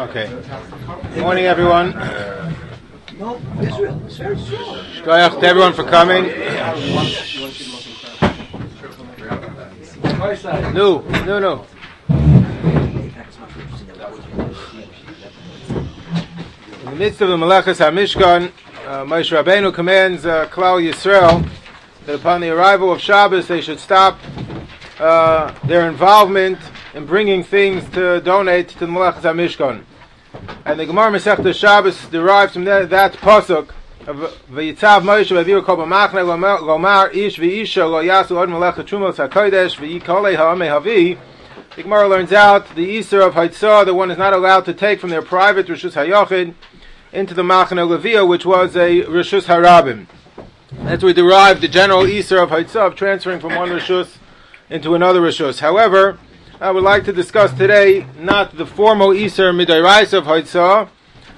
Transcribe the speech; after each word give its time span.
Okay. 0.00 0.28
Morning, 1.20 1.46
everyone. 1.46 1.92
No, 3.18 3.40
Israel. 3.60 4.02
It's 4.06 4.16
very 4.16 4.38
strong. 4.38 4.84
To 5.04 5.46
everyone 5.46 5.72
for 5.72 5.84
coming. 5.84 6.24
No, 10.74 11.00
no, 11.24 11.38
no. 11.38 11.66
In 16.80 16.92
the 16.92 16.96
midst 16.96 17.20
of 17.20 17.28
the 17.28 17.36
Malachas 17.36 17.80
HaMishkan, 17.80 18.52
uh, 18.86 19.04
Moshe 19.04 19.32
Rabbeinu 19.36 19.72
commands 19.72 20.24
uh, 20.26 20.46
Klal 20.48 20.80
Yisrael 20.82 21.48
that 22.06 22.14
upon 22.14 22.40
the 22.40 22.50
arrival 22.50 22.92
of 22.92 23.00
Shabbos 23.00 23.48
they 23.48 23.60
should 23.60 23.80
stop 23.80 24.18
uh, 25.00 25.52
their 25.66 25.88
involvement 25.88 26.58
in 26.96 27.04
bringing 27.04 27.44
things 27.44 27.86
to 27.90 28.22
donate 28.22 28.70
to 28.70 28.78
the 28.78 28.86
Malachas 28.86 29.20
HaMishkan. 29.20 29.84
And 30.64 30.80
the 30.80 30.86
Gemara 30.86 31.12
Masechta 31.12 31.54
Shabbos 31.54 32.06
derives 32.06 32.54
from 32.54 32.64
that, 32.64 32.88
that 32.88 33.12
pasuk 33.12 33.68
of 34.06 34.16
V'yitzav 34.50 35.02
Moshe 35.02 35.30
v'aviru 35.30 35.62
kol 35.62 35.76
b'machne 35.76 36.24
gomar 36.60 37.14
ish 37.14 37.38
v'isha 37.38 37.88
lo 37.88 38.02
yasu 38.02 38.38
od 38.38 38.48
hakodesh 38.48 39.76
v'yikolei 39.76 40.36
havi 40.36 41.18
the 41.74 41.82
Gemara 41.82 42.08
learns 42.08 42.32
out 42.32 42.74
the 42.74 42.80
Easter 42.80 43.20
of 43.20 43.34
Haitzah, 43.34 43.84
the 43.84 43.92
one 43.92 44.10
is 44.10 44.16
not 44.16 44.32
allowed 44.32 44.64
to 44.64 44.72
take 44.72 44.98
from 44.98 45.10
their 45.10 45.20
private 45.20 45.66
Rishus 45.66 45.92
HaYochid 45.92 46.54
into 47.12 47.34
the 47.34 47.42
Machane 47.42 47.86
Levia, 47.86 48.26
which 48.26 48.46
was 48.46 48.74
a 48.74 49.02
Rishus 49.02 49.44
HaRabim. 49.44 50.06
That's 50.72 51.02
where 51.02 51.10
we 51.10 51.12
derive 51.12 51.60
the 51.60 51.68
general 51.68 52.06
Easter 52.06 52.38
of 52.38 52.48
Haitzah, 52.48 52.86
of 52.86 52.96
transferring 52.96 53.40
from 53.40 53.54
one 53.54 53.68
Rishus 53.68 54.16
into 54.70 54.94
another 54.94 55.20
Rishus. 55.20 55.60
However, 55.60 56.18
I 56.58 56.70
would 56.70 56.84
like 56.84 57.04
to 57.04 57.12
discuss 57.12 57.52
today 57.52 58.06
not 58.18 58.56
the 58.56 58.64
formal 58.64 59.12
Easter 59.12 59.52
Midairais 59.52 60.14
of 60.14 60.24
Haitzah, 60.24 60.88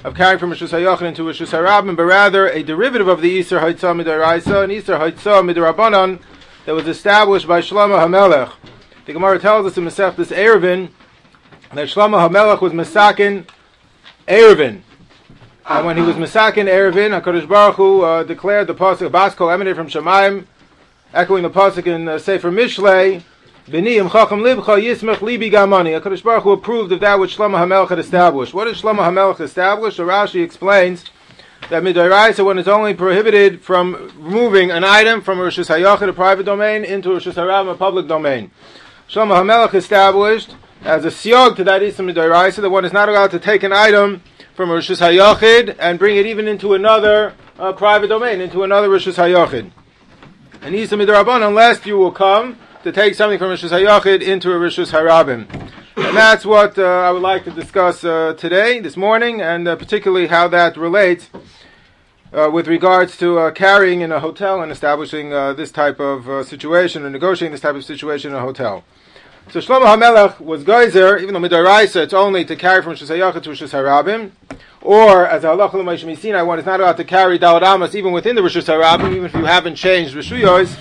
of 0.04 0.14
carrying 0.14 0.38
from 0.38 0.52
Rishus 0.52 0.68
HaYochid 0.68 1.08
into 1.08 1.22
Rishus 1.22 1.50
HaRabim, 1.50 1.96
but 1.96 2.04
rather 2.04 2.48
a 2.48 2.62
derivative 2.62 3.08
of 3.08 3.20
the 3.20 3.28
Easter 3.28 3.58
Haitzah 3.58 4.00
Midairaisa, 4.00 4.62
an 4.62 4.70
Easter 4.70 4.96
Haitzah 4.96 5.42
Midarabanan, 5.42 6.20
that 6.66 6.74
was 6.76 6.86
established 6.86 7.48
by 7.48 7.60
Shlomo 7.60 7.98
HaMelech. 7.98 8.52
The 9.06 9.12
Gemara 9.12 9.40
tells 9.40 9.66
us 9.66 9.76
in 9.76 9.84
Masechtas 9.84 10.32
Eruvin 10.32 10.90
that 11.74 11.88
Shlomo 11.88 12.28
HaMelech 12.28 12.60
was 12.60 12.72
Masakin 12.72 13.44
Eruvin. 14.28 14.82
And 15.66 15.84
when 15.84 15.96
he 15.96 16.04
was 16.04 16.14
Masakin 16.14 16.68
Eruvin, 16.68 17.20
HaKadosh 17.20 17.48
Baruch 17.48 17.74
Hu 17.74 18.02
uh, 18.02 18.22
declared 18.22 18.68
the 18.68 18.74
pasuk 18.74 19.10
Basko 19.10 19.52
emanated 19.52 19.76
from 19.76 19.88
Shemaim, 19.88 20.46
echoing 21.12 21.42
the 21.42 21.50
pasuk 21.50 21.88
in 21.88 22.06
uh, 22.06 22.20
Sefer 22.20 22.52
Mishlei, 22.52 23.24
B'niyim 23.68 24.10
chacham 24.10 24.40
libcha 24.40 24.80
yismech 24.82 25.18
libi 25.18 25.52
gamani. 25.52 26.00
HaKadosh 26.00 26.22
Baruch 26.22 26.44
Hu 26.44 26.52
approved 26.52 26.90
of 26.90 27.00
that 27.00 27.20
which 27.20 27.36
Shlomo 27.36 27.58
HaMelech 27.58 27.90
had 27.90 27.98
established. 27.98 28.54
What 28.54 28.64
did 28.64 28.76
Shlomo 28.76 29.00
HaMelech 29.00 29.40
establish? 29.40 29.96
So 29.96 30.06
Rashi 30.06 30.42
explains 30.42 31.04
that 31.68 31.82
midoraisa 31.82 32.42
one 32.42 32.58
is 32.58 32.66
only 32.66 32.94
prohibited 32.94 33.60
from 33.60 34.10
removing 34.16 34.70
an 34.70 34.84
item 34.84 35.20
from 35.20 35.38
Rosh 35.38 35.58
Hashanah, 35.58 36.08
a 36.08 36.12
private 36.14 36.46
domain, 36.46 36.82
into 36.82 37.10
Rosh 37.10 37.26
Hashanah, 37.26 37.72
a 37.72 37.74
public 37.74 38.08
domain. 38.08 38.50
Shlomo 39.06 39.42
HaMelech 39.42 39.74
established 39.74 40.54
as 40.80 41.04
a 41.04 41.08
siyog 41.08 41.56
to 41.56 41.64
that 41.64 41.82
Isam 41.82 42.10
Midoraisa 42.10 42.62
that 42.62 42.70
one 42.70 42.86
is 42.86 42.92
not 42.94 43.10
allowed 43.10 43.32
to 43.32 43.38
take 43.38 43.62
an 43.64 43.74
item 43.74 44.22
from 44.54 44.70
Rosh 44.70 44.90
Hayachid 44.90 45.76
and 45.78 45.98
bring 45.98 46.16
it 46.16 46.24
even 46.24 46.48
into 46.48 46.72
another 46.72 47.34
uh, 47.58 47.74
private 47.74 48.06
domain, 48.06 48.40
into 48.40 48.62
another 48.62 48.88
Rosh 48.88 49.08
Hayachid. 49.08 49.72
And 50.62 50.74
Isam 50.74 51.04
Midoraban, 51.04 51.46
unless 51.46 51.84
you 51.84 51.98
will 51.98 52.12
come 52.12 52.56
to 52.82 52.92
take 52.92 53.14
something 53.14 53.38
from 53.38 53.50
Rosh 53.50 53.64
Hayachid 53.64 54.22
into 54.22 54.52
a 54.52 54.58
Rosh 54.58 54.78
Harabim. 54.78 55.48
And 55.96 56.16
that's 56.16 56.46
what 56.46 56.78
uh, 56.78 56.84
I 56.84 57.10
would 57.10 57.22
like 57.22 57.44
to 57.44 57.50
discuss 57.50 58.04
uh, 58.04 58.34
today, 58.38 58.78
this 58.78 58.96
morning, 58.96 59.40
and 59.40 59.66
uh, 59.66 59.74
particularly 59.74 60.28
how 60.28 60.46
that 60.48 60.76
relates 60.76 61.28
uh, 62.32 62.48
with 62.52 62.68
regards 62.68 63.16
to 63.18 63.38
uh, 63.38 63.50
carrying 63.50 64.00
in 64.00 64.12
a 64.12 64.20
hotel 64.20 64.62
and 64.62 64.70
establishing 64.70 65.32
uh, 65.32 65.54
this 65.54 65.72
type 65.72 65.98
of 65.98 66.46
situation 66.46 67.04
or 67.04 67.10
negotiating 67.10 67.52
this 67.52 67.60
type 67.60 67.74
of 67.74 67.84
situation 67.84 68.30
in 68.30 68.36
a 68.36 68.40
hotel. 68.40 68.84
So 69.50 69.60
Shlomo 69.60 69.86
HaMelech 69.86 70.40
was 70.40 70.62
geyser, 70.62 71.16
even 71.18 71.34
though 71.34 71.40
midaraisa 71.40 72.02
it's 72.02 72.14
only 72.14 72.44
to 72.44 72.54
carry 72.54 72.82
from 72.82 72.94
Shusayachah 72.94 73.42
to 73.42 73.50
Rishus 73.50 73.72
Harabim, 73.72 74.30
or 74.80 75.26
as 75.26 75.44
Allah 75.44 75.70
Sinai, 76.16 76.42
one 76.42 76.58
is 76.58 76.66
not 76.66 76.80
allowed 76.80 76.96
to 76.98 77.04
carry 77.04 77.38
Daled 77.38 77.62
Amos 77.62 77.94
even 77.94 78.12
within 78.12 78.36
the 78.36 78.42
Rishus 78.42 78.64
Harabim, 78.64 79.12
even 79.12 79.24
if 79.24 79.34
you 79.34 79.44
haven't 79.44 79.76
changed 79.76 80.14
Rishuyos. 80.14 80.76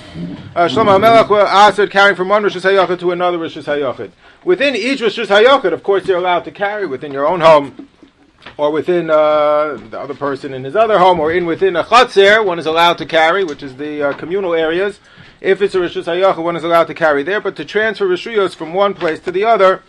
Uh, 0.55 0.67
Shlomo 0.67 0.99
HaMelech 0.99 1.45
asked 1.45 1.91
carrying 1.91 2.15
from 2.15 2.29
one 2.29 2.43
Rishus 2.43 2.61
Hayachah 2.61 2.99
to 2.99 3.11
another 3.11 3.37
Rishus 3.37 3.63
Hayachah. 3.63 4.11
Within 4.43 4.75
each 4.75 5.01
Rishus 5.01 5.27
Hayachah, 5.27 5.73
of 5.73 5.83
course, 5.83 6.07
you're 6.07 6.17
allowed 6.17 6.45
to 6.45 6.51
carry 6.51 6.85
within 6.85 7.11
your 7.11 7.27
own 7.27 7.41
home 7.41 7.89
or 8.55 8.71
within 8.71 9.09
uh, 9.09 9.77
the 9.89 9.99
other 9.99 10.13
person 10.13 10.53
in 10.53 10.63
his 10.63 10.75
other 10.75 10.99
home, 10.99 11.19
or 11.19 11.31
in 11.31 11.45
within 11.45 11.75
a 11.75 11.83
chatzir, 11.83 12.45
one 12.45 12.59
is 12.59 12.65
allowed 12.65 12.97
to 12.99 13.05
carry, 13.05 13.43
which 13.43 13.61
is 13.61 13.75
the 13.75 14.01
uh, 14.01 14.13
communal 14.13 14.53
areas. 14.53 14.99
If 15.41 15.61
it's 15.61 15.75
a 15.75 15.79
rishus 15.79 16.05
hayacha, 16.05 16.41
one 16.41 16.55
is 16.55 16.63
allowed 16.63 16.87
to 16.87 16.93
carry 16.93 17.23
there. 17.23 17.41
But 17.41 17.55
to 17.57 17.65
transfer 17.65 18.07
rishuyos 18.07 18.55
from 18.55 18.73
one 18.73 18.93
place 18.93 19.19
to 19.21 19.31
the 19.31 19.43
other, 19.43 19.83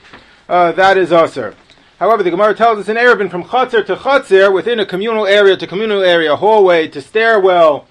uh, 0.49 0.73
that 0.73 0.99
is 0.99 1.13
usher. 1.13 1.55
However, 1.99 2.23
the 2.23 2.31
Gemara 2.31 2.55
tells 2.55 2.79
us 2.79 2.89
in 2.89 2.97
Eruvin 2.97 3.31
from 3.31 3.45
chatzir 3.45 3.85
to 3.87 3.97
chatzir, 3.97 4.53
within 4.53 4.79
a 4.79 4.87
communal 4.87 5.27
area 5.27 5.57
to 5.57 5.67
communal 5.67 6.03
area, 6.03 6.37
hallway 6.37 6.87
to 6.89 7.01
stairwell, 7.01 7.87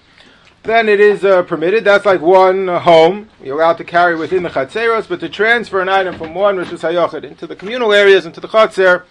then 0.62 0.88
it 0.88 0.98
is 0.98 1.24
uh, 1.24 1.42
permitted. 1.42 1.84
That's 1.84 2.06
like 2.06 2.20
one 2.20 2.68
uh, 2.68 2.78
home. 2.80 3.28
You're 3.42 3.56
allowed 3.56 3.78
to 3.78 3.84
carry 3.84 4.16
within 4.16 4.42
the 4.42 4.50
chatzeros, 4.50 5.08
but 5.08 5.20
to 5.20 5.28
transfer 5.28 5.80
an 5.80 5.88
item 5.88 6.16
from 6.16 6.34
one 6.34 6.56
rishus 6.56 6.80
hayachid 6.80 7.24
into 7.24 7.46
the 7.46 7.54
communal 7.54 7.92
areas, 7.92 8.24
into 8.24 8.40
the 8.40 8.48
chatzir, 8.48 9.04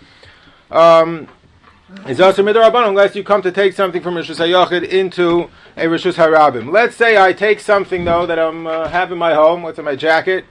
um, 0.72 1.28
is 2.08 2.20
also 2.20 2.44
midrabanan 2.44 2.90
unless 2.90 3.16
you 3.16 3.24
come 3.24 3.42
to 3.42 3.52
take 3.52 3.74
something 3.74 4.02
from 4.02 4.16
Rishus 4.16 4.40
Hayachid 4.46 4.88
into 4.90 5.50
a 5.78 5.86
Rishus 5.86 6.16
Harabim. 6.16 6.72
Let's 6.72 6.98
say 6.98 7.18
I 7.18 7.32
take 7.32 7.62
something 7.62 8.04
though 8.04 8.26
that 8.26 8.38
I'm 8.38 8.68
uh, 8.68 8.90
have 8.90 9.12
in 9.12 9.18
my 9.18 9.34
home, 9.34 9.62
what's 9.62 9.80
in 9.80 9.86
my 9.86 9.96
jacket, 9.96 10.46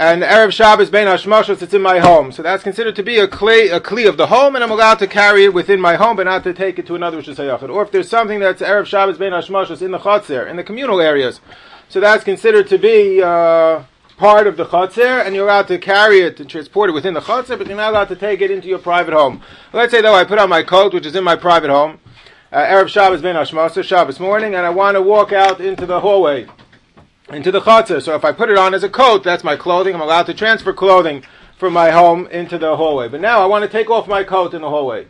and 0.00 0.22
Erev 0.22 0.50
Shabbos 0.50 0.88
Ben 0.88 1.06
Hashmashos, 1.06 1.60
it's 1.60 1.74
in 1.74 1.82
my 1.82 1.98
home. 1.98 2.32
So 2.32 2.42
that's 2.42 2.62
considered 2.62 2.96
to 2.96 3.02
be 3.02 3.18
a 3.18 3.28
kli, 3.28 3.70
a 3.70 3.80
kli 3.80 4.08
of 4.08 4.16
the 4.16 4.28
home, 4.28 4.54
and 4.54 4.64
I'm 4.64 4.70
allowed 4.70 4.98
to 5.00 5.06
carry 5.06 5.44
it 5.44 5.52
within 5.52 5.78
my 5.78 5.96
home, 5.96 6.16
but 6.16 6.24
not 6.24 6.42
to 6.44 6.54
take 6.54 6.78
it 6.78 6.86
to 6.86 6.94
another 6.94 7.20
Rishus 7.20 7.36
Hayachid. 7.36 7.68
Or 7.68 7.82
if 7.82 7.92
there's 7.92 8.08
something 8.08 8.40
that's 8.40 8.62
Erev 8.62 8.86
Shabbos 8.86 9.18
Ben 9.18 9.32
Hashmashos 9.32 9.82
in 9.82 9.90
the 9.90 9.98
Chatzir, 9.98 10.48
in 10.48 10.56
the 10.56 10.64
communal 10.64 11.02
areas, 11.02 11.42
so 11.90 12.00
that's 12.00 12.24
considered 12.24 12.66
to 12.68 12.78
be 12.78 13.22
uh, 13.22 13.82
part 14.16 14.46
of 14.46 14.56
the 14.56 14.64
chatzir, 14.64 15.26
and 15.26 15.34
you're 15.34 15.44
allowed 15.44 15.68
to 15.68 15.76
carry 15.76 16.20
it 16.20 16.40
and 16.40 16.48
transport 16.48 16.88
it 16.88 16.94
within 16.94 17.12
the 17.12 17.20
chatzir, 17.20 17.58
but 17.58 17.66
you're 17.66 17.76
not 17.76 17.90
allowed 17.90 18.08
to 18.08 18.16
take 18.16 18.40
it 18.40 18.50
into 18.50 18.68
your 18.68 18.78
private 18.78 19.12
home. 19.12 19.42
Let's 19.74 19.92
say 19.92 20.00
though 20.00 20.14
I 20.14 20.24
put 20.24 20.38
on 20.38 20.48
my 20.48 20.62
coat, 20.62 20.94
which 20.94 21.04
is 21.04 21.14
in 21.14 21.24
my 21.24 21.36
private 21.36 21.68
home, 21.68 22.00
uh, 22.50 22.56
Erev 22.56 22.88
Shabbos 22.88 23.20
ben 23.20 23.36
Hashmasa, 23.36 23.84
Shabbos 23.84 24.18
morning, 24.18 24.54
and 24.54 24.64
I 24.64 24.70
want 24.70 24.94
to 24.94 25.02
walk 25.02 25.34
out 25.34 25.60
into 25.60 25.84
the 25.84 26.00
hallway, 26.00 26.46
into 27.32 27.50
the 27.50 27.60
chatzir. 27.60 28.02
So 28.02 28.14
if 28.14 28.24
I 28.24 28.32
put 28.32 28.50
it 28.50 28.58
on 28.58 28.74
as 28.74 28.82
a 28.82 28.88
coat, 28.88 29.22
that's 29.22 29.44
my 29.44 29.56
clothing. 29.56 29.94
I'm 29.94 30.00
allowed 30.00 30.26
to 30.26 30.34
transfer 30.34 30.72
clothing 30.72 31.24
from 31.56 31.72
my 31.72 31.90
home 31.90 32.26
into 32.28 32.58
the 32.58 32.76
hallway. 32.76 33.08
But 33.08 33.20
now 33.20 33.40
I 33.40 33.46
want 33.46 33.62
to 33.64 33.68
take 33.68 33.90
off 33.90 34.08
my 34.08 34.24
coat 34.24 34.54
in 34.54 34.62
the 34.62 34.68
hallway. 34.68 35.06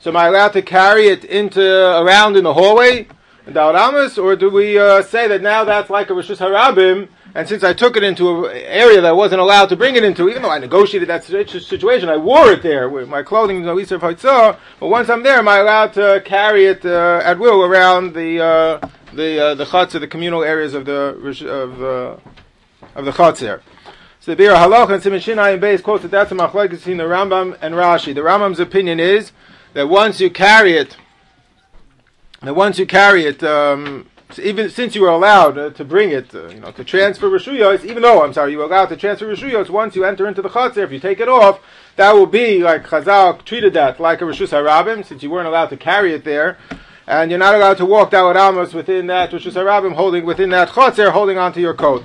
So 0.00 0.10
am 0.10 0.16
I 0.16 0.26
allowed 0.26 0.52
to 0.52 0.62
carry 0.62 1.08
it 1.08 1.24
into 1.24 1.62
around 1.62 2.36
in 2.36 2.44
the 2.44 2.54
hallway? 2.54 3.08
Or 3.46 4.36
do 4.36 4.50
we 4.50 4.78
uh, 4.78 5.02
say 5.02 5.26
that 5.26 5.40
now 5.40 5.64
that's 5.64 5.88
like 5.88 6.10
a 6.10 6.12
Rishus 6.12 6.36
Harabim, 6.36 7.08
and 7.38 7.48
since 7.48 7.62
I 7.62 7.72
took 7.72 7.96
it 7.96 8.02
into 8.02 8.46
an 8.46 8.56
area 8.56 9.00
that 9.00 9.06
I 9.06 9.12
wasn't 9.12 9.40
allowed 9.40 9.68
to 9.68 9.76
bring 9.76 9.94
it 9.94 10.02
into, 10.02 10.28
even 10.28 10.42
though 10.42 10.50
I 10.50 10.58
negotiated 10.58 11.08
that 11.08 11.22
situation, 11.22 12.08
I 12.08 12.16
wore 12.16 12.50
it 12.50 12.64
there 12.64 12.88
with 12.88 13.08
my 13.08 13.22
clothing, 13.22 13.62
no 13.62 13.78
Easter 13.78 13.96
Haitzah, 13.96 14.58
but 14.80 14.88
once 14.88 15.08
I'm 15.08 15.22
there, 15.22 15.38
am 15.38 15.46
I 15.46 15.58
allowed 15.58 15.92
to 15.92 16.20
carry 16.24 16.66
it 16.66 16.84
uh, 16.84 17.20
at 17.22 17.38
will 17.38 17.62
around 17.62 18.14
the 18.14 18.42
uh, 18.42 18.88
the 19.12 19.40
uh, 19.40 19.54
the 19.54 19.64
chutzah, 19.66 20.00
the 20.00 20.08
communal 20.08 20.42
areas 20.42 20.74
of 20.74 20.84
the 20.84 21.14
of 21.48 21.80
uh, 21.80 22.16
of 22.96 23.04
the 23.04 23.12
chutzah? 23.12 23.60
So 24.18 24.34
the 24.34 24.36
Bir 24.36 24.52
and 24.52 25.00
Simon 25.00 25.20
Shinai 25.20 25.60
Beis 25.60 25.80
quotes 25.80 26.02
that 26.02 26.10
that's 26.10 26.32
a 26.32 26.34
machlekes 26.34 26.70
between 26.70 26.96
the 26.96 27.04
Rambam 27.04 27.56
and 27.62 27.76
Rashi. 27.76 28.12
The 28.16 28.22
Rambam's 28.22 28.58
opinion 28.58 28.98
is 28.98 29.30
that 29.74 29.88
once 29.88 30.20
you 30.20 30.28
carry 30.28 30.72
it, 30.72 30.96
that 32.42 32.56
once 32.56 32.80
you 32.80 32.86
carry 32.86 33.26
it. 33.26 33.44
Um, 33.44 34.10
even 34.36 34.68
since 34.68 34.94
you 34.94 35.02
were 35.02 35.08
allowed 35.08 35.56
uh, 35.56 35.70
to 35.70 35.84
bring 35.84 36.10
it, 36.10 36.34
uh, 36.34 36.48
you 36.48 36.60
know, 36.60 36.70
to 36.72 36.84
transfer 36.84 37.30
rishuyos, 37.30 37.84
even 37.84 38.02
though 38.02 38.22
I'm 38.22 38.34
sorry, 38.34 38.52
you 38.52 38.58
were 38.58 38.64
allowed 38.64 38.86
to 38.86 38.96
transfer 38.96 39.26
rishuyos 39.26 39.70
once 39.70 39.96
you 39.96 40.04
enter 40.04 40.28
into 40.28 40.42
the 40.42 40.50
chatzir, 40.50 40.84
if 40.84 40.92
you 40.92 41.00
take 41.00 41.20
it 41.20 41.28
off, 41.28 41.60
that 41.96 42.12
will 42.12 42.26
be 42.26 42.62
like 42.62 42.86
Chazal 42.86 43.42
treated 43.44 43.72
that 43.74 43.98
like 43.98 44.20
a 44.20 44.24
rishus 44.24 44.50
harabim, 44.50 45.04
since 45.04 45.22
you 45.22 45.30
weren't 45.30 45.48
allowed 45.48 45.70
to 45.70 45.76
carry 45.76 46.12
it 46.12 46.24
there, 46.24 46.58
and 47.06 47.30
you're 47.30 47.38
not 47.38 47.54
allowed 47.54 47.78
to 47.78 47.86
walk 47.86 48.10
down 48.10 48.36
Amos 48.36 48.74
within 48.74 49.06
that 49.06 49.30
rishus 49.30 49.54
harabim, 49.54 49.94
holding 49.94 50.26
within 50.26 50.50
that 50.50 50.68
chatzir, 50.68 51.10
holding 51.12 51.38
onto 51.38 51.60
your 51.60 51.74
coat. 51.74 52.04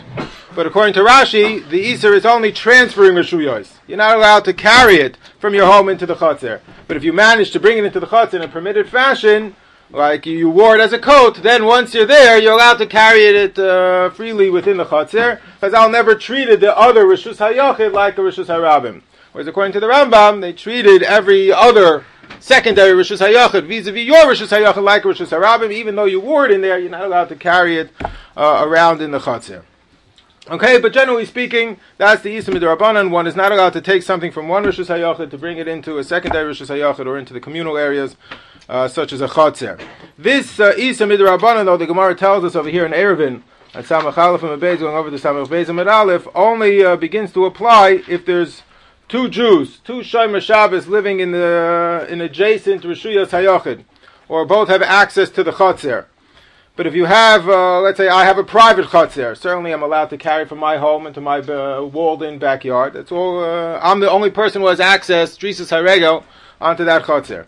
But 0.55 0.67
according 0.67 0.93
to 0.93 0.99
Rashi, 0.99 1.67
the 1.67 1.83
Isser 1.83 2.15
is 2.15 2.27
only 2.27 2.51
transferring 2.51 3.15
rishuyos. 3.15 3.73
You're 3.87 3.97
not 3.97 4.15
allowed 4.15 4.45
to 4.45 4.53
carry 4.53 4.97
it 4.97 5.17
from 5.39 5.55
your 5.55 5.65
home 5.65 5.89
into 5.89 6.05
the 6.05 6.15
chatzir. 6.15 6.61
But 6.87 6.95
if 6.95 7.03
you 7.03 7.11
manage 7.11 7.51
to 7.51 7.59
bring 7.59 7.79
it 7.79 7.85
into 7.85 7.99
the 7.99 8.05
chatzir 8.05 8.35
in 8.35 8.43
a 8.43 8.47
permitted 8.47 8.87
fashion, 8.87 9.55
like 9.89 10.25
you 10.25 10.49
wore 10.49 10.75
it 10.75 10.81
as 10.81 10.93
a 10.93 10.99
coat, 10.99 11.43
then 11.43 11.65
once 11.65 11.93
you're 11.93 12.05
there, 12.05 12.39
you're 12.39 12.53
allowed 12.53 12.77
to 12.77 12.87
carry 12.87 13.25
it 13.25 13.59
uh, 13.59 14.09
freely 14.09 14.49
within 14.49 14.77
the 14.77 14.85
chatzir, 14.85 15.39
because 15.55 15.73
I'll 15.73 15.89
never 15.89 16.15
treated 16.15 16.61
the 16.61 16.75
other 16.77 17.05
rishus 17.05 17.37
hayachid 17.37 17.93
like 17.93 18.17
a 18.17 18.21
rishus 18.21 18.45
harabim. 18.45 19.03
Whereas 19.33 19.47
according 19.47 19.73
to 19.73 19.79
the 19.79 19.87
Rambam, 19.87 20.41
they 20.41 20.53
treated 20.53 21.01
every 21.01 21.51
other 21.51 22.05
secondary 22.39 22.91
Rishus 22.91 23.25
HaYachid 23.25 23.67
vis-a-vis 23.67 24.05
your 24.05 24.25
Rishus 24.25 24.55
HaYachid 24.55 24.83
like 24.83 25.05
a 25.05 25.07
Rishus 25.07 25.29
HaRabim, 25.29 25.71
even 25.71 25.95
though 25.95 26.05
you 26.05 26.19
wore 26.19 26.45
it 26.45 26.51
in 26.51 26.61
there, 26.61 26.77
you're 26.77 26.91
not 26.91 27.03
allowed 27.03 27.29
to 27.29 27.35
carry 27.35 27.77
it 27.77 27.89
uh, 28.35 28.61
around 28.63 29.01
in 29.01 29.11
the 29.11 29.19
Chatzir. 29.19 29.63
Okay, 30.49 30.79
but 30.79 30.93
generally 30.93 31.25
speaking, 31.25 31.77
that's 31.97 32.21
the 32.21 32.29
Isa 32.29 32.51
Midrabanan. 32.51 33.09
One 33.09 33.27
is 33.27 33.35
not 33.35 33.51
allowed 33.51 33.73
to 33.73 33.81
take 33.81 34.03
something 34.03 34.31
from 34.31 34.47
one 34.47 34.65
Rishus 34.65 34.87
HaYachid 34.87 35.31
to 35.31 35.37
bring 35.37 35.57
it 35.57 35.67
into 35.67 35.97
a 35.97 36.03
secondary 36.03 36.53
Rishus 36.53 36.67
HaYachid 36.67 37.07
or 37.07 37.17
into 37.17 37.33
the 37.33 37.39
communal 37.39 37.77
areas, 37.77 38.17
uh, 38.69 38.87
such 38.87 39.13
as 39.13 39.21
a 39.21 39.27
Chatzir. 39.27 39.81
This 40.17 40.59
uh, 40.59 40.73
Isa 40.77 41.05
Midrabanan, 41.05 41.65
though, 41.65 41.77
the 41.77 41.85
Gemara 41.85 42.15
tells 42.15 42.43
us 42.43 42.55
over 42.55 42.69
here 42.69 42.85
in 42.85 42.91
Eruvin, 42.91 43.41
at 43.73 43.85
Samach 43.85 44.17
Aleph 44.17 44.43
and 44.43 44.61
Beis, 44.61 44.79
going 44.79 44.95
over 44.95 45.09
to 45.09 45.17
Samach 45.17 45.47
Beis 45.47 45.69
and 45.69 45.79
Aleph, 45.79 46.27
only 46.35 46.83
uh, 46.83 46.95
begins 46.95 47.33
to 47.33 47.45
apply 47.45 48.03
if 48.07 48.25
there's 48.25 48.61
two 49.09 49.29
Jews, 49.29 49.79
two 49.83 50.01
Shomer 50.01 50.41
Shabbos 50.41 50.87
living 50.87 51.19
in 51.19 51.31
the 51.31 52.05
in 52.09 52.21
adjacent 52.21 52.83
Rishuyas 52.83 53.29
Hayochid, 53.29 53.83
or 54.29 54.45
both 54.45 54.69
have 54.69 54.81
access 54.81 55.29
to 55.31 55.43
the 55.43 55.51
Chatzir. 55.51 56.05
But 56.75 56.87
if 56.87 56.95
you 56.95 57.05
have, 57.05 57.47
uh, 57.47 57.81
let's 57.81 57.97
say, 57.97 58.07
I 58.07 58.25
have 58.25 58.39
a 58.39 58.43
private 58.43 58.87
chutzner, 58.87 59.37
certainly 59.37 59.71
I'm 59.71 59.83
allowed 59.83 60.09
to 60.09 60.17
carry 60.17 60.45
from 60.45 60.57
my 60.57 60.77
home 60.77 61.05
into 61.05 61.21
my 61.21 61.37
uh, 61.37 61.83
walled-in 61.83 62.39
backyard. 62.39 62.93
That's 62.93 63.11
all. 63.11 63.43
Uh, 63.43 63.79
I'm 63.79 63.99
the 63.99 64.09
only 64.09 64.31
person 64.31 64.63
who 64.63 64.67
has 64.69 64.79
access, 64.79 65.37
Drisas 65.37 65.69
Haregel, 65.69 66.23
onto 66.59 66.83
that 66.85 67.03
chutzner. 67.03 67.45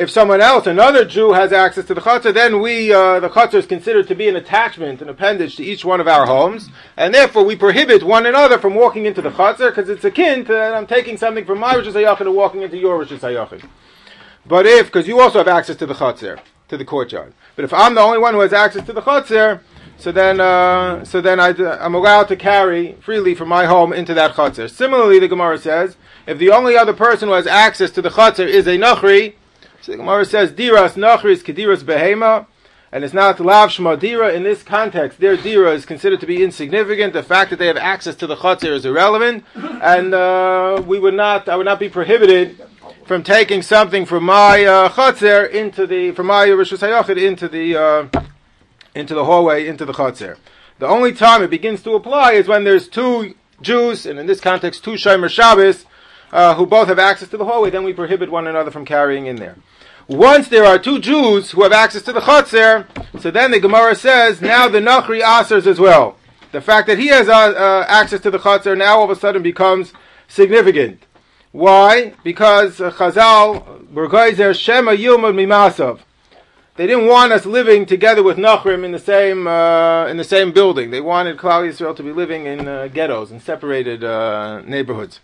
If 0.00 0.10
someone 0.10 0.40
else, 0.40 0.66
another 0.66 1.04
Jew, 1.04 1.34
has 1.34 1.52
access 1.52 1.84
to 1.84 1.92
the 1.92 2.00
chutzner, 2.00 2.32
then 2.32 2.62
we, 2.62 2.90
uh, 2.90 3.20
the 3.20 3.28
chutzner 3.28 3.56
is 3.56 3.66
considered 3.66 4.08
to 4.08 4.14
be 4.14 4.30
an 4.30 4.36
attachment, 4.36 5.02
an 5.02 5.10
appendage 5.10 5.56
to 5.56 5.62
each 5.62 5.84
one 5.84 6.00
of 6.00 6.08
our 6.08 6.24
homes, 6.24 6.70
and 6.96 7.12
therefore 7.12 7.44
we 7.44 7.54
prohibit 7.54 8.02
one 8.02 8.24
another 8.24 8.58
from 8.58 8.74
walking 8.74 9.04
into 9.04 9.20
the 9.20 9.28
chutzner 9.28 9.68
because 9.68 9.90
it's 9.90 10.02
akin 10.02 10.46
to 10.46 10.58
I'm 10.58 10.86
taking 10.86 11.18
something 11.18 11.44
from 11.44 11.58
my 11.58 11.74
Rishus 11.74 11.92
Hayachid 11.92 12.22
and 12.22 12.34
walking 12.34 12.62
into 12.62 12.78
your 12.78 13.04
Rishus 13.04 13.18
Hayachid. 13.18 13.68
But 14.46 14.64
if, 14.64 14.86
because 14.86 15.06
you 15.06 15.20
also 15.20 15.36
have 15.36 15.48
access 15.48 15.76
to 15.76 15.84
the 15.84 15.92
chutzner, 15.92 16.40
to 16.68 16.78
the 16.78 16.84
courtyard. 16.86 17.34
But 17.54 17.66
if 17.66 17.74
I'm 17.74 17.94
the 17.94 18.00
only 18.00 18.16
one 18.16 18.32
who 18.32 18.40
has 18.40 18.54
access 18.54 18.86
to 18.86 18.94
the 18.94 19.02
chutzner, 19.02 19.60
so 19.98 20.12
then, 20.12 20.40
uh, 20.40 21.04
so 21.04 21.20
then 21.20 21.38
I, 21.38 21.50
am 21.84 21.94
allowed 21.94 22.28
to 22.28 22.36
carry 22.36 22.94
freely 23.02 23.34
from 23.34 23.50
my 23.50 23.66
home 23.66 23.92
into 23.92 24.14
that 24.14 24.32
chutzner. 24.32 24.70
Similarly, 24.70 25.18
the 25.18 25.28
Gemara 25.28 25.58
says, 25.58 25.98
if 26.26 26.38
the 26.38 26.52
only 26.52 26.74
other 26.74 26.94
person 26.94 27.28
who 27.28 27.34
has 27.34 27.46
access 27.46 27.90
to 27.90 28.00
the 28.00 28.08
chutzner 28.08 28.46
is 28.46 28.66
a 28.66 28.78
nachri, 28.78 29.34
so 29.80 29.92
the 29.92 29.98
Gemara 29.98 30.24
says, 30.24 30.52
diras 30.52 30.94
nachri 30.94 31.32
is 31.32 31.42
kediras 31.42 31.82
behema, 31.82 32.46
and 32.92 33.04
it's 33.04 33.14
not 33.14 33.40
lav 33.40 33.70
shma 33.70 33.98
dira. 33.98 34.32
In 34.32 34.42
this 34.42 34.62
context, 34.62 35.20
their 35.20 35.36
dira 35.36 35.72
is 35.72 35.86
considered 35.86 36.20
to 36.20 36.26
be 36.26 36.42
insignificant. 36.42 37.12
The 37.12 37.22
fact 37.22 37.50
that 37.50 37.58
they 37.58 37.66
have 37.66 37.76
access 37.76 38.14
to 38.16 38.26
the 38.26 38.36
chutzner 38.36 38.72
is 38.72 38.84
irrelevant, 38.84 39.44
and 39.54 40.12
uh, 40.12 40.82
we 40.86 40.98
would 40.98 41.14
not, 41.14 41.48
I 41.48 41.56
would 41.56 41.66
not 41.66 41.78
be 41.78 41.88
prohibited 41.88 42.60
from 43.06 43.22
taking 43.22 43.62
something 43.62 44.06
from 44.06 44.24
my 44.24 44.64
uh, 44.64 44.88
chotzer 44.90 45.50
into 45.50 45.86
the 45.86 46.12
from 46.12 46.26
my 46.26 46.46
rishus 46.46 46.78
hayachid 46.78 47.20
into 47.20 47.48
the 47.48 47.76
uh, 47.76 48.22
into 48.94 49.14
the 49.14 49.24
hallway 49.24 49.66
into 49.66 49.84
the 49.84 49.92
chotzer. 49.92 50.36
The 50.78 50.86
only 50.86 51.12
time 51.12 51.42
it 51.42 51.50
begins 51.50 51.82
to 51.82 51.92
apply 51.92 52.32
is 52.32 52.48
when 52.48 52.64
there's 52.64 52.88
two 52.88 53.34
Jews, 53.60 54.06
and 54.06 54.18
in 54.18 54.26
this 54.26 54.40
context, 54.40 54.82
two 54.82 54.92
Shomer 54.92 55.28
Shabbos, 55.28 55.84
uh, 56.32 56.54
who 56.54 56.66
both 56.66 56.88
have 56.88 56.98
access 56.98 57.28
to 57.28 57.36
the 57.36 57.44
hallway. 57.44 57.70
Then 57.70 57.84
we 57.84 57.92
prohibit 57.92 58.30
one 58.30 58.46
another 58.46 58.70
from 58.70 58.84
carrying 58.84 59.26
in 59.26 59.36
there. 59.36 59.56
Once 60.10 60.48
there 60.48 60.64
are 60.64 60.76
two 60.76 60.98
Jews 60.98 61.52
who 61.52 61.62
have 61.62 61.70
access 61.70 62.02
to 62.02 62.12
the 62.12 62.18
chotzer, 62.18 62.84
so 63.20 63.30
then 63.30 63.52
the 63.52 63.60
Gemara 63.60 63.94
says 63.94 64.42
now 64.42 64.66
the 64.66 64.80
Nachri 64.80 65.22
asers 65.22 65.68
as 65.68 65.78
well. 65.78 66.16
The 66.50 66.60
fact 66.60 66.88
that 66.88 66.98
he 66.98 67.06
has 67.06 67.28
uh, 67.28 67.32
uh, 67.32 67.84
access 67.86 68.20
to 68.22 68.30
the 68.32 68.40
chotzer 68.40 68.76
now 68.76 68.98
all 68.98 69.04
of 69.04 69.10
a 69.10 69.14
sudden 69.14 69.40
becomes 69.40 69.92
significant. 70.26 71.06
Why? 71.52 72.14
Because 72.24 72.80
uh, 72.80 72.90
Chazal, 72.90 73.86
Bergaizer 73.86 74.52
Shema 74.52 74.96
Yilmud 74.96 75.34
Mimasav. 75.34 76.00
They 76.74 76.88
didn't 76.88 77.06
want 77.06 77.32
us 77.32 77.46
living 77.46 77.86
together 77.86 78.24
with 78.24 78.36
Nachrim 78.36 78.82
in 78.82 78.90
the 78.90 78.98
same 78.98 79.46
uh, 79.46 80.08
in 80.08 80.16
the 80.16 80.24
same 80.24 80.50
building. 80.50 80.90
They 80.90 81.00
wanted 81.00 81.36
Klal 81.36 81.68
Yisrael 81.68 81.94
to 81.94 82.02
be 82.02 82.10
living 82.10 82.46
in 82.46 82.66
uh, 82.66 82.88
ghettos 82.88 83.30
and 83.30 83.40
separated 83.40 84.02
uh, 84.02 84.62
neighborhoods. 84.62 85.20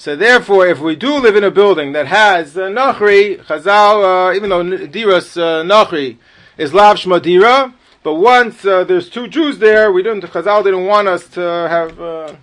So 0.00 0.16
therefore, 0.16 0.66
if 0.66 0.78
we 0.78 0.96
do 0.96 1.18
live 1.18 1.36
in 1.36 1.44
a 1.44 1.50
building 1.50 1.92
that 1.92 2.06
has 2.06 2.56
uh, 2.56 2.70
Nachri, 2.70 3.36
Chazal, 3.44 4.30
uh, 4.30 4.34
even 4.34 4.48
though 4.48 4.64
Diras 4.64 5.36
uh, 5.36 5.62
Nachri 5.62 6.16
is 6.56 6.72
Lav 6.72 6.96
Shmadira, 6.96 7.74
but 8.02 8.14
once 8.14 8.64
uh, 8.64 8.82
there's 8.84 9.10
two 9.10 9.28
Jews 9.28 9.58
there, 9.58 9.92
we 9.92 10.02
didn't. 10.02 10.24
Chazal 10.24 10.64
didn't 10.64 10.86
want 10.86 11.06
us 11.06 11.28
to 11.28 11.40
have 11.42 12.00
uh, 12.00 12.34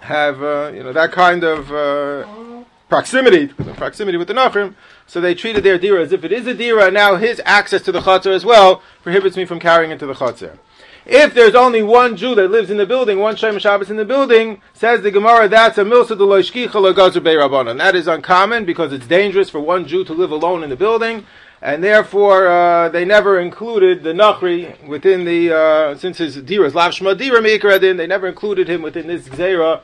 have 0.00 0.42
uh, 0.42 0.72
you 0.74 0.82
know 0.82 0.92
that 0.92 1.12
kind 1.12 1.44
of 1.44 1.70
uh, 1.70 2.64
proximity, 2.88 3.46
proximity 3.76 4.18
with 4.18 4.26
the 4.26 4.34
Nachrim. 4.34 4.74
So 5.06 5.20
they 5.20 5.36
treated 5.36 5.62
their 5.62 5.78
dira 5.78 6.02
as 6.02 6.10
if 6.10 6.24
it 6.24 6.32
is 6.32 6.44
a 6.48 6.54
dira. 6.54 6.90
Now 6.90 7.14
his 7.14 7.40
access 7.44 7.82
to 7.82 7.92
the 7.92 8.00
chutzner 8.00 8.34
as 8.34 8.44
well 8.44 8.82
prohibits 9.04 9.36
me 9.36 9.44
from 9.44 9.60
carrying 9.60 9.92
into 9.92 10.06
the 10.06 10.14
chutzner. 10.14 10.58
If 11.06 11.34
there's 11.34 11.54
only 11.54 11.82
one 11.82 12.16
Jew 12.16 12.34
that 12.34 12.50
lives 12.50 12.70
in 12.70 12.78
the 12.78 12.86
building, 12.86 13.18
one 13.18 13.36
Shem 13.36 13.58
Shabbos 13.58 13.90
in 13.90 13.96
the 13.96 14.04
building, 14.04 14.62
says 14.72 15.02
the 15.02 15.10
Gemara, 15.10 15.48
that's 15.48 15.76
a 15.76 15.84
milsa 15.84 16.16
de 16.16 17.70
And 17.70 17.80
that 17.80 17.94
is 17.94 18.06
uncommon 18.06 18.64
because 18.64 18.92
it's 18.92 19.06
dangerous 19.06 19.50
for 19.50 19.60
one 19.60 19.86
Jew 19.86 20.04
to 20.04 20.14
live 20.14 20.30
alone 20.30 20.62
in 20.64 20.70
the 20.70 20.76
building 20.76 21.26
and 21.64 21.82
therefore 21.82 22.46
uh, 22.46 22.90
they 22.90 23.06
never 23.06 23.40
included 23.40 24.02
the 24.02 24.12
Nachri 24.12 24.86
within 24.86 25.24
the 25.24 25.50
uh, 25.50 25.96
since 25.96 26.18
his 26.18 26.36
dira 26.42 26.66
is 26.66 26.74
lav 26.74 26.92
shma 26.92 27.16
dira. 27.16 27.78
They 27.78 28.06
never 28.06 28.26
included 28.26 28.68
him 28.68 28.82
within 28.82 29.06
this 29.06 29.26
zera 29.28 29.80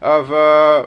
of 0.00 0.32
uh, 0.32 0.86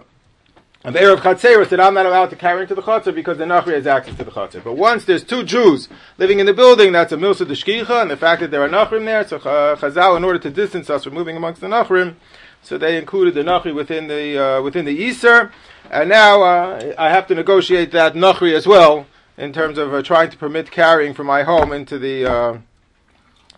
of 0.83 0.93
Erev 0.95 1.69
that 1.69 1.79
I'm 1.79 1.93
not 1.93 2.05
allowed 2.05 2.29
to 2.31 2.35
carry 2.35 2.63
into 2.63 2.75
the 2.75 2.81
Chatzar 2.81 3.15
because 3.15 3.37
the 3.37 3.45
Nachri 3.45 3.73
has 3.73 3.87
access 3.87 4.17
to 4.17 4.23
the 4.25 4.31
Chatzar. 4.31 4.63
But 4.63 4.75
once 4.75 5.05
there's 5.05 5.23
two 5.23 5.43
Jews 5.43 5.87
living 6.17 6.39
in 6.39 6.45
the 6.45 6.53
building, 6.53 6.91
that's 6.91 7.13
a 7.13 7.17
Milsa 7.17 7.45
Deshkicha, 7.45 8.01
and 8.01 8.11
the 8.11 8.17
fact 8.17 8.41
that 8.41 8.51
there 8.51 8.61
are 8.61 8.69
Nachrim 8.69 9.05
there, 9.05 9.25
so 9.25 9.39
Chazal, 9.39 10.17
in 10.17 10.23
order 10.23 10.39
to 10.39 10.49
distance 10.49 10.89
us 10.89 11.05
from 11.05 11.13
moving 11.13 11.37
amongst 11.37 11.61
the 11.61 11.67
Nachrim, 11.67 12.15
so 12.61 12.77
they 12.77 12.97
included 12.97 13.33
the 13.33 13.43
Nachri 13.43 13.73
within 13.73 14.07
the 14.07 14.37
uh, 14.37 14.61
within 14.61 14.85
the 14.85 14.91
Easter, 14.91 15.51
and 15.89 16.09
now 16.09 16.41
uh, 16.41 16.93
I 16.97 17.09
have 17.09 17.27
to 17.27 17.35
negotiate 17.35 17.91
that 17.91 18.13
Nachri 18.13 18.53
as 18.53 18.67
well 18.67 19.05
in 19.37 19.53
terms 19.53 19.77
of 19.77 19.93
uh, 19.93 20.01
trying 20.01 20.29
to 20.31 20.37
permit 20.37 20.69
carrying 20.69 21.13
from 21.13 21.27
my 21.27 21.43
home 21.43 21.71
into 21.71 21.97
the 21.97 22.25
uh, 22.25 22.57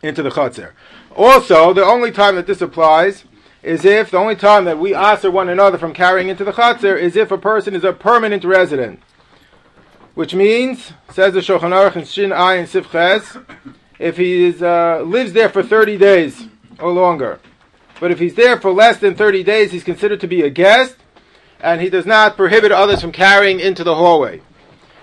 into 0.04 0.22
the 0.22 0.30
Chatzar. 0.30 0.74
Also, 1.16 1.74
the 1.74 1.84
only 1.84 2.12
time 2.12 2.36
that 2.36 2.46
this 2.46 2.62
applies 2.62 3.24
is 3.66 3.84
if 3.84 4.12
the 4.12 4.18
only 4.18 4.36
time 4.36 4.66
that 4.66 4.78
we 4.78 4.94
answer 4.94 5.32
one 5.32 5.50
another 5.50 5.80
from 5.80 5.92
carrying 5.92 6.30
into 6.30 6.44
the 6.44 6.52
chatzir 6.52 6.96
is 7.00 7.16
if 7.16 7.32
a 7.32 7.38
person 7.38 7.74
is 7.74 7.84
a 7.84 7.92
permanent 7.92 8.44
resident. 8.44 9.02
Which 10.14 10.36
means, 10.36 10.94
says 11.12 11.34
the 11.34 11.40
Shulchan 11.40 11.72
Aruch 11.72 11.96
in 11.96 12.06
Shin 12.06 12.30
Ayin 12.30 12.68
Sifches, 12.68 13.44
if 13.98 14.18
he 14.18 14.44
is, 14.46 14.62
uh, 14.62 15.02
lives 15.04 15.34
there 15.34 15.50
for 15.50 15.64
30 15.64 15.98
days 15.98 16.48
or 16.80 16.92
longer. 16.92 17.40
But 18.00 18.12
if 18.12 18.20
he's 18.20 18.36
there 18.36 18.60
for 18.62 18.72
less 18.72 19.00
than 19.00 19.16
30 19.16 19.44
days, 19.44 19.72
he's 19.72 19.84
considered 19.84 20.20
to 20.22 20.28
be 20.28 20.44
a 20.44 20.50
guest, 20.52 20.98
and 21.60 21.82
he 21.82 21.90
does 21.90 22.06
not 22.06 22.38
prohibit 22.38 22.72
others 22.72 23.02
from 23.02 23.12
carrying 23.12 23.60
into 23.60 23.84
the 23.84 23.96
hallway. 23.96 24.42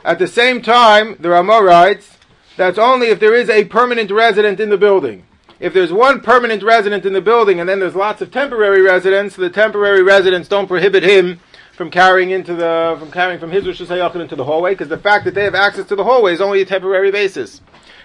At 0.04 0.21
the 0.21 0.28
same 0.28 0.62
time, 0.62 1.16
the 1.19 1.31
Ramah 1.31 1.62
writes, 1.62 2.16
that's 2.57 2.78
only 2.78 3.09
if 3.09 3.19
there 3.19 3.35
is 3.35 3.50
a 3.50 3.64
permanent 3.64 4.12
resident 4.12 4.61
in 4.61 4.69
the 4.69 4.78
building 4.78 5.26
if 5.62 5.73
there's 5.73 5.92
one 5.92 6.21
permanent 6.21 6.64
resident 6.64 7.07
in 7.07 7.12
the 7.12 7.21
building 7.21 7.61
and 7.61 7.69
then 7.69 7.78
there's 7.78 7.95
lots 7.95 8.21
of 8.21 8.33
temporary 8.33 8.83
residents, 8.83 9.37
the 9.37 9.49
temporary 9.49 10.02
residents 10.02 10.49
don't 10.49 10.66
prohibit 10.66 11.04
him 11.04 11.38
from 11.76 11.88
carrying 11.88 12.31
into 12.31 12.52
the 12.57 12.97
from 12.99 13.12
carrying 13.12 13.38
from 13.38 13.52
his 13.52 13.64
Rosh 13.64 13.81
into 13.81 14.35
the 14.37 14.45
hallway 14.45 14.73
because 14.73 14.88
the 14.88 14.99
fact 14.99 15.25
that 15.25 15.35
they 15.35 15.45
have 15.45 15.54
access 15.54 15.87
to 15.87 15.95
the 15.95 16.02
hallway 16.02 16.35
is 16.35 16.40
only 16.40 16.62
a 16.62 16.64
temporary 16.64 17.12
basis. 17.12 17.61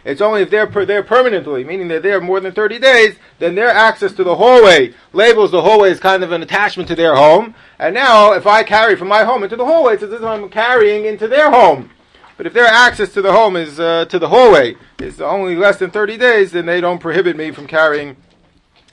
It's 0.06 0.22
only 0.22 0.44
if 0.44 0.52
they're 0.52 0.68
per, 0.68 0.86
there 0.86 1.02
permanently, 1.02 1.64
meaning 1.64 1.88
they're 1.88 2.00
there 2.00 2.22
more 2.22 2.40
than 2.40 2.54
30 2.54 2.78
days, 2.78 3.16
then 3.40 3.56
their 3.56 3.70
access 3.70 4.14
to 4.14 4.24
the 4.24 4.36
hallway 4.36 4.94
labels 5.12 5.50
the 5.50 5.64
hallway 5.64 5.90
as 5.90 6.00
kind 6.00 6.24
of 6.24 6.32
an 6.32 6.44
attachment 6.44 6.88
to 6.90 6.96
their 6.96 7.16
home. 7.16 7.56
And 7.80 7.96
now, 7.96 8.34
if 8.34 8.46
I 8.46 8.62
carry 8.62 8.96
from 8.96 9.08
my 9.08 9.24
home 9.24 9.44
into 9.44 9.56
the 9.56 9.66
hallway, 9.66 9.96
it's 9.96 10.04
as 10.04 10.14
if 10.14 10.24
I'm 10.24 10.48
carrying 10.50 11.06
into 11.06 11.28
their 11.28 11.50
home. 11.50 11.90
But 12.38 12.46
if 12.46 12.54
their 12.54 12.68
access 12.68 13.12
to 13.14 13.22
the 13.22 13.32
home 13.32 13.56
is 13.56 13.80
uh, 13.80 14.06
to 14.06 14.20
the 14.20 14.30
hallway 14.30 14.76
is 15.00 15.20
only 15.20 15.56
less 15.56 15.78
than 15.78 15.90
30 15.90 16.18
days, 16.18 16.52
then 16.52 16.68
they 16.68 16.80
don't 16.80 17.00
prohibit 17.00 17.36
me 17.36 17.52
from 17.52 17.66
carrying 17.66 18.16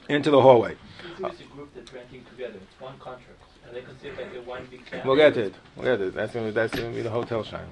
into 0.09 0.31
the 0.31 0.41
hallway. 0.41 0.77
We'll 5.05 5.17
get 5.17 5.37
it. 5.37 5.55
We'll 5.77 5.85
get 5.85 6.01
it. 6.01 6.15
That's 6.15 6.33
going 6.33 6.47
to, 6.47 6.53
that's 6.53 6.75
be 6.75 7.03
the 7.03 7.11
hotel 7.11 7.45
shine. 7.45 7.67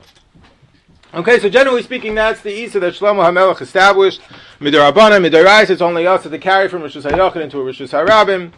Okay, 1.15 1.39
so 1.39 1.49
generally 1.49 1.83
speaking, 1.83 2.15
that's 2.15 2.41
the 2.41 2.53
Isa 2.53 2.81
that 2.81 2.95
Shlomo 2.95 3.23
HaMelech 3.23 3.61
established. 3.61 4.21
Midarabana, 4.61 5.21
Midarais, 5.21 5.69
it's 5.71 5.83
only 5.83 6.07
us 6.07 6.23
to 6.23 6.39
carry 6.39 6.69
from 6.69 6.83
Rosh 6.83 6.97
Hashanah 6.97 7.37
into 7.37 7.61
a 7.61 7.65
Rosh 7.65 7.81
Hashanah 7.83 8.53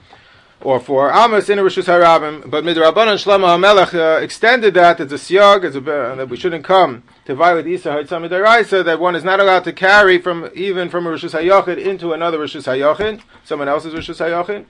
or 0.64 0.80
for 0.80 1.12
Amos 1.12 1.48
in 1.48 1.58
a 1.58 1.62
Rishus 1.62 1.84
Harabim, 1.84 2.50
but 2.50 2.64
Midrabanan 2.64 3.16
Shlomo 3.22 3.56
HaMelech 3.56 3.94
uh, 3.94 4.20
extended 4.20 4.74
that 4.74 4.98
as 4.98 5.12
a 5.12 5.16
siyag, 5.16 5.64
as 5.64 5.76
a, 5.76 5.78
uh, 5.78 6.14
that 6.14 6.28
we 6.28 6.36
shouldn't 6.36 6.64
come 6.64 7.02
to 7.26 7.34
violate 7.34 7.66
Isa 7.66 7.90
Haitzam 7.90 8.84
that 8.84 8.98
one 8.98 9.14
is 9.14 9.22
not 9.22 9.40
allowed 9.40 9.64
to 9.64 9.72
carry 9.72 10.18
from 10.18 10.48
even 10.54 10.88
from 10.88 11.06
a 11.06 11.10
Rishus 11.10 11.38
Hayachid 11.38 11.78
into 11.78 12.12
another 12.12 12.38
Rishus 12.38 12.64
Hayachid, 12.64 13.20
someone 13.44 13.68
else's 13.68 13.92
Rishus 13.92 14.18
Hayachid, 14.18 14.64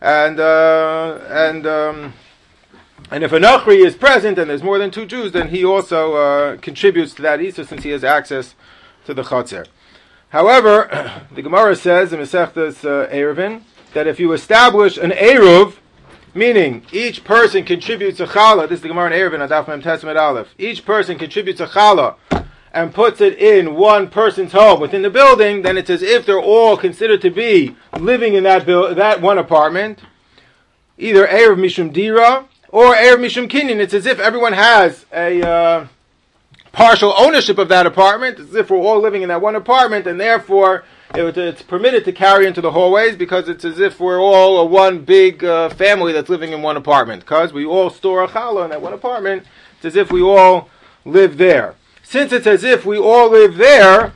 and 0.00 0.40
uh, 0.40 1.20
and 1.30 1.66
um, 1.66 2.14
And 3.10 3.24
if 3.24 3.32
a 3.32 3.38
Nachri 3.38 3.86
is 3.86 3.94
present 3.94 4.38
and 4.38 4.50
there's 4.50 4.62
more 4.62 4.78
than 4.78 4.90
two 4.90 5.06
Jews, 5.06 5.32
then 5.32 5.48
he 5.48 5.64
also 5.64 6.14
uh, 6.14 6.56
contributes 6.58 7.14
to 7.14 7.22
that 7.22 7.40
Easter 7.40 7.64
since 7.64 7.82
he 7.84 7.90
has 7.90 8.04
access 8.04 8.54
to 9.06 9.14
the 9.14 9.22
Chatzir. 9.22 9.66
However, 10.30 11.24
the 11.34 11.40
Gemara 11.40 11.74
says 11.74 12.12
in 12.12 12.20
Masechtas 12.20 12.84
uh, 12.84 13.10
Eruvin 13.10 13.62
that 13.94 14.06
if 14.06 14.20
you 14.20 14.32
establish 14.32 14.96
an 14.96 15.10
Eruv, 15.10 15.74
meaning 16.34 16.84
each 16.92 17.24
person 17.24 17.64
contributes 17.64 18.20
a 18.20 18.26
challah, 18.26 18.68
this 18.68 18.78
is 18.78 18.82
the 18.82 18.88
Gemara 18.88 19.12
in 19.12 19.12
Eruvin, 19.12 19.46
Adaf 19.46 19.68
Mem 19.68 19.82
Testament 19.82 20.18
Aleph, 20.18 20.54
each 20.58 20.84
person 20.84 21.18
contributes 21.18 21.60
a 21.60 21.66
challah 21.66 22.16
and 22.72 22.94
puts 22.94 23.20
it 23.20 23.38
in 23.38 23.74
one 23.74 24.08
person's 24.08 24.52
home 24.52 24.80
within 24.80 25.02
the 25.02 25.10
building, 25.10 25.62
then 25.62 25.78
it's 25.78 25.90
as 25.90 26.02
if 26.02 26.26
they're 26.26 26.40
all 26.40 26.76
considered 26.76 27.20
to 27.22 27.30
be 27.30 27.74
living 27.98 28.34
in 28.34 28.44
that, 28.44 28.66
that 28.66 29.20
one 29.20 29.38
apartment, 29.38 30.00
either 30.98 31.26
Eruv 31.26 31.56
Mishum 31.56 31.92
Dira 31.92 32.46
or 32.68 32.94
Erev 32.94 33.18
Mishum 33.18 33.48
Kinyan, 33.48 33.80
it's 33.80 33.94
as 33.94 34.06
if 34.06 34.18
everyone 34.18 34.52
has 34.52 35.06
a 35.12 35.42
uh, 35.42 35.86
partial 36.72 37.14
ownership 37.16 37.58
of 37.58 37.68
that 37.68 37.86
apartment, 37.86 38.38
as 38.38 38.54
if 38.54 38.70
we're 38.70 38.78
all 38.78 39.00
living 39.00 39.22
in 39.22 39.28
that 39.28 39.40
one 39.40 39.56
apartment, 39.56 40.06
and 40.06 40.20
therefore 40.20 40.84
it, 41.14 41.36
it's 41.36 41.62
permitted 41.62 42.04
to 42.04 42.12
carry 42.12 42.46
into 42.46 42.60
the 42.60 42.72
hallways 42.72 43.16
because 43.16 43.48
it's 43.48 43.64
as 43.64 43.78
if 43.80 43.98
we're 44.00 44.20
all 44.20 44.58
a 44.58 44.64
one 44.64 45.04
big 45.04 45.44
uh, 45.44 45.68
family 45.70 46.12
that's 46.12 46.28
living 46.28 46.52
in 46.52 46.62
one 46.62 46.76
apartment. 46.76 47.20
Because 47.20 47.52
we 47.52 47.64
all 47.64 47.90
store 47.90 48.22
a 48.24 48.28
challah 48.28 48.64
in 48.64 48.70
that 48.70 48.82
one 48.82 48.92
apartment, 48.92 49.44
it's 49.76 49.84
as 49.84 49.96
if 49.96 50.12
we 50.12 50.22
all 50.22 50.68
live 51.04 51.38
there. 51.38 51.74
Since 52.02 52.32
it's 52.32 52.46
as 52.46 52.64
if 52.64 52.86
we 52.86 52.98
all 52.98 53.30
live 53.30 53.56
there, 53.56 54.12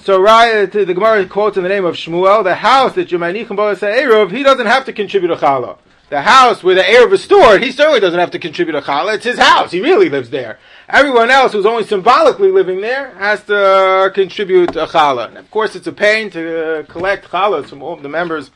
so 0.00 0.20
Raya, 0.20 0.70
the 0.70 0.92
Gemara 0.92 1.26
quotes 1.26 1.56
in 1.56 1.62
the 1.62 1.68
name 1.68 1.84
of 1.84 1.94
Shmuel, 1.94 2.44
the 2.44 2.56
house 2.56 2.94
that 2.94 3.08
Yemanichim 3.08 3.56
Bo 3.56 3.74
Eruv, 3.74 4.30
he 4.30 4.42
doesn't 4.42 4.66
have 4.66 4.84
to 4.84 4.92
contribute 4.92 5.30
a 5.30 5.36
challah 5.36 5.78
the 6.10 6.22
house 6.22 6.62
where 6.62 6.74
the 6.74 6.82
Eruv 6.82 7.12
is 7.12 7.24
stored, 7.24 7.62
he 7.62 7.72
certainly 7.72 8.00
doesn't 8.00 8.20
have 8.20 8.30
to 8.32 8.38
contribute 8.38 8.76
a 8.76 8.82
challah. 8.82 9.14
It's 9.14 9.24
his 9.24 9.38
house. 9.38 9.72
He 9.72 9.80
really 9.80 10.08
lives 10.08 10.30
there. 10.30 10.58
Everyone 10.88 11.30
else 11.30 11.52
who's 11.52 11.66
only 11.66 11.84
symbolically 11.84 12.50
living 12.50 12.80
there 12.80 13.14
has 13.14 13.42
to 13.44 14.10
contribute 14.14 14.76
a 14.76 14.86
challah. 14.86 15.28
And 15.28 15.38
of 15.38 15.50
course, 15.50 15.74
it's 15.74 15.86
a 15.86 15.92
pain 15.92 16.30
to 16.30 16.80
uh, 16.80 16.82
collect 16.84 17.28
challahs 17.28 17.66
from 17.66 17.82
all 17.82 17.94
of 17.94 18.02
the 18.02 18.08
members, 18.08 18.50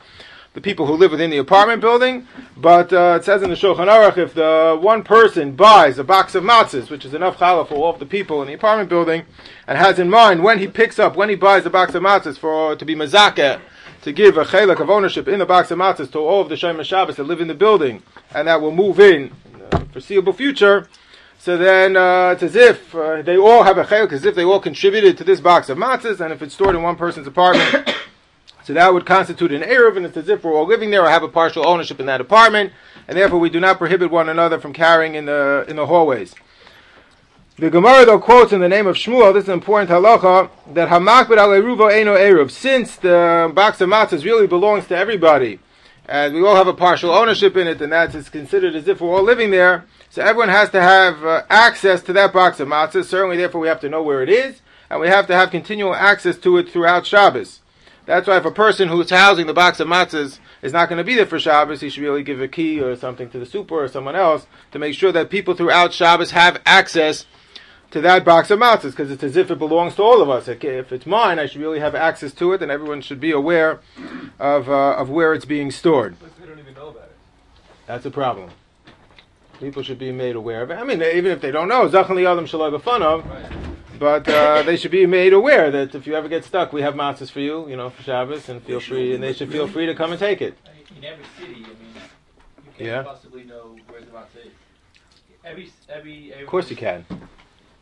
the 0.53 0.61
people 0.61 0.85
who 0.85 0.93
live 0.93 1.11
within 1.11 1.31
the 1.31 1.37
apartment 1.37 1.81
building. 1.81 2.27
But 2.55 2.93
uh, 2.93 3.17
it 3.19 3.25
says 3.25 3.41
in 3.41 3.49
the 3.49 3.55
Shulchan 3.55 3.87
Aruch, 3.87 4.17
if 4.17 4.35
the 4.35 4.77
one 4.79 5.03
person 5.03 5.53
buys 5.55 5.97
a 5.97 6.03
box 6.03 6.35
of 6.35 6.43
matzahs, 6.43 6.91
which 6.91 7.03
is 7.03 7.15
enough 7.15 7.37
challah 7.37 7.67
for 7.67 7.75
all 7.75 7.93
of 7.93 7.99
the 7.99 8.05
people 8.05 8.41
in 8.43 8.47
the 8.47 8.53
apartment 8.53 8.89
building, 8.89 9.25
and 9.65 9.77
has 9.77 9.97
in 9.97 10.09
mind 10.09 10.43
when 10.43 10.59
he 10.59 10.67
picks 10.67 10.99
up, 10.99 11.15
when 11.15 11.29
he 11.29 11.35
buys 11.35 11.65
a 11.65 11.69
box 11.71 11.95
of 11.95 12.03
matzahs 12.03 12.37
for 12.37 12.75
to 12.75 12.85
be 12.85 12.95
mazakeh, 12.95 13.59
to 14.01 14.11
give 14.11 14.37
a 14.37 14.45
chelak 14.45 14.79
of 14.79 14.89
ownership 14.89 15.27
in 15.27 15.39
the 15.39 15.45
box 15.45 15.71
of 15.71 15.77
matzahs 15.77 16.11
to 16.11 16.19
all 16.19 16.41
of 16.41 16.49
the 16.49 16.55
Shema 16.55 16.83
Shabbos 16.83 17.17
that 17.17 17.23
live 17.23 17.41
in 17.41 17.47
the 17.47 17.53
building 17.53 18.01
and 18.33 18.47
that 18.47 18.61
will 18.61 18.71
move 18.71 18.99
in, 18.99 19.31
in 19.53 19.59
the 19.71 19.79
foreseeable 19.91 20.33
future. 20.33 20.87
So 21.37 21.57
then 21.57 21.95
uh, 21.95 22.31
it's 22.31 22.43
as 22.43 22.55
if 22.55 22.93
uh, 22.93 23.21
they 23.21 23.37
all 23.37 23.63
have 23.63 23.77
a 23.77 23.85
chelak, 23.85 24.11
as 24.11 24.25
if 24.25 24.35
they 24.35 24.43
all 24.43 24.59
contributed 24.59 25.17
to 25.17 25.23
this 25.23 25.39
box 25.39 25.69
of 25.69 25.77
matzahs, 25.77 26.19
and 26.19 26.33
if 26.33 26.41
it's 26.41 26.53
stored 26.53 26.75
in 26.75 26.83
one 26.83 26.97
person's 26.97 27.27
apartment, 27.27 27.95
so 28.65 28.73
that 28.73 28.93
would 28.93 29.05
constitute 29.05 29.51
an 29.53 29.61
eruv, 29.61 29.95
and 29.95 30.05
it's 30.05 30.17
as 30.17 30.27
if 30.27 30.43
we're 30.43 30.53
all 30.53 30.67
living 30.67 30.91
there 30.91 31.03
or 31.03 31.09
have 31.09 31.23
a 31.23 31.29
partial 31.29 31.65
ownership 31.65 31.99
in 31.99 32.05
that 32.07 32.19
apartment, 32.19 32.73
and 33.07 33.17
therefore 33.17 33.39
we 33.39 33.49
do 33.49 33.59
not 33.59 33.77
prohibit 33.77 34.11
one 34.11 34.27
another 34.27 34.59
from 34.59 34.73
carrying 34.73 35.15
in 35.15 35.25
the 35.25 35.65
in 35.69 35.77
the 35.77 35.85
hallways. 35.85 36.35
The 37.59 37.69
Gemara 37.69 38.05
though 38.05 38.19
quotes 38.19 38.53
in 38.53 38.61
the 38.61 38.69
name 38.69 38.87
of 38.87 38.95
Shmuel, 38.95 39.33
this 39.33 39.43
is 39.43 39.49
an 39.49 39.55
important 39.55 39.89
halacha, 39.89 40.49
that 40.75 40.87
Hamakpid 40.87 41.37
al 41.37 41.49
Eruvo 41.49 41.91
Eino 41.91 42.17
Eruv, 42.17 42.51
since 42.51 42.95
the 42.95 43.51
box 43.53 43.81
of 43.81 43.89
matzahs 43.89 44.23
really 44.23 44.47
belongs 44.47 44.87
to 44.87 44.95
everybody, 44.95 45.59
and 46.07 46.33
we 46.33 46.41
all 46.41 46.55
have 46.55 46.69
a 46.69 46.73
partial 46.73 47.11
ownership 47.11 47.57
in 47.57 47.67
it, 47.67 47.81
and 47.81 47.91
that 47.91 48.15
is 48.15 48.29
considered 48.29 48.75
as 48.75 48.87
if 48.87 49.01
we're 49.01 49.13
all 49.13 49.23
living 49.23 49.51
there, 49.51 49.83
so 50.09 50.21
everyone 50.21 50.47
has 50.47 50.69
to 50.69 50.81
have 50.81 51.25
uh, 51.25 51.43
access 51.49 52.01
to 52.03 52.13
that 52.13 52.31
box 52.31 52.61
of 52.61 52.69
matzahs, 52.69 53.07
certainly 53.07 53.35
therefore 53.35 53.59
we 53.59 53.67
have 53.67 53.81
to 53.81 53.89
know 53.89 54.03
where 54.03 54.23
it 54.23 54.29
is, 54.29 54.61
and 54.89 55.01
we 55.01 55.09
have 55.09 55.27
to 55.27 55.35
have 55.35 55.51
continual 55.51 55.93
access 55.93 56.37
to 56.37 56.57
it 56.59 56.69
throughout 56.69 57.05
Shabbos. 57.05 57.59
That's 58.05 58.25
why 58.25 58.37
if 58.37 58.45
a 58.45 58.51
person 58.51 58.87
who's 58.87 59.09
housing 59.09 59.47
the 59.47 59.53
box 59.53 59.81
of 59.81 59.89
matzahs 59.89 60.39
is 60.61 60.71
not 60.71 60.87
going 60.87 60.99
to 60.99 61.03
be 61.03 61.15
there 61.15 61.25
for 61.25 61.41
Shabbos, 61.41 61.81
he 61.81 61.89
should 61.89 62.03
really 62.03 62.23
give 62.23 62.39
a 62.39 62.47
key 62.47 62.79
or 62.79 62.95
something 62.95 63.29
to 63.31 63.37
the 63.37 63.45
super 63.45 63.83
or 63.83 63.89
someone 63.89 64.15
else 64.15 64.47
to 64.71 64.79
make 64.79 64.95
sure 64.95 65.11
that 65.11 65.29
people 65.29 65.55
throughout 65.55 65.91
Shabbos 65.91 66.31
have 66.31 66.61
access 66.65 67.25
to 67.91 68.01
that 68.01 68.23
box 68.23 68.51
of 68.51 68.59
matzahs 68.59 68.91
because 68.91 69.11
it's 69.11 69.23
as 69.23 69.35
if 69.35 69.49
it 69.49 69.57
belongs 69.57 69.95
to 69.95 70.03
all 70.03 70.21
of 70.21 70.29
us. 70.29 70.47
If 70.47 70.91
it's 70.91 71.05
mine, 71.05 71.39
I 71.39 71.45
should 71.47 71.61
really 71.61 71.79
have 71.79 71.95
access 71.95 72.33
to 72.33 72.53
it, 72.53 72.61
and 72.61 72.71
everyone 72.71 73.01
should 73.01 73.19
be 73.19 73.31
aware 73.31 73.79
of 74.39 74.69
uh, 74.69 74.93
of 74.93 75.09
where 75.09 75.33
it's 75.33 75.45
being 75.45 75.71
stored. 75.71 76.15
But 76.19 76.37
they 76.39 76.45
don't 76.45 76.59
even 76.59 76.73
know 76.73 76.89
about 76.89 77.03
it. 77.05 77.17
That's 77.87 78.05
a 78.05 78.11
problem. 78.11 78.51
People 79.59 79.83
should 79.83 79.99
be 79.99 80.11
made 80.11 80.35
aware 80.35 80.61
of 80.61 80.71
it. 80.71 80.75
I 80.75 80.83
mean, 80.83 81.01
even 81.01 81.31
if 81.31 81.41
they 81.41 81.51
don't 81.51 81.67
know, 81.67 81.89
zachan 81.89 82.47
shalom 82.47 82.79
fun 82.79 83.03
of, 83.03 83.25
but 83.99 84.27
uh, 84.29 84.63
they 84.63 84.77
should 84.77 84.91
be 84.91 85.05
made 85.05 85.33
aware 85.33 85.69
that 85.69 85.93
if 85.93 86.07
you 86.07 86.15
ever 86.15 86.29
get 86.29 86.45
stuck, 86.45 86.71
we 86.71 86.81
have 86.81 86.93
matzahs 86.93 87.29
for 87.29 87.41
you, 87.41 87.67
you 87.67 87.75
know, 87.75 87.89
for 87.89 88.01
Shabbos, 88.03 88.47
and 88.47 88.61
feel 88.63 88.79
free, 88.79 89.13
and 89.13 89.21
they 89.21 89.33
should 89.33 89.51
feel 89.51 89.67
free 89.67 89.85
to 89.87 89.95
come 89.95 90.11
and 90.11 90.19
take 90.19 90.41
it. 90.41 90.57
In 90.95 91.03
every 91.03 91.25
city, 91.37 91.53
I 91.55 91.57
mean, 91.57 91.67
you 91.95 92.71
can't 92.77 92.89
Yeah. 92.89 93.03
possibly 93.03 93.43
know 93.43 93.75
where 93.89 93.99
the 93.99 94.07
matzah 94.07 94.45
is. 94.45 94.51
Every, 95.43 95.71
every, 95.89 96.31
every. 96.31 96.43
Of 96.43 96.49
course, 96.49 96.69
you 96.69 96.77
can. 96.77 97.05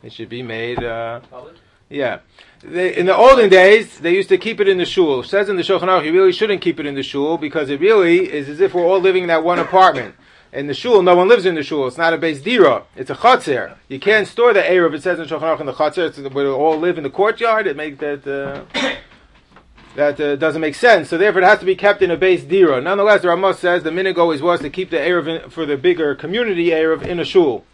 It 0.02 0.12
should 0.12 0.28
be 0.28 0.42
made. 0.42 0.82
Uh? 0.82 1.20
Yeah. 1.88 2.20
They, 2.62 2.96
in 2.96 3.06
the 3.06 3.16
olden 3.16 3.48
days, 3.48 3.98
they 3.98 4.14
used 4.14 4.28
to 4.28 4.38
keep 4.38 4.60
it 4.60 4.68
in 4.68 4.78
the 4.78 4.84
shul. 4.84 5.20
It 5.20 5.26
says 5.26 5.48
in 5.48 5.56
the 5.56 5.62
Shulchan 5.62 5.82
Aruch, 5.82 6.04
you 6.04 6.12
really 6.12 6.32
shouldn't 6.32 6.60
keep 6.60 6.78
it 6.80 6.86
in 6.86 6.94
the 6.94 7.02
shul 7.02 7.38
because 7.38 7.70
it 7.70 7.80
really 7.80 8.30
is 8.30 8.48
as 8.48 8.60
if 8.60 8.74
we're 8.74 8.84
all 8.84 9.00
living 9.00 9.22
in 9.22 9.28
that 9.28 9.44
one 9.44 9.58
apartment. 9.58 10.14
In 10.52 10.66
the 10.66 10.74
shul, 10.74 11.02
no 11.02 11.14
one 11.14 11.28
lives 11.28 11.44
in 11.46 11.54
the 11.54 11.62
shul. 11.62 11.86
It's 11.86 11.98
not 11.98 12.14
a 12.14 12.18
base 12.18 12.40
dira. 12.40 12.84
It's 12.96 13.10
a 13.10 13.14
chutzir. 13.14 13.76
You 13.88 14.00
can't 14.00 14.26
store 14.26 14.54
the 14.54 14.62
eruv. 14.62 14.94
It 14.94 15.02
says 15.02 15.18
in 15.18 15.26
Shulchan 15.26 15.42
Aruch 15.42 15.60
in 15.60 15.66
the 15.66 15.74
chutzir, 15.74 16.08
it's 16.08 16.16
they 16.16 16.46
all 16.46 16.78
live 16.78 16.96
in 16.96 17.04
the 17.04 17.10
courtyard. 17.10 17.66
It 17.66 17.76
makes 17.76 17.98
that 17.98 18.26
uh, 18.26 18.94
that 19.94 20.20
uh, 20.20 20.36
doesn't 20.36 20.60
make 20.60 20.74
sense. 20.74 21.10
So 21.10 21.18
therefore, 21.18 21.42
it 21.42 21.44
has 21.44 21.58
to 21.58 21.66
be 21.66 21.76
kept 21.76 22.02
in 22.02 22.10
a 22.10 22.16
base 22.16 22.44
dira. 22.44 22.80
Nonetheless, 22.80 23.22
the 23.22 23.28
Ramos 23.28 23.58
says 23.58 23.82
the 23.82 23.90
minig 23.90 24.16
always 24.16 24.40
was 24.40 24.60
to 24.60 24.70
keep 24.70 24.90
the 24.90 24.96
eruv 24.96 25.52
for 25.52 25.66
the 25.66 25.76
bigger 25.76 26.14
community 26.14 26.68
eruv 26.70 27.02
in 27.02 27.20
a 27.20 27.24
shul. 27.24 27.64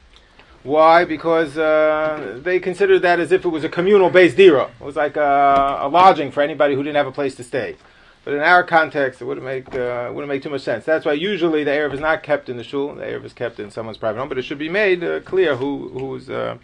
Why? 0.65 1.05
Because 1.05 1.57
uh, 1.57 2.41
they 2.43 2.59
considered 2.59 3.01
that 3.03 3.21
as 3.21 3.31
if 3.33 3.45
it 3.45 3.49
was 3.49 3.65
a 3.65 3.69
communal 3.69 4.11
based 4.11 4.37
dira. 4.37 4.71
It 4.81 4.85
was 4.85 4.97
like 4.97 5.17
a, 5.17 5.79
a 5.83 5.89
lodging 5.89 6.31
for 6.33 6.41
anybody 6.43 6.75
who 6.75 6.83
didn't 6.83 6.97
have 6.97 7.07
a 7.07 7.13
place 7.13 7.35
to 7.37 7.45
stay. 7.45 7.77
But 8.25 8.33
in 8.35 8.41
our 8.41 8.65
context, 8.65 9.21
it 9.21 9.27
wouldn't 9.27 9.45
make 9.45 9.69
uh, 9.75 10.09
wouldn't 10.11 10.29
make 10.29 10.43
too 10.43 10.49
much 10.49 10.63
sense. 10.63 10.87
That's 10.87 11.05
why 11.05 11.13
usually 11.13 11.63
the 11.63 11.71
erev 11.71 11.93
is 11.93 12.01
not 12.01 12.23
kept 12.23 12.49
in 12.49 12.57
the 12.57 12.65
shul. 12.65 12.95
The 12.95 13.05
erev 13.05 13.25
is 13.25 13.35
kept 13.35 13.61
in 13.61 13.71
someone's 13.71 13.99
private 13.99 14.19
home. 14.19 14.31
But 14.31 14.39
it 14.39 14.43
should 14.47 14.59
be 14.59 14.71
made 14.71 15.05
uh, 15.05 15.21
clear 15.21 15.57
who 15.57 15.91
who's 15.91 16.31
uh, 16.31 16.57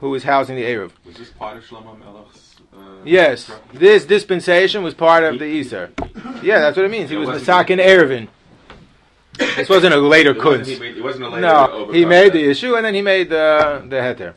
who 0.00 0.14
is 0.14 0.22
housing 0.24 0.56
the 0.56 0.62
erev. 0.64 0.92
Was 1.04 1.16
this 1.16 1.28
part 1.28 1.58
of 1.58 1.64
Shlomo 1.64 1.94
Melech's? 2.00 2.56
Uh, 2.74 2.80
Yes, 3.04 3.50
this 3.74 4.06
dispensation 4.06 4.82
was 4.82 4.94
part 4.94 5.24
of 5.24 5.38
the 5.38 5.44
Easter. 5.44 5.90
Yeah, 6.42 6.60
that's 6.60 6.76
what 6.78 6.86
it 6.86 6.90
means. 6.90 7.10
He 7.10 7.16
was 7.16 7.28
wasn't- 7.28 7.46
Masakin 7.68 7.78
Eruvin. 7.84 8.28
This 9.38 9.68
wasn't 9.68 9.94
a 9.94 9.98
later 9.98 10.34
kunz. 10.34 10.66
he 10.66 10.78
made, 10.78 10.96
it 10.96 11.02
wasn't 11.02 11.24
a 11.24 11.28
later 11.28 11.40
No, 11.40 11.90
he 11.92 12.04
made 12.04 12.32
the 12.32 12.44
issue 12.44 12.74
and 12.74 12.84
then 12.84 12.94
he 12.94 13.02
made 13.02 13.30
the 13.30 13.84
the 13.88 13.96
heter. 13.96 14.34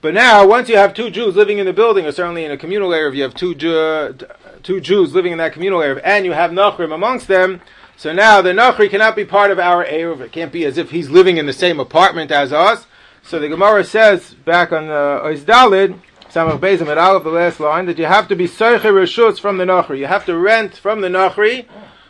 But 0.00 0.14
now, 0.14 0.46
once 0.46 0.68
you 0.68 0.76
have 0.76 0.94
two 0.94 1.10
Jews 1.10 1.34
living 1.34 1.58
in 1.58 1.66
the 1.66 1.72
building, 1.72 2.06
or 2.06 2.12
certainly 2.12 2.44
in 2.44 2.52
a 2.52 2.56
communal 2.56 2.94
area, 2.94 3.08
if 3.08 3.16
you 3.16 3.22
have 3.24 3.34
two 3.34 3.56
Jew, 3.56 4.16
two 4.62 4.80
Jews 4.80 5.12
living 5.12 5.32
in 5.32 5.38
that 5.38 5.52
communal 5.52 5.82
area, 5.82 6.00
and 6.04 6.24
you 6.24 6.32
have 6.32 6.52
Nachrim 6.52 6.94
amongst 6.94 7.26
them, 7.26 7.60
so 7.96 8.12
now 8.12 8.40
the 8.40 8.50
Nachri 8.50 8.88
cannot 8.88 9.16
be 9.16 9.24
part 9.24 9.50
of 9.50 9.58
our 9.58 9.84
Erev. 9.84 10.20
It 10.20 10.30
can't 10.30 10.52
be 10.52 10.64
as 10.64 10.78
if 10.78 10.92
he's 10.92 11.10
living 11.10 11.36
in 11.36 11.46
the 11.46 11.52
same 11.52 11.80
apartment 11.80 12.30
as 12.30 12.52
us. 12.52 12.86
So 13.24 13.40
the 13.40 13.48
Gemara 13.48 13.82
says 13.82 14.34
back 14.34 14.70
on 14.70 14.86
the 14.86 15.20
Ois 15.24 15.40
Dalid, 15.40 15.98
Samach 16.30 16.60
Bezim 16.60 16.86
at 16.86 16.96
of 16.96 17.24
the 17.24 17.30
last 17.30 17.58
line, 17.58 17.86
that 17.86 17.98
you 17.98 18.04
have 18.04 18.28
to 18.28 18.36
be 18.36 18.46
Seicher 18.46 18.92
Rishus 18.92 19.40
from 19.40 19.58
the 19.58 19.64
Nachri. 19.64 19.98
You 19.98 20.06
have 20.06 20.24
to 20.26 20.38
rent 20.38 20.76
from 20.76 21.00
the 21.00 21.08
Nachri 21.08 21.66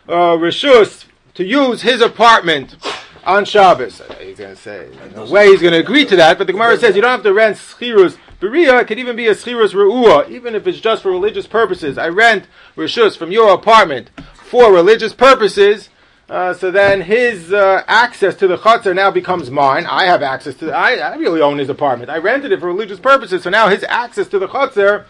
uh, 0.07 0.37
Rishus 0.37 1.05
to 1.39 1.45
use 1.45 1.81
his 1.81 2.01
apartment 2.01 2.75
on 3.23 3.45
Shabbos. 3.45 4.01
He's 4.19 4.37
going 4.37 4.53
to 4.53 4.61
say, 4.61 4.89
no 5.15 5.25
way 5.25 5.47
he's 5.47 5.61
going 5.61 5.71
to 5.71 5.79
agree 5.79 6.03
to 6.05 6.17
that, 6.17 6.37
but 6.37 6.47
the 6.47 6.53
Gemara 6.53 6.77
says 6.77 6.97
you 6.97 7.01
don't 7.01 7.11
have 7.11 7.23
to 7.23 7.33
rent 7.33 7.55
schirus. 7.55 8.17
Beria 8.41 8.81
it 8.81 8.87
could 8.87 8.99
even 8.99 9.15
be 9.15 9.27
a 9.27 9.31
schirus 9.33 9.73
re'ua, 9.73 10.29
even 10.29 10.53
if 10.53 10.67
it's 10.67 10.81
just 10.81 11.01
for 11.01 11.11
religious 11.11 11.47
purposes. 11.47 11.97
I 11.97 12.09
rent 12.09 12.45
Rishus 12.75 13.17
from 13.17 13.31
your 13.31 13.53
apartment 13.53 14.09
for 14.33 14.73
religious 14.73 15.13
purposes. 15.13 15.87
Uh, 16.27 16.53
so 16.53 16.71
then 16.71 17.01
his 17.01 17.53
uh, 17.53 17.83
access 17.87 18.35
to 18.35 18.45
the 18.45 18.57
chutzner 18.57 18.93
now 18.93 19.09
becomes 19.09 19.49
mine. 19.49 19.85
I 19.85 20.07
have 20.07 20.21
access 20.21 20.55
to. 20.55 20.65
The, 20.65 20.73
I, 20.73 20.95
I 20.95 21.15
really 21.15 21.41
own 21.41 21.57
his 21.57 21.69
apartment. 21.69 22.09
I 22.09 22.17
rented 22.17 22.51
it 22.51 22.59
for 22.59 22.67
religious 22.67 22.99
purposes. 22.99 23.43
So 23.43 23.49
now 23.49 23.69
his 23.69 23.85
access 23.87 24.27
to 24.27 24.39
the 24.39 24.47
chutzner 24.47 25.05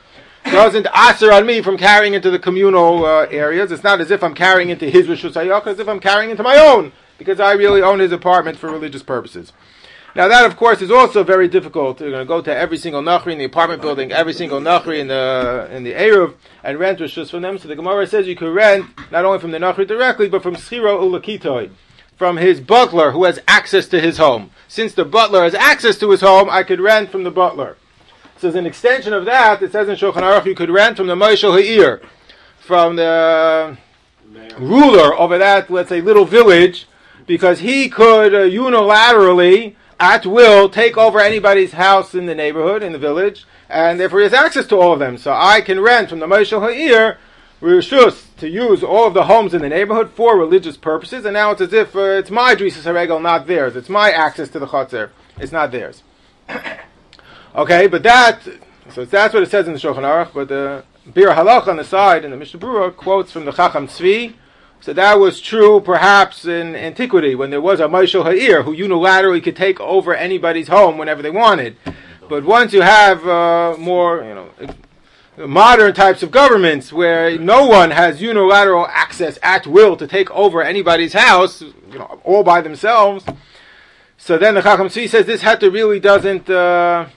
doesn't 0.52 0.88
answer 0.96 1.32
on 1.32 1.46
me 1.46 1.62
from 1.62 1.78
carrying 1.78 2.14
into 2.14 2.30
the 2.30 2.40
communal 2.40 3.06
uh, 3.06 3.28
areas. 3.30 3.72
It's 3.72 3.84
not 3.84 4.02
as 4.02 4.12
if 4.12 4.24
I'm 4.24 4.36
carrying 4.36 4.70
into 4.70 4.90
his 4.90 5.08
rishus 5.08 5.34
hayach, 5.34 5.68
as 5.68 5.80
if 5.80 5.88
I'm 5.88 6.00
carrying 6.00 6.32
into 6.32 6.44
my 6.44 6.58
own 6.58 6.92
because 7.18 7.40
I 7.40 7.54
really 7.54 7.82
own 7.82 8.00
his 8.00 8.12
apartment 8.12 8.58
for 8.58 8.72
religious 8.72 9.04
purposes. 9.04 9.54
Now 10.16 10.28
that, 10.28 10.46
of 10.46 10.58
course, 10.58 10.82
is 10.82 10.90
also 10.90 11.24
very 11.24 11.48
difficult. 11.48 12.02
You're 12.02 12.10
going 12.10 12.26
to 12.26 12.28
go 12.28 12.42
to 12.42 12.56
every 12.56 12.78
single 12.78 13.02
nachri 13.02 13.34
in 13.34 13.38
the 13.38 13.46
apartment 13.46 13.82
building, 13.82 14.12
every 14.12 14.34
single 14.34 14.60
nachri 14.60 15.00
in 15.00 15.08
the 15.08 15.70
in 15.72 15.84
the 15.84 15.94
eruv, 15.94 16.34
and 16.64 16.80
rent 16.80 17.00
rishus 17.00 17.30
from 17.30 17.44
them. 17.44 17.60
So 17.60 17.68
the 17.68 17.76
Gemara 17.76 18.08
says 18.08 18.28
you 18.28 18.36
can 18.36 18.52
rent 18.52 18.88
not 19.12 19.26
only 19.26 19.40
from 19.40 19.52
the 19.52 19.60
nachri 19.60 19.88
directly, 19.88 20.28
but 20.28 20.42
from 20.42 20.56
schiro 20.56 21.00
ulakitoi, 21.00 21.70
from 22.18 22.38
his 22.38 22.60
butler 22.60 23.12
who 23.12 23.26
has 23.26 23.40
access 23.48 23.88
to 23.90 24.00
his 24.02 24.18
home. 24.18 24.50
Since 24.68 24.94
the 24.94 25.06
butler 25.06 25.44
has 25.44 25.54
access 25.54 26.00
to 26.00 26.10
his 26.10 26.22
home, 26.22 26.50
I 26.50 26.64
could 26.64 26.80
rent 26.80 27.12
from 27.12 27.24
the 27.24 27.32
butler. 27.32 27.78
So 28.40 28.48
as 28.48 28.56
an 28.56 28.66
extension 28.66 29.12
of 29.12 29.26
that, 29.26 29.62
it 29.62 29.74
says 29.74 29.90
in 29.90 29.96
Shulchan 29.96 30.22
Aruch 30.22 30.46
you 30.46 30.56
could 30.56 30.70
rent 30.70 30.96
from 30.96 31.08
the 31.08 31.16
Moshel 31.16 31.62
Ha'ir, 31.62 32.02
from 32.58 32.96
the 32.96 33.78
ruler 34.58 35.14
over 35.14 35.38
that, 35.38 35.70
let's 35.70 35.90
say, 35.90 36.00
little 36.00 36.24
village, 36.24 36.88
because 37.28 37.60
he 37.60 37.90
could 37.90 38.34
uh, 38.34 38.40
unilaterally, 38.40 39.76
at 40.00 40.26
will, 40.26 40.70
take 40.70 40.98
over 40.98 41.20
anybody's 41.20 41.74
house 41.74 42.16
in 42.16 42.28
the 42.28 42.36
neighborhood, 42.36 42.82
in 42.82 42.94
the 42.94 42.98
village, 42.98 43.46
and 43.68 44.00
therefore 44.00 44.20
he 44.20 44.24
has 44.24 44.34
access 44.34 44.66
to 44.68 44.78
all 44.78 44.94
of 44.94 45.00
them. 45.00 45.18
So 45.18 45.34
I 45.34 45.60
can 45.60 45.82
rent 45.82 46.10
from 46.10 46.20
the 46.20 46.26
Moshel 46.26 46.62
Ha'ir 46.62 47.18
Rishus 47.62 48.34
to 48.38 48.48
use 48.48 48.86
all 48.86 49.06
of 49.06 49.14
the 49.14 49.26
homes 49.26 49.54
in 49.54 49.62
the 49.62 49.68
neighborhood 49.68 50.12
for 50.12 50.38
religious 50.38 50.78
purposes, 50.78 51.26
and 51.26 51.34
now 51.34 51.52
it's 51.52 51.60
as 51.60 51.74
if 51.74 51.94
uh, 51.94 52.00
it's 52.00 52.32
my 52.32 52.56
Drisas 52.56 52.84
Haregel, 52.84 53.22
not 53.22 53.48
theirs. 53.48 53.76
It's 53.76 53.90
my 53.90 54.12
access 54.12 54.48
to 54.52 54.60
the 54.60 54.68
Chatzar. 54.68 55.10
It's 55.38 55.52
not 55.52 55.72
theirs. 55.74 56.04
okay, 57.60 57.88
but 57.88 58.04
that, 58.04 58.42
so 58.92 59.06
that's 59.06 59.34
what 59.34 59.44
it 59.44 59.52
says 59.52 59.68
in 59.68 59.74
the 59.74 59.80
Shulchan 59.80 59.98
Aruch, 59.98 60.34
but 60.34 60.48
the 60.48 60.84
Biur 61.08 61.36
Halacha 61.36 61.68
on 61.68 61.78
the 61.78 61.84
side 61.84 62.24
in 62.24 62.32
the 62.32 62.38
Mishnah 62.38 62.60
Berurah 62.60 62.96
quotes 62.96 63.32
from 63.32 63.46
the 63.46 63.52
Chacham 63.52 63.88
Tzvi, 63.88 64.34
so 64.82 64.94
that 64.94 65.20
was 65.20 65.42
true 65.42 65.82
perhaps 65.82 66.46
in 66.46 66.74
antiquity 66.76 67.36
when 67.36 67.50
there 67.50 67.62
was 67.62 67.82
a 67.82 67.88
Moshel 67.88 68.24
Ha'ir 68.24 68.64
who 68.64 68.74
unilaterally 68.76 69.44
could 69.44 69.56
take 69.56 69.80
over 69.82 70.16
anybody's 70.16 70.70
home 70.70 70.98
whenever 70.98 71.22
they 71.22 71.30
wanted. 71.30 71.76
But 72.30 72.46
once 72.46 72.72
you 72.72 72.82
have 72.82 73.28
uh, 73.28 73.76
more, 73.78 74.24
you 74.24 74.36
know, 74.36 75.48
modern 75.48 75.94
types 75.94 76.24
of 76.24 76.32
governments 76.32 76.94
where 76.94 77.38
no 77.38 77.66
one 77.66 77.92
has 77.92 78.22
unilateral 78.22 78.88
access 78.88 79.38
at 79.44 79.68
will 79.68 79.98
to 79.98 80.08
take 80.08 80.32
over 80.32 80.62
anybody's 80.62 81.14
house, 81.14 81.62
you 81.62 82.00
know, 82.00 82.22
all 82.24 82.44
by 82.44 82.62
themselves. 82.62 83.26
So 84.18 84.38
then 84.38 84.56
the 84.56 84.62
Chacham 84.62 84.88
Tzvi 84.88 85.10
says 85.10 85.26
this 85.26 85.42
heter 85.42 85.74
really 85.74 86.00
doesn't 86.00 86.50
uh, 86.50 87.08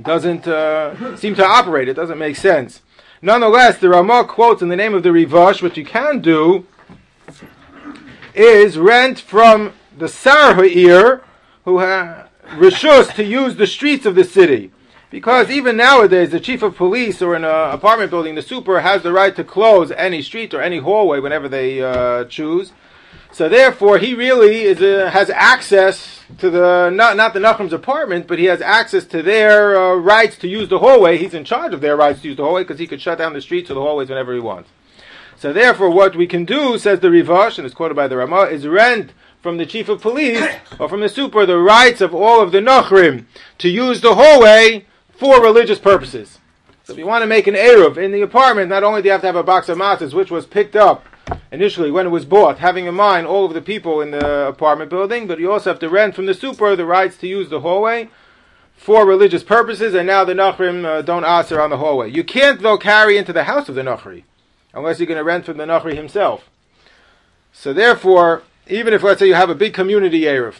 doesn't 0.00 0.46
uh, 0.46 1.16
seem 1.16 1.34
to 1.36 1.44
operate. 1.44 1.88
It 1.88 1.94
doesn't 1.94 2.18
make 2.18 2.36
sense. 2.36 2.82
Nonetheless, 3.22 3.78
the 3.78 3.88
Ramah 3.88 4.24
quotes 4.24 4.62
in 4.62 4.68
the 4.68 4.76
name 4.76 4.94
of 4.94 5.02
the 5.02 5.08
Rivash, 5.08 5.62
what 5.62 5.76
you 5.76 5.84
can 5.84 6.20
do 6.20 6.66
is 8.34 8.76
rent 8.76 9.18
from 9.18 9.72
the 9.96 10.08
Sar 10.08 10.54
Ha'ir, 10.54 11.22
who 11.64 11.78
has 11.78 12.28
rishus 12.50 13.14
to 13.14 13.24
use 13.24 13.56
the 13.56 13.66
streets 13.66 14.04
of 14.06 14.14
the 14.14 14.24
city. 14.24 14.70
Because 15.10 15.50
even 15.50 15.76
nowadays, 15.76 16.30
the 16.30 16.40
chief 16.40 16.62
of 16.62 16.76
police 16.76 17.22
or 17.22 17.34
in 17.34 17.44
an 17.44 17.70
apartment 17.70 18.10
building, 18.10 18.34
the 18.34 18.42
super 18.42 18.80
has 18.80 19.02
the 19.02 19.12
right 19.12 19.34
to 19.36 19.44
close 19.44 19.90
any 19.92 20.20
street 20.20 20.52
or 20.52 20.60
any 20.60 20.78
hallway 20.78 21.20
whenever 21.20 21.48
they 21.48 21.80
uh, 21.80 22.24
choose. 22.24 22.72
So 23.36 23.50
therefore, 23.50 23.98
he 23.98 24.14
really 24.14 24.62
is 24.62 24.80
a, 24.80 25.10
has 25.10 25.28
access 25.28 26.20
to 26.38 26.48
the 26.48 26.88
not 26.88 27.18
not 27.18 27.34
the 27.34 27.38
Nachum's 27.38 27.74
apartment, 27.74 28.26
but 28.26 28.38
he 28.38 28.46
has 28.46 28.62
access 28.62 29.04
to 29.08 29.22
their 29.22 29.78
uh, 29.78 29.94
rights 29.96 30.38
to 30.38 30.48
use 30.48 30.70
the 30.70 30.78
hallway. 30.78 31.18
He's 31.18 31.34
in 31.34 31.44
charge 31.44 31.74
of 31.74 31.82
their 31.82 31.98
rights 31.98 32.22
to 32.22 32.28
use 32.28 32.38
the 32.38 32.44
hallway 32.44 32.62
because 32.62 32.78
he 32.78 32.86
could 32.86 33.02
shut 33.02 33.18
down 33.18 33.34
the 33.34 33.42
streets 33.42 33.70
or 33.70 33.74
the 33.74 33.82
hallways 33.82 34.08
whenever 34.08 34.32
he 34.32 34.40
wants. 34.40 34.70
So 35.36 35.52
therefore, 35.52 35.90
what 35.90 36.16
we 36.16 36.26
can 36.26 36.46
do, 36.46 36.78
says 36.78 37.00
the 37.00 37.08
Rivash, 37.08 37.58
and 37.58 37.66
it's 37.66 37.74
quoted 37.74 37.92
by 37.92 38.08
the 38.08 38.16
Ramah, 38.16 38.44
is 38.44 38.66
rent 38.66 39.12
from 39.42 39.58
the 39.58 39.66
chief 39.66 39.90
of 39.90 40.00
police 40.00 40.42
or 40.78 40.88
from 40.88 41.00
the 41.00 41.08
super 41.10 41.44
the 41.44 41.58
rights 41.58 42.00
of 42.00 42.14
all 42.14 42.40
of 42.40 42.52
the 42.52 42.60
Nachrim 42.60 43.26
to 43.58 43.68
use 43.68 44.00
the 44.00 44.14
hallway 44.14 44.86
for 45.10 45.42
religious 45.42 45.78
purposes. 45.78 46.38
So 46.84 46.94
if 46.94 46.98
you 46.98 47.06
want 47.06 47.20
to 47.20 47.26
make 47.26 47.46
an 47.46 47.54
Eruv 47.54 47.98
in 47.98 48.12
the 48.12 48.22
apartment, 48.22 48.70
not 48.70 48.82
only 48.82 49.02
do 49.02 49.08
you 49.08 49.12
have 49.12 49.20
to 49.20 49.26
have 49.26 49.36
a 49.36 49.42
box 49.42 49.68
of 49.68 49.76
matzahs, 49.76 50.14
which 50.14 50.30
was 50.30 50.46
picked 50.46 50.74
up 50.74 51.04
initially 51.50 51.90
when 51.90 52.06
it 52.06 52.10
was 52.10 52.24
bought, 52.24 52.58
having 52.58 52.86
in 52.86 52.94
mind 52.94 53.26
all 53.26 53.44
of 53.44 53.54
the 53.54 53.62
people 53.62 54.00
in 54.00 54.10
the 54.10 54.48
apartment 54.48 54.90
building, 54.90 55.26
but 55.26 55.38
you 55.38 55.50
also 55.52 55.70
have 55.70 55.78
to 55.80 55.88
rent 55.88 56.14
from 56.14 56.26
the 56.26 56.34
super 56.34 56.74
the 56.76 56.84
rights 56.84 57.16
to 57.18 57.26
use 57.26 57.48
the 57.48 57.60
hallway 57.60 58.08
for 58.76 59.06
religious 59.06 59.42
purposes, 59.42 59.94
and 59.94 60.06
now 60.06 60.24
the 60.24 60.34
Nachrim 60.34 60.84
uh, 60.84 61.02
don't 61.02 61.24
answer 61.24 61.60
on 61.60 61.70
the 61.70 61.78
hallway. 61.78 62.10
You 62.10 62.22
can't, 62.24 62.60
though, 62.60 62.76
carry 62.76 63.16
into 63.16 63.32
the 63.32 63.44
house 63.44 63.68
of 63.68 63.74
the 63.74 63.82
Nachri, 63.82 64.24
unless 64.74 64.98
you're 64.98 65.06
going 65.06 65.18
to 65.18 65.24
rent 65.24 65.46
from 65.46 65.56
the 65.56 65.64
Nachri 65.64 65.94
himself. 65.94 66.50
So 67.52 67.72
therefore, 67.72 68.42
even 68.68 68.92
if, 68.92 69.02
let's 69.02 69.20
say, 69.20 69.26
you 69.26 69.34
have 69.34 69.48
a 69.48 69.54
big 69.54 69.72
community 69.72 70.22
Eruv, 70.22 70.56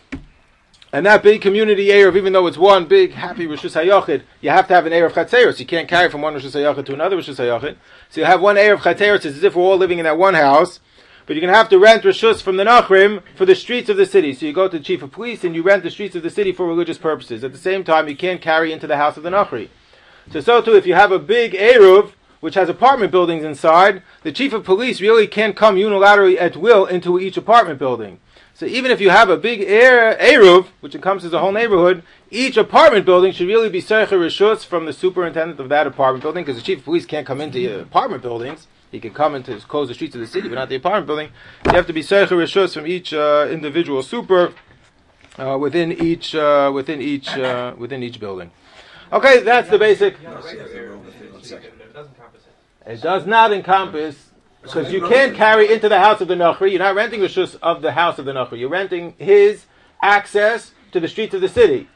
and 0.93 1.05
that 1.05 1.23
big 1.23 1.43
community 1.43 1.89
Erev, 1.89 2.17
even 2.17 2.33
though 2.33 2.47
it's 2.47 2.57
one 2.57 2.87
big 2.87 3.13
happy 3.13 3.47
Rosh 3.47 3.65
Hashanah, 3.65 4.23
you 4.41 4.51
have 4.51 4.69
to 4.69 4.75
have 4.75 4.87
an 4.87 4.93
Erev 4.93 5.13
Chatzeros. 5.13 5.59
You 5.59 5.67
can't 5.67 5.89
carry 5.89 6.11
from 6.11 6.23
one 6.23 6.35
Rosh 6.35 6.45
Hashanah 6.45 6.85
to 6.85 6.95
another 6.95 7.17
Rosh 7.17 7.29
Hashanah. 7.29 7.77
So 8.11 8.21
you 8.21 8.27
have 8.27 8.41
one 8.41 8.57
Erev 8.57 8.79
Chatzeros, 8.79 9.17
it's 9.17 9.27
as 9.27 9.43
if 9.43 9.57
we're 9.57 9.63
all 9.63 9.77
living 9.77 9.99
in 9.99 10.05
that 10.05 10.19
one 10.19 10.35
house. 10.35 10.81
But 11.27 11.35
you're 11.35 11.41
going 11.41 11.53
to 11.53 11.59
have 11.59 11.69
to 11.71 11.79
rent 11.79 12.05
Rishus 12.05 12.41
from 12.41 12.57
the 12.57 12.63
Nachrim 12.63 13.21
for 13.35 13.45
the 13.45 13.57
streets 13.57 13.89
of 13.89 13.97
the 13.97 14.07
city. 14.07 14.33
So 14.33 14.47
you 14.47 14.53
go 14.53 14.69
to 14.69 14.79
the 14.79 14.85
chief 14.85 15.03
of 15.03 15.11
police 15.11 15.43
and 15.43 15.57
you 15.57 15.63
rent 15.63 15.83
the 15.83 15.91
streets 15.91 16.15
of 16.15 16.23
the 16.23 16.31
city 16.31 16.53
for 16.53 16.67
religious 16.67 16.99
purposes. 16.99 17.43
At 17.43 17.51
the 17.51 17.59
same 17.59 17.83
time, 17.83 18.09
you 18.09 18.17
can't 18.17 18.41
carry 18.41 18.73
into 18.73 18.87
the 18.87 18.97
house 18.97 19.17
of 19.17 19.25
the 19.25 19.31
Nachri. 19.31 19.69
So, 20.31 20.41
so 20.41 20.63
too, 20.63 20.77
if 20.77 20.87
you 20.87 20.95
have 20.95 21.11
a 21.11 21.19
big 21.19 21.53
Eruv, 21.53 22.13
which 22.39 22.55
has 22.55 22.69
apartment 22.69 23.11
buildings 23.11 23.45
inside, 23.45 24.03
the 24.23 24.31
chief 24.31 24.53
of 24.53 24.63
police 24.63 25.01
really 25.01 25.27
can't 25.27 25.57
come 25.57 25.75
unilaterally 25.75 26.41
at 26.41 26.57
will 26.57 26.87
into 26.87 27.19
each 27.19 27.37
apartment 27.37 27.81
building. 27.81 28.21
So 28.57 28.65
even 28.65 28.91
if 28.91 29.03
you 29.03 29.11
have 29.11 29.29
a 29.29 29.37
big 29.37 29.61
air, 29.61 30.17
Eruv, 30.17 30.69
which 30.81 30.95
encompasses 30.95 31.35
a 31.35 31.41
whole 31.41 31.53
neighborhood, 31.53 32.03
each 32.31 32.57
apartment 32.57 33.05
building 33.05 33.31
should 33.31 33.49
really 33.49 33.69
be 33.69 33.83
Sercha 33.83 34.13
Rishus 34.13 34.65
from 34.65 34.87
the 34.87 34.95
superintendent 34.95 35.61
of 35.61 35.69
that 35.69 35.87
apartment 35.87 36.23
building, 36.23 36.43
because 36.43 36.57
the 36.57 36.63
chief 36.63 36.79
of 36.79 36.85
police 36.87 37.05
can't 37.05 37.27
come 37.27 37.43
into 37.43 37.81
apartment 37.81 38.23
buildings. 38.23 38.67
He 38.91 38.99
can 38.99 39.13
come 39.13 39.35
into 39.35 39.57
close 39.57 39.89
the 39.89 39.95
streets 39.95 40.15
of 40.15 40.23
the 40.23 40.27
city, 40.27 40.49
but 40.49 40.55
not 40.55 40.71
the 40.71 40.77
apartment 40.77 41.07
building. 41.07 41.29
So 41.67 41.73
you 41.73 41.77
have 41.77 41.87
to 41.87 41.93
be 41.93 42.01
Sercha 42.01 42.29
Rishus 42.29 42.73
from 42.73 42.87
each 42.87 43.13
uh, 43.13 43.47
individual 43.51 44.03
super 44.03 44.55
uh, 45.37 45.59
within 45.61 45.93
each 45.93 46.35
uh, 46.35 46.71
within 46.73 47.03
each 47.03 47.29
uh, 47.37 47.75
within 47.77 48.03
each 48.03 48.19
building. 48.19 48.53
Okay, 49.13 49.41
that's 49.41 49.69
the 49.69 49.79
basic. 49.79 50.17
It 52.87 53.03
does 53.03 53.27
not 53.27 53.53
encompass 53.53 54.26
because 54.67 54.93
you 54.93 55.07
can't 55.09 55.35
carry 55.35 55.73
into 55.73 55.89
the 55.89 55.99
house 55.99 56.21
of 56.21 56.29
the 56.29 56.35
Nachri. 56.35 56.71
You're 56.71 56.79
not 56.81 56.95
renting 56.95 57.21
the 57.21 57.27
shus 57.29 57.57
of 57.63 57.83
the 57.83 57.93
house 57.93 58.19
of 58.19 58.25
the 58.25 58.33
Nachri. 58.33 58.59
You're 58.59 58.69
renting 58.69 59.15
his 59.19 59.67
access 60.03 60.73
to 60.93 61.01
the 61.01 61.09
streets 61.09 61.35
of 61.35 61.41
the 61.41 61.49
city. 61.49 61.89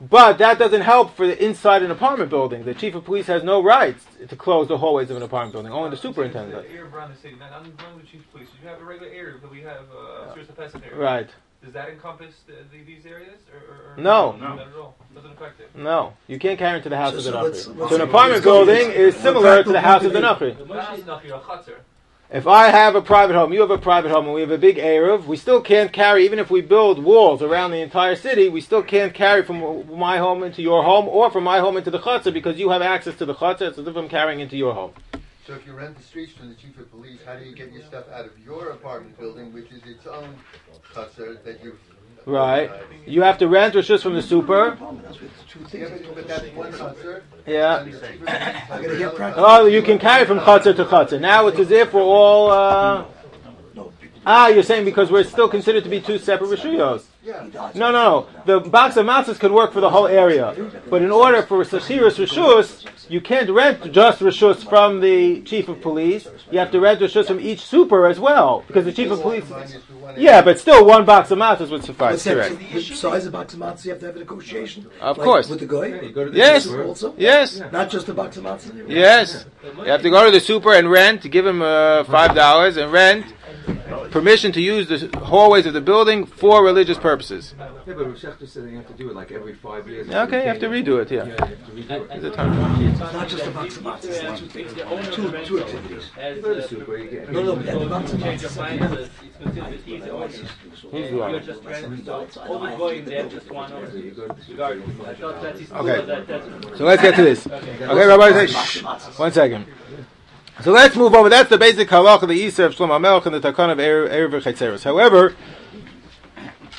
But 0.00 0.38
that 0.38 0.60
doesn't 0.60 0.82
help 0.82 1.16
for 1.16 1.26
the 1.26 1.44
inside 1.44 1.82
an 1.82 1.90
apartment 1.90 2.30
building. 2.30 2.64
The 2.64 2.74
chief 2.74 2.94
of 2.94 3.04
police 3.04 3.26
has 3.26 3.42
no 3.42 3.60
rights 3.62 4.06
to 4.28 4.36
close 4.36 4.68
the 4.68 4.78
hallways 4.78 5.10
of 5.10 5.16
an 5.16 5.24
apartment 5.24 5.54
building. 5.54 5.72
Only 5.72 5.90
the 5.90 5.96
superintendent. 5.96 6.62
The 6.62 6.70
area 6.70 6.84
around 6.84 7.14
the 7.14 7.20
city. 7.20 7.34
Not, 7.36 7.50
not 7.50 7.64
the 7.64 8.06
chief 8.06 8.20
of 8.20 8.30
police. 8.32 8.48
You 8.62 8.68
have 8.68 8.80
a 8.80 8.84
regular 8.84 9.12
area, 9.12 9.34
but 9.42 9.50
we 9.50 9.62
have 9.62 9.82
uh, 9.90 10.32
serious 10.32 10.48
offensive 10.50 10.82
area. 10.84 10.96
Right. 10.96 11.28
Does 11.64 11.72
that 11.72 11.88
encompass 11.88 12.34
the, 12.46 12.52
the, 12.70 12.84
these 12.84 13.04
areas? 13.04 13.40
Or, 13.52 13.58
or, 13.58 13.94
or 13.94 13.96
No. 14.00 14.36
Not 14.36 14.60
at 14.60 14.72
all. 14.76 14.94
Doesn't 15.12 15.32
affect 15.32 15.60
it. 15.60 15.74
No, 15.74 16.12
you 16.28 16.38
can't 16.38 16.56
carry 16.56 16.76
into 16.76 16.88
the 16.88 16.96
house 16.96 17.12
So- 17.12 17.18
of 17.18 17.24
the 17.24 17.30
so 17.32 17.42
let's- 17.42 17.66
Nachri. 17.66 17.88
So 17.88 17.94
an 17.96 18.00
apartment 18.02 18.44
building 18.44 18.92
is 18.92 19.16
similar 19.16 19.64
to 19.64 19.72
the 19.72 19.80
house 19.80 20.04
of 20.04 20.12
the 20.12 20.20
Nachri. 20.20 20.56
If 22.30 22.46
I 22.46 22.68
have 22.68 22.94
a 22.94 23.00
private 23.00 23.36
home, 23.36 23.54
you 23.54 23.62
have 23.62 23.70
a 23.70 23.78
private 23.78 24.10
home, 24.10 24.26
and 24.26 24.34
we 24.34 24.42
have 24.42 24.50
a 24.50 24.58
big 24.58 24.76
Eruv, 24.76 25.24
we 25.24 25.38
still 25.38 25.62
can't 25.62 25.90
carry, 25.90 26.26
even 26.26 26.38
if 26.38 26.50
we 26.50 26.60
build 26.60 27.02
walls 27.02 27.40
around 27.40 27.70
the 27.70 27.80
entire 27.80 28.16
city, 28.16 28.50
we 28.50 28.60
still 28.60 28.82
can't 28.82 29.14
carry 29.14 29.42
from 29.42 29.96
my 29.98 30.18
home 30.18 30.42
into 30.42 30.60
your 30.60 30.84
home 30.84 31.08
or 31.08 31.30
from 31.30 31.44
my 31.44 31.58
home 31.58 31.78
into 31.78 31.90
the 31.90 31.98
chutzah 31.98 32.30
because 32.30 32.58
you 32.58 32.68
have 32.68 32.82
access 32.82 33.14
to 33.16 33.24
the 33.24 33.34
chutzah. 33.34 33.62
It's 33.62 33.78
as 33.78 33.86
if 33.86 33.96
I'm 33.96 34.10
carrying 34.10 34.40
into 34.40 34.58
your 34.58 34.74
home. 34.74 34.92
So 35.46 35.54
if 35.54 35.64
you 35.64 35.72
rent 35.72 35.96
the 35.96 36.02
streets 36.02 36.32
from 36.32 36.50
the 36.50 36.54
chief 36.54 36.78
of 36.78 36.90
police, 36.90 37.20
how 37.24 37.36
do 37.36 37.46
you 37.46 37.54
get 37.54 37.72
your 37.72 37.82
stuff 37.84 38.04
out 38.12 38.26
of 38.26 38.38
your 38.44 38.72
apartment 38.72 39.18
building, 39.18 39.50
which 39.50 39.72
is 39.72 39.80
its 39.86 40.06
own 40.06 40.36
chutzner 40.92 41.42
that 41.44 41.64
you? 41.64 41.78
Right. 42.26 42.70
You 43.06 43.22
have 43.22 43.38
to 43.38 43.48
rent 43.48 43.74
Rishus 43.74 44.02
from 44.02 44.14
the 44.14 44.22
super. 44.22 44.76
Yeah, 47.46 47.84
chutzner. 47.86 49.34
Oh, 49.36 49.66
you 49.66 49.82
can 49.82 49.98
carry 49.98 50.26
from 50.26 50.40
chutzah 50.40 50.76
to 50.76 50.84
chutzah. 50.84 51.20
Now 51.20 51.46
it's 51.46 51.58
as 51.58 51.70
if 51.70 51.94
we're 51.94 52.02
all. 52.02 52.50
Uh, 52.50 53.04
ah, 54.26 54.48
you're 54.48 54.62
saying 54.62 54.84
because 54.84 55.10
we're 55.10 55.24
still 55.24 55.48
considered 55.48 55.84
to 55.84 55.90
be 55.90 56.00
two 56.00 56.18
separate 56.18 56.50
rishuyos. 56.50 57.04
Yeah. 57.28 57.46
No, 57.52 57.70
no, 57.74 57.92
no. 57.92 58.26
The 58.46 58.60
box 58.70 58.96
of 58.96 59.04
matzahs 59.04 59.38
could 59.38 59.52
work 59.52 59.74
for 59.74 59.82
the 59.82 59.90
whole 59.90 60.06
area. 60.06 60.46
But 60.88 61.02
in 61.02 61.10
order 61.10 61.42
for 61.42 61.62
Sachiris 61.62 62.16
Rishus, 62.16 62.86
you 63.10 63.20
can't 63.20 63.50
rent 63.50 63.92
just 63.92 64.20
Rishus 64.20 64.66
from 64.66 65.00
the 65.00 65.42
chief 65.42 65.68
of 65.68 65.82
police. 65.82 66.26
You 66.50 66.58
have 66.58 66.70
to 66.70 66.80
rent 66.80 67.00
Rishus 67.00 67.26
from 67.26 67.38
each 67.38 67.60
super 67.60 68.06
as 68.06 68.18
well. 68.18 68.64
Because 68.66 68.86
the 68.86 68.92
chief 68.92 69.10
of 69.10 69.20
police. 69.20 69.44
Minus 69.50 69.72
the 69.72 69.96
one 69.96 70.14
Yeah, 70.16 70.40
but 70.40 70.58
still 70.58 70.86
one 70.86 71.04
box 71.04 71.30
of 71.30 71.38
matzahs 71.38 71.70
would 71.70 71.84
suffice. 71.84 72.12
What's 72.12 72.24
that? 72.24 72.34
Correct. 72.34 72.72
The 72.72 72.80
size 72.80 73.26
of 73.26 73.32
box 73.32 73.52
of 73.52 73.60
matzah, 73.60 73.84
you 73.84 73.90
have 73.90 74.00
to 74.00 74.06
have 74.06 74.16
a 74.16 74.20
negotiation. 74.20 74.86
Of 74.98 75.18
Like 75.18 75.24
course. 75.26 75.50
With 75.50 75.60
the 75.60 75.66
guy. 75.66 76.32
Yes. 76.32 76.66
Also. 76.66 77.14
Yes. 77.18 77.60
Not 77.70 77.90
just 77.90 78.08
a 78.08 78.14
box 78.14 78.38
of 78.38 78.44
matzah. 78.44 78.88
Yes. 78.88 79.44
You 79.62 79.84
have 79.84 80.00
to 80.00 80.08
go 80.08 80.24
to 80.24 80.30
the 80.30 80.40
super 80.40 80.72
and 80.72 80.90
rent, 80.90 81.30
give 81.30 81.44
him 81.44 81.60
uh, 81.60 82.04
$5 82.04 82.82
and 82.82 82.90
rent. 82.90 83.26
Permission 84.10 84.52
to 84.52 84.60
use 84.60 84.88
the 84.88 84.98
hallways 85.18 85.66
of 85.66 85.72
the 85.74 85.80
building 85.80 86.26
for 86.26 86.64
religious 86.64 86.98
purposes. 86.98 87.54
Yeah, 87.58 87.68
but 87.86 87.96
Roshechta 87.96 88.48
said 88.48 88.70
you 88.70 88.76
have 88.76 88.86
to 88.88 88.92
do 88.94 89.10
it 89.10 89.14
like 89.14 89.30
every 89.32 89.54
five 89.54 89.88
years. 89.88 90.08
Okay, 90.08 90.42
you 90.42 90.48
have 90.48 90.60
to 90.60 90.68
redo 90.68 91.00
it, 91.00 91.10
yeah. 91.10 91.24
Yeah, 91.24 91.24
you 91.24 91.30
have 91.42 91.66
to 91.66 91.72
redo 91.72 92.10
it. 92.10 92.16
Is 92.18 92.24
it 92.24 92.34
time? 92.34 92.98
Not 92.98 93.28
just 93.28 93.44
the 93.44 93.50
box 93.50 93.78
matzah. 93.78 94.30
It's 94.32 94.40
two 94.40 94.46
things. 94.46 94.72
Two, 95.14 95.30
two 95.44 95.60
activities. 95.60 96.10
You 96.16 96.42
go 96.42 96.54
to 96.54 96.60
the 96.60 96.68
super, 96.68 96.96
you 96.98 97.10
get- 97.10 97.32
No, 97.32 97.42
no, 97.42 97.56
but 97.56 97.64
the 97.66 97.86
box 97.86 98.10
Change 98.10 98.22
your 98.42 98.50
matzah. 98.50 98.56
finances, 98.56 99.10
it's 99.24 99.36
considered 99.38 99.80
easy 99.88 100.10
already. 100.10 100.34
Who's 100.90 101.10
You're 101.10 101.10
going? 101.10 101.44
just 101.44 101.62
trying 101.62 102.04
to 102.04 102.12
always 102.48 102.76
going 102.76 103.04
there 103.04 103.28
just 103.28 103.50
one 103.50 103.72
hour. 103.72 103.88
You 103.96 104.10
go 104.10 104.26
to 104.28 104.34
the 104.34 104.42
super. 104.42 104.52
Regardless. 104.52 105.06
I 105.06 105.14
thought 105.14 105.42
that 105.42 105.56
is 105.56 105.72
Okay. 105.72 106.76
So 106.78 106.84
let's 106.84 107.02
get 107.02 107.14
to 107.16 107.22
this. 107.22 107.46
Okay, 107.46 108.06
Rabbi, 108.06 108.32
say, 108.32 108.46
shh, 108.46 108.82
one 109.18 109.32
second. 109.32 109.66
So 110.62 110.72
let's 110.72 110.96
move 110.96 111.14
over. 111.14 111.28
That's 111.28 111.48
the 111.48 111.56
basic 111.56 111.88
halach 111.88 112.22
of 112.22 112.28
the 112.28 112.34
Isa 112.34 112.64
of 112.64 112.74
Shlomo 112.74 113.00
Melech 113.00 113.26
and 113.26 113.34
the 113.34 113.40
Takon 113.40 113.70
of 113.70 113.78
Erev 113.78 114.30
V'Chetzeres. 114.30 114.82
However, 114.82 115.36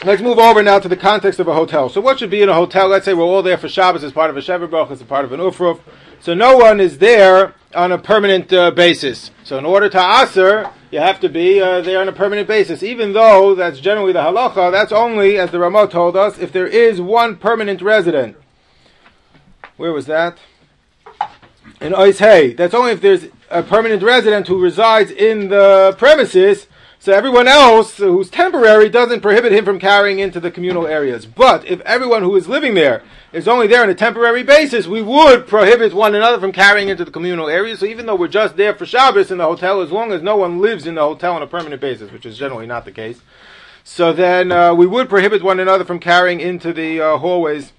let's 0.04 0.22
move 0.22 0.38
over 0.38 0.62
now 0.62 0.80
to 0.80 0.90
the 0.90 0.98
context 0.98 1.40
of 1.40 1.48
a 1.48 1.54
hotel. 1.54 1.88
So 1.88 2.02
what 2.02 2.20
should 2.20 2.30
be 2.30 2.42
in 2.42 2.50
a 2.50 2.54
hotel? 2.54 2.90
Let's 2.90 3.06
say 3.06 3.14
we're 3.14 3.24
all 3.24 3.42
there 3.42 3.58
for 3.58 3.70
Shabbos 3.70 4.04
as 4.04 4.12
part 4.12 4.30
of 4.30 4.36
a 4.36 4.42
Shever 4.42 4.92
as 4.92 5.00
a 5.00 5.06
part 5.06 5.24
of 5.24 5.32
an 5.32 5.40
Ufruf. 5.40 5.80
So 6.20 6.34
no 6.34 6.58
one 6.58 6.82
is 6.82 6.98
there 6.98 7.56
on 7.74 7.94
a 7.94 7.98
permanent 7.98 8.52
uh, 8.52 8.72
basis. 8.72 9.32
So 9.46 9.58
in 9.58 9.64
order 9.64 9.88
to 9.88 9.98
Aser, 9.98 10.70
you 10.92 11.00
have 11.00 11.22
to 11.22 11.30
be 11.30 11.62
uh, 11.62 11.80
there 11.80 12.02
on 12.02 12.10
a 12.10 12.14
permanent 12.14 12.50
basis. 12.50 12.84
Even 12.84 13.14
though 13.14 13.56
that's 13.56 13.80
generally 13.80 14.12
the 14.12 14.20
halacha, 14.20 14.74
that's 14.74 14.92
only, 14.92 15.38
as 15.38 15.52
the 15.52 15.60
Ramah 15.60 15.88
told 15.88 16.18
us, 16.18 16.38
if 16.38 16.52
there 16.52 16.68
is 16.68 17.00
one 17.00 17.38
permanent 17.38 17.82
resident. 17.82 18.36
Where 19.78 19.94
was 19.94 20.06
that? 20.08 20.38
in 21.82 21.94
Ois 21.94 22.20
Hay. 22.20 22.54
That's 22.54 22.74
only 22.74 22.92
if 22.92 23.02
there's 23.02 23.28
a 23.50 23.64
permanent 23.64 24.04
resident 24.04 24.48
who 24.48 24.62
resides 24.62 25.12
in 25.12 25.50
the 25.50 25.96
premises. 25.98 26.68
So 27.02 27.14
everyone 27.14 27.48
else 27.48 27.98
who's 27.98 28.30
temporary 28.30 28.90
doesn't 28.90 29.22
prohibit 29.22 29.54
him 29.54 29.64
from 29.64 29.80
carrying 29.80 30.20
into 30.20 30.40
the 30.40 30.52
communal 30.52 30.86
areas. 30.86 31.26
But 31.26 31.66
if 31.66 31.80
everyone 31.82 32.24
who 32.24 32.36
is 32.36 32.50
living 32.50 32.74
there 32.74 33.04
is 33.32 33.48
only 33.48 33.68
there 33.68 33.84
on 33.84 33.90
a 33.90 33.96
temporary 33.96 34.44
basis, 34.44 34.86
we 34.86 35.02
would 35.02 35.48
prohibit 35.48 35.94
one 35.94 36.14
another 36.14 36.40
from 36.40 36.52
carrying 36.52 36.90
into 36.90 37.06
the 37.06 37.12
communal 37.12 37.48
areas. 37.48 37.80
So 37.80 37.86
even 37.86 38.06
though 38.06 38.16
we're 38.16 38.28
just 38.28 38.58
there 38.58 38.76
for 38.76 38.86
Shabbos 38.86 39.32
in 39.32 39.38
the 39.38 39.46
hotel, 39.46 39.80
as 39.80 39.92
long 39.92 40.12
as 40.12 40.22
no 40.22 40.36
one 40.36 40.60
lives 40.60 40.86
in 40.86 40.96
the 40.96 41.02
hotel 41.02 41.36
on 41.36 41.42
a 41.42 41.48
permanent 41.48 41.82
basis, 41.82 42.12
which 42.12 42.26
is 42.26 42.38
generally 42.38 42.68
not 42.68 42.84
the 42.84 42.92
case, 42.92 43.22
so 43.86 44.12
then 44.12 44.52
uh, 44.52 44.76
we 44.76 44.86
would 44.86 45.08
prohibit 45.08 45.42
one 45.42 45.60
another 45.60 45.86
from 45.86 46.00
carrying 46.00 46.42
into 46.42 46.74
the 46.74 47.00
uh, 47.00 47.18
hallways 47.18 47.72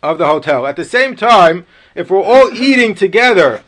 of 0.00 0.16
the 0.16 0.26
hotel. 0.26 0.64
At 0.64 0.76
the 0.76 0.84
same 0.84 1.16
time, 1.16 1.66
if 1.96 2.08
we're 2.08 2.22
all 2.22 2.52
eating 2.54 2.94
together 2.94 3.64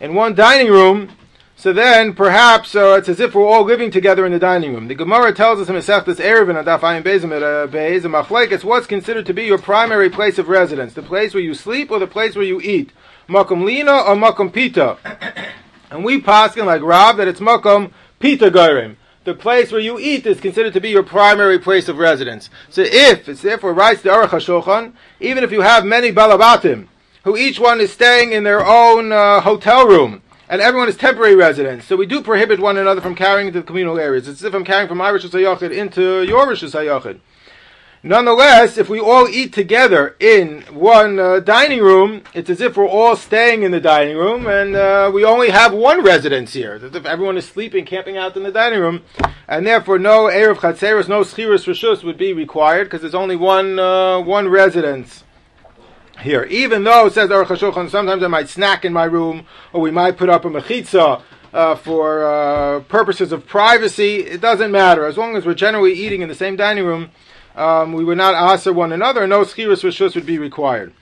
in 0.00 0.14
one 0.14 0.34
dining 0.34 0.70
room, 0.70 1.10
so 1.56 1.72
then 1.72 2.12
perhaps 2.12 2.76
uh, 2.76 2.96
it's 2.98 3.08
as 3.08 3.18
if 3.18 3.34
we're 3.34 3.44
all 3.44 3.64
living 3.64 3.90
together 3.90 4.24
in 4.24 4.30
the 4.30 4.38
dining 4.38 4.74
room. 4.74 4.86
The 4.86 4.94
Gemara 4.94 5.34
tells 5.34 5.58
us 5.58 5.68
in 5.68 5.74
Masechtas 5.74 6.20
Eruvin 6.20 6.56
and 6.56 6.66
Daf 6.66 6.80
Ayin 6.80 7.02
Bezim 7.02 7.34
at 7.34 7.42
uh, 7.42 7.66
Beis 7.66 8.04
and 8.04 8.14
Machlekes 8.14 8.62
what's 8.62 8.86
considered 8.86 9.26
to 9.26 9.34
be 9.34 9.44
your 9.44 9.58
primary 9.58 10.08
place 10.08 10.38
of 10.38 10.48
residence, 10.48 10.94
the 10.94 11.02
place 11.02 11.34
where 11.34 11.42
you 11.42 11.54
sleep 11.54 11.90
or 11.90 11.98
the 11.98 12.06
place 12.06 12.36
where 12.36 12.44
you 12.44 12.60
eat, 12.60 12.92
Makom 13.28 13.64
Lina 13.64 13.92
or 13.92 14.14
Makom 14.14 14.52
Pita. 14.52 14.98
And 15.90 16.04
we 16.04 16.20
paskin 16.20 16.66
like 16.66 16.82
Rav 16.82 17.16
that 17.16 17.28
it's 17.28 17.40
Makom 17.40 17.92
Pita 18.20 18.50
Gorim. 18.50 18.96
The 19.24 19.32
place 19.32 19.72
where 19.72 19.80
you 19.80 19.98
eat 19.98 20.26
is 20.26 20.38
considered 20.38 20.74
to 20.74 20.82
be 20.82 20.90
your 20.90 21.02
primary 21.02 21.58
place 21.58 21.88
of 21.88 21.96
residence. 21.96 22.50
So 22.68 22.82
if 22.82 23.26
it's 23.26 23.40
therefore 23.40 23.72
writes 23.72 24.02
the 24.02 24.10
Aruch 24.10 24.28
HaShulchan, 24.28 24.92
even 25.18 25.44
if 25.44 25.50
you 25.50 25.62
have 25.62 25.86
many 25.86 26.12
balabatim, 26.12 26.88
who 27.24 27.36
each 27.36 27.58
one 27.58 27.80
is 27.80 27.92
staying 27.92 28.32
in 28.32 28.44
their 28.44 28.64
own 28.64 29.12
uh, 29.12 29.40
hotel 29.40 29.86
room, 29.86 30.22
and 30.48 30.60
everyone 30.60 30.88
is 30.88 30.96
temporary 30.96 31.34
residents. 31.34 31.86
So 31.86 31.96
we 31.96 32.06
do 32.06 32.22
prohibit 32.22 32.60
one 32.60 32.76
another 32.76 33.00
from 33.00 33.14
carrying 33.14 33.48
into 33.48 33.60
the 33.60 33.66
communal 33.66 33.98
areas. 33.98 34.28
It's 34.28 34.40
as 34.40 34.44
if 34.44 34.54
I'm 34.54 34.64
carrying 34.64 34.88
from 34.88 34.98
my 34.98 35.10
Rishus 35.10 35.30
HaYachid 35.30 35.76
into 35.76 36.22
your 36.22 36.46
Rishus 36.46 36.74
HaYachid. 36.74 37.20
Nonetheless, 38.00 38.78
if 38.78 38.88
we 38.88 39.00
all 39.00 39.26
eat 39.28 39.52
together 39.52 40.14
in 40.20 40.62
one 40.70 41.18
uh, 41.18 41.40
dining 41.40 41.80
room, 41.80 42.22
it's 42.32 42.48
as 42.48 42.60
if 42.60 42.76
we're 42.76 42.86
all 42.86 43.16
staying 43.16 43.64
in 43.64 43.72
the 43.72 43.80
dining 43.80 44.16
room, 44.16 44.46
and 44.46 44.76
uh, 44.76 45.10
we 45.12 45.24
only 45.24 45.50
have 45.50 45.72
one 45.72 46.04
residence 46.04 46.52
here. 46.52 46.76
It's 46.76 46.84
as 46.84 46.94
if 46.94 47.04
everyone 47.04 47.36
is 47.36 47.46
sleeping, 47.46 47.84
camping 47.84 48.16
out 48.16 48.36
in 48.36 48.44
the 48.44 48.52
dining 48.52 48.78
room, 48.78 49.02
and 49.48 49.66
therefore 49.66 49.98
no 49.98 50.26
Erev 50.26 50.58
Chatzeros, 50.58 51.08
no 51.08 51.22
Schiris 51.22 51.66
Rishus 51.66 52.04
would 52.04 52.16
be 52.16 52.32
required, 52.32 52.84
because 52.84 53.00
there's 53.00 53.16
only 53.16 53.34
one, 53.34 53.80
uh, 53.80 54.20
one 54.20 54.48
residence 54.48 55.24
here. 56.20 56.44
Even 56.44 56.84
though, 56.84 57.08
says 57.08 57.30
Aruch 57.30 57.46
HaShulchan, 57.46 57.90
sometimes 57.90 58.22
I 58.22 58.28
might 58.28 58.48
snack 58.48 58.84
in 58.84 58.92
my 58.92 59.04
room, 59.04 59.46
or 59.72 59.80
we 59.80 59.90
might 59.90 60.16
put 60.16 60.28
up 60.28 60.44
a 60.44 60.50
mechitza 60.50 61.22
uh, 61.52 61.74
for 61.76 62.24
uh, 62.24 62.80
purposes 62.80 63.32
of 63.32 63.46
privacy, 63.46 64.16
it 64.16 64.40
doesn't 64.40 64.70
matter. 64.70 65.06
As 65.06 65.16
long 65.16 65.36
as 65.36 65.46
we're 65.46 65.54
generally 65.54 65.92
eating 65.92 66.22
in 66.22 66.28
the 66.28 66.34
same 66.34 66.56
dining 66.56 66.84
room, 66.84 67.10
um, 67.56 67.92
we 67.92 68.04
would 68.04 68.18
not 68.18 68.34
answer 68.34 68.72
one 68.72 68.92
another, 68.92 69.26
no 69.26 69.42
schiris 69.42 69.82
rishus 69.82 70.14
would 70.14 70.26
be 70.26 70.38
required. 70.38 70.92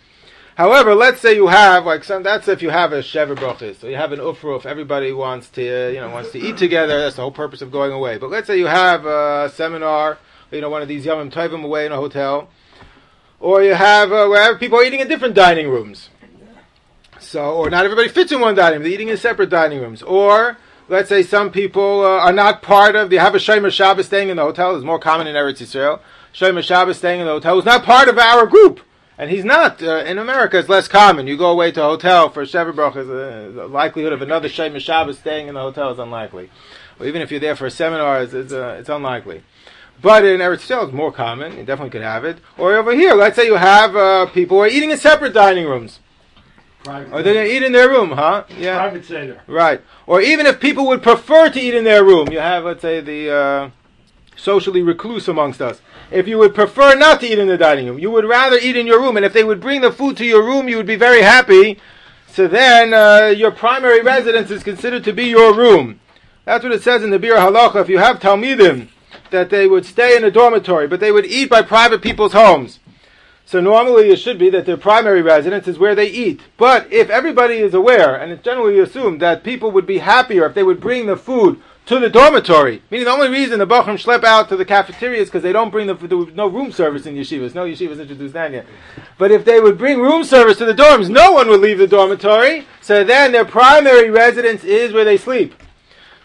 However, 0.57 0.95
let's 0.95 1.21
say 1.21 1.35
you 1.35 1.49
have 1.49 1.85
like 1.85 2.03
some. 2.03 2.23
That's 2.23 2.49
if 2.49 2.63
you 2.63 2.71
have 2.71 2.91
a 2.91 3.01
sheva 3.01 3.37
brachos, 3.37 3.77
so 3.77 3.89
you 3.89 3.97
have 3.97 4.13
an 4.13 4.21
ufruf. 4.21 4.65
Everybody 4.65 5.13
wants 5.13 5.51
to, 5.51 5.89
uh, 5.89 5.89
you 5.91 6.01
know, 6.01 6.09
wants 6.09 6.33
to 6.33 6.39
eat 6.39 6.57
together. 6.57 6.99
That's 6.99 7.17
the 7.17 7.21
whole 7.21 7.31
purpose 7.31 7.61
of 7.61 7.71
going 7.71 7.93
away. 7.93 8.17
But 8.17 8.31
let's 8.31 8.47
say 8.47 8.59
you 8.59 8.65
have 8.65 9.05
a 9.05 9.51
seminar, 9.55 10.17
you 10.51 10.63
know, 10.63 10.71
one 10.71 10.81
of 10.81 10.89
these 10.89 11.05
yomim 11.05 11.31
tovim 11.31 11.63
away 11.63 11.85
in 11.85 11.93
a 11.93 11.97
hotel, 11.97 12.49
or 13.41 13.63
you 13.63 13.75
have 13.75 14.13
uh, 14.13 14.57
people 14.59 14.79
are 14.79 14.85
eating 14.85 15.01
in 15.01 15.09
different 15.09 15.35
dining 15.35 15.69
rooms. 15.69 16.11
So, 17.19 17.55
or 17.55 17.71
not 17.71 17.85
everybody 17.85 18.09
fits 18.09 18.33
in 18.33 18.41
one 18.41 18.55
dining 18.55 18.79
room; 18.79 18.83
they're 18.85 18.93
eating 18.93 19.09
in 19.09 19.17
separate 19.17 19.51
dining 19.51 19.81
rooms. 19.81 20.03
Or 20.03 20.59
let's 20.89 21.09
say 21.09 21.23
some 21.23 21.51
people 21.51 22.03
uh, 22.03 22.21
are 22.21 22.33
not 22.33 22.63
part 22.63 22.95
of. 22.95 23.11
They 23.11 23.17
have 23.17 23.35
a 23.35 23.39
Shomer 23.39 23.71
Shabbos 23.71 24.07
staying 24.07 24.29
in 24.29 24.37
the 24.37 24.43
hotel. 24.43 24.75
It's 24.77 24.85
more 24.85 24.99
common 24.99 25.27
in 25.27 25.35
Eretz 25.35 25.61
Yisrael. 25.61 26.01
Shomer 26.33 26.63
Shabbos 26.63 26.99
staying 26.99 27.21
in 27.21 27.27
the 27.27 27.33
hotel 27.33 27.59
is 27.59 27.65
not 27.65 27.85
part 27.85 28.09
of 28.09 28.19
our 28.19 28.47
group. 28.47 28.81
And 29.19 29.31
he's 29.31 29.45
not. 29.45 29.83
Uh, 29.83 30.05
in 30.05 30.19
America, 30.19 30.59
it's 30.59 30.69
less 30.69 30.89
common. 30.89 31.27
You 31.27 31.39
go 31.39 31.51
away 31.51 31.73
to 31.73 31.83
a 31.83 31.87
hotel 31.87 32.29
for 32.29 32.45
Shever 32.45 32.77
Baruch, 32.77 32.97
uh, 32.97 33.03
the 33.05 33.67
likelihood 33.67 34.13
of 34.13 34.21
another 34.21 34.49
Shomer 34.49 34.81
Shabbos 34.81 35.19
staying 35.19 35.49
in 35.49 35.55
the 35.55 35.61
hotel 35.61 35.91
is 35.91 35.99
unlikely. 35.99 36.51
Or 37.01 37.07
even 37.07 37.23
if 37.23 37.31
you're 37.31 37.41
there 37.41 37.57
for 37.57 37.67
a 37.67 37.71
seminar, 37.71 38.23
it's, 38.23 38.35
it's, 38.35 38.53
uh, 38.53 38.77
it's 38.79 38.91
unlikely. 38.91 39.43
But 40.03 40.25
in 40.25 40.41
Eretz 40.41 40.67
Yisrael, 40.67 40.85
it's 40.85 40.93
more 40.93 41.13
common. 41.13 41.57
You 41.57 41.65
definitely 41.65 41.91
could 41.91 42.03
have 42.03 42.25
it. 42.25 42.39
Or 42.59 42.77
over 42.77 42.95
here, 42.95 43.15
let's 43.15 43.37
say 43.37 43.47
you 43.47 43.55
have 43.55 43.97
uh, 43.97 44.27
people 44.27 44.59
who 44.59 44.63
are 44.63 44.69
eating 44.69 44.91
in 44.91 44.99
separate 44.99 45.33
dining 45.33 45.67
rooms. 45.67 46.01
Private 46.85 47.13
or 47.13 47.23
they're 47.23 47.35
going 47.35 47.47
to 47.47 47.53
eat 47.53 47.63
in 47.63 47.73
their 47.73 47.89
room, 47.89 48.13
huh? 48.13 48.45
Yeah. 48.57 48.79
Private 48.79 49.05
Seder. 49.05 49.41
Right. 49.47 49.81
Or 50.07 50.21
even 50.21 50.47
if 50.47 50.61
people 50.61 50.87
would 50.87 51.03
prefer 51.03 51.49
to 51.51 51.61
eat 51.61 51.75
in 51.75 51.85
their 51.85 52.05
room, 52.05 52.29
you 52.31 52.39
have, 52.39 52.65
let's 52.65 52.83
say, 52.83 53.01
the 53.01 53.31
uh, 53.31 53.71
socially 54.37 54.83
recluse 54.83 55.27
amongst 55.29 55.61
us. 55.61 55.81
If 56.11 56.29
you 56.29 56.39
would 56.39 56.55
prefer 56.55 56.95
not 56.95 57.21
to 57.21 57.27
eat 57.27 57.39
in 57.39 57.49
the 57.49 57.59
dining 57.59 57.87
room, 57.87 57.99
you 57.99 58.11
would 58.13 58.25
rather 58.25 58.57
eat 58.57 58.77
in 58.77 58.87
your 58.87 59.01
room, 59.01 59.17
and 59.17 59.27
if 59.27 59.33
they 59.33 59.43
would 59.43 59.61
bring 59.61 59.81
the 59.81 59.91
food 59.91 60.17
to 60.19 60.25
your 60.25 60.45
room, 60.45 60.69
you 60.69 60.77
would 60.77 60.87
be 60.87 60.97
very 60.97 61.23
happy. 61.23 61.81
So 62.29 62.47
then, 62.47 62.95
uh, 62.95 63.35
your 63.37 63.51
primary 63.51 64.03
residence 64.03 64.51
is 64.51 64.63
considered 64.63 65.03
to 65.05 65.13
be 65.13 65.25
your 65.25 65.55
room. 65.55 66.01
That's 66.45 66.63
what 66.63 66.73
it 66.73 66.83
says 66.83 67.03
in 67.03 67.11
the 67.11 67.19
Biur 67.19 67.39
Halacha. 67.39 67.81
If 67.81 67.89
you 67.89 67.99
have 67.99 68.21
Talmidim, 68.21 68.89
that 69.31 69.51
they 69.51 69.67
would 69.67 69.85
stay 69.85 70.17
in 70.17 70.25
a 70.25 70.31
dormitory, 70.31 70.87
but 70.87 71.01
they 71.01 71.13
would 71.13 71.27
eat 71.27 71.51
by 71.51 71.63
private 71.63 72.03
people's 72.03 72.33
homes. 72.33 72.79
So 73.47 73.61
normally 73.61 74.11
it 74.11 74.19
should 74.19 74.41
be 74.41 74.51
that 74.51 74.67
their 74.67 74.77
primary 74.77 75.23
residence 75.23 75.69
is 75.69 75.79
where 75.79 75.95
they 75.95 76.09
eat. 76.09 76.41
But 76.57 76.93
if 76.93 77.09
everybody 77.11 77.59
is 77.59 77.75
aware, 77.75 78.17
and 78.17 78.33
it's 78.33 78.43
generally 78.43 78.81
assumed 78.81 79.23
that 79.23 79.45
people 79.45 79.71
would 79.71 79.87
be 79.87 79.99
happier 79.99 80.45
if 80.47 80.55
they 80.55 80.65
would 80.65 80.81
bring 80.81 81.07
the 81.07 81.17
food 81.17 81.63
to 81.87 82.01
the 82.01 82.11
dormitory, 82.11 82.83
meaning 82.91 83.05
the 83.05 83.13
only 83.13 83.29
reason 83.29 83.61
the 83.61 83.67
Bachram 83.67 84.03
schlep 84.03 84.25
out 84.25 84.49
to 84.49 84.57
the 84.57 84.65
cafeteria 84.65 85.23
is 85.23 85.29
because 85.29 85.45
they 85.45 85.53
don't 85.53 85.71
bring 85.71 85.87
the 85.87 85.95
was 85.95 86.35
no 86.35 86.49
room 86.49 86.73
service 86.73 87.07
in 87.07 87.15
yeshivas. 87.15 87.55
No 87.55 87.65
yeshivas 87.65 88.01
introduced 88.01 88.35
that 88.35 88.51
yet. 88.51 88.67
But 89.17 89.31
if 89.31 89.45
they 89.45 89.61
would 89.61 89.79
bring 89.79 90.01
room 90.01 90.25
service 90.25 90.59
to 90.59 90.65
the 90.65 90.75
dorms, 90.75 91.09
no 91.09 91.31
one 91.31 91.49
would 91.49 91.61
leave 91.61 91.79
the 91.79 91.87
dormitory. 91.87 92.67
So 92.81 93.05
then 93.05 93.31
their 93.31 93.45
primary 93.45 94.11
residence 94.11 94.65
is 94.65 94.93
where 94.93 95.05
they 95.05 95.17
sleep. 95.17 95.55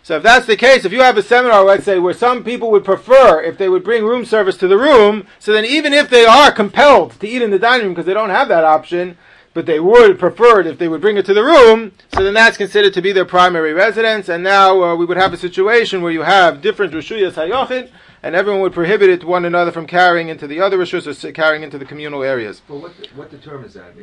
So 0.04 0.18
if 0.18 0.24
that's 0.24 0.48
the 0.48 0.58
case, 0.58 0.84
if 0.84 0.92
you 0.92 1.02
have 1.02 1.18
a 1.18 1.24
seminar, 1.24 1.64
let's 1.64 1.86
say, 1.86 2.00
where 2.00 2.14
some 2.14 2.44
people 2.44 2.72
would 2.72 2.84
prefer 2.84 3.42
if 3.42 3.58
they 3.58 3.70
would 3.70 3.84
bring 3.84 4.04
room 4.04 4.26
service 4.26 4.58
to 4.58 4.68
the 4.68 4.78
room, 4.78 5.28
so 5.38 5.54
then 5.54 5.66
even 5.66 5.94
if 5.94 6.10
they 6.10 6.26
are 6.26 6.52
compelled 6.52 7.20
to 7.20 7.28
eat 7.28 7.42
in 7.42 7.52
the 7.52 7.60
dining 7.60 7.86
room 7.86 7.94
because 7.94 8.08
they 8.08 8.14
don't 8.14 8.32
have 8.32 8.48
that 8.48 8.64
option, 8.64 9.18
but 9.54 9.66
they 9.66 9.80
would 9.80 10.18
prefer 10.18 10.62
it 10.62 10.68
if 10.68 10.78
they 10.78 10.88
would 10.88 11.02
bring 11.02 11.18
it 11.18 11.26
to 11.26 11.34
the 11.34 11.44
room, 11.44 11.92
so 12.14 12.24
then 12.24 12.34
that's 12.34 12.58
considered 12.58 12.94
to 12.94 13.02
be 13.02 13.12
their 13.12 13.26
primary 13.26 13.74
residence, 13.74 14.30
and 14.30 14.44
now 14.44 14.82
uh, 14.82 14.96
we 14.96 15.06
would 15.06 15.18
have 15.18 15.34
a 15.34 15.38
situation 15.38 16.02
where 16.02 16.12
you 16.12 16.22
have 16.22 16.62
different 16.62 16.94
Rishuyas 16.94 17.34
Hayochid, 17.34 17.90
and 18.24 18.36
everyone 18.36 18.62
would 18.62 18.74
prohibit 18.74 19.10
it 19.10 19.24
one 19.24 19.46
another 19.46 19.72
from 19.72 19.88
carrying 19.88 20.30
into 20.30 20.48
the 20.48 20.62
other 20.62 20.78
Rishus 20.78 21.24
or 21.24 21.32
carrying 21.32 21.64
into 21.64 21.78
the 21.78 21.86
communal 21.86 22.24
areas. 22.24 22.62
But 22.68 22.78
what, 22.78 22.92
what 23.16 23.32
determines 23.32 23.74
that? 23.74 23.94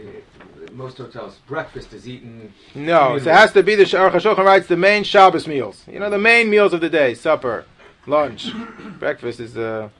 Most 0.73 0.99
hotels, 0.99 1.39
breakfast 1.47 1.93
is 1.93 2.09
eaten. 2.09 2.53
No, 2.75 3.19
so 3.19 3.31
it 3.31 3.35
has 3.35 3.53
to 3.53 3.63
be 3.63 3.75
the 3.75 3.85
Aruch 3.85 4.13
HaShulchan 4.13 4.45
writes 4.45 4.67
the 4.67 4.77
main 4.77 5.05
Shabbos 5.05 5.47
meals. 5.47 5.85
You 5.87 5.99
know, 5.99 6.11
the 6.11 6.19
main 6.19 6.51
meals 6.51 6.73
of 6.73 6.81
the 6.81 6.91
day: 6.91 7.15
supper, 7.15 7.65
lunch, 8.07 8.53
breakfast 8.99 9.41
is 9.41 9.55
the. 9.55 9.91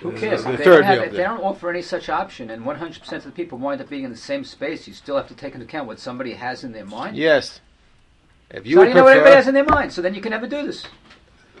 Who 0.00 0.12
cares? 0.12 0.44
The 0.44 0.52
If 0.52 0.58
they, 0.58 0.64
don't 0.64 0.82
have, 0.82 1.02
if 1.02 1.12
they 1.12 1.22
don't 1.22 1.42
offer 1.42 1.68
any 1.68 1.82
such 1.82 2.08
option, 2.08 2.50
and 2.50 2.64
100% 2.64 3.12
of 3.12 3.24
the 3.24 3.30
people 3.30 3.58
wind 3.58 3.80
up 3.80 3.88
being 3.90 4.04
in 4.04 4.10
the 4.10 4.16
same 4.16 4.44
space, 4.44 4.88
you 4.88 4.94
still 4.94 5.16
have 5.16 5.28
to 5.28 5.34
take 5.34 5.54
into 5.54 5.66
account 5.66 5.86
what 5.86 6.00
somebody 6.00 6.32
has 6.32 6.64
in 6.64 6.72
their 6.72 6.86
mind. 6.86 7.16
Yes. 7.16 7.60
If 8.50 8.66
you 8.66 8.76
so 8.76 8.80
how 8.80 8.84
do 8.84 8.88
you 8.88 8.94
know 8.94 9.04
what 9.04 9.12
everybody 9.12 9.36
has 9.36 9.46
in 9.46 9.54
their 9.54 9.64
mind? 9.64 9.92
So 9.92 10.00
then 10.00 10.14
you 10.14 10.22
can 10.22 10.30
never 10.30 10.46
do 10.46 10.66
this. 10.66 10.86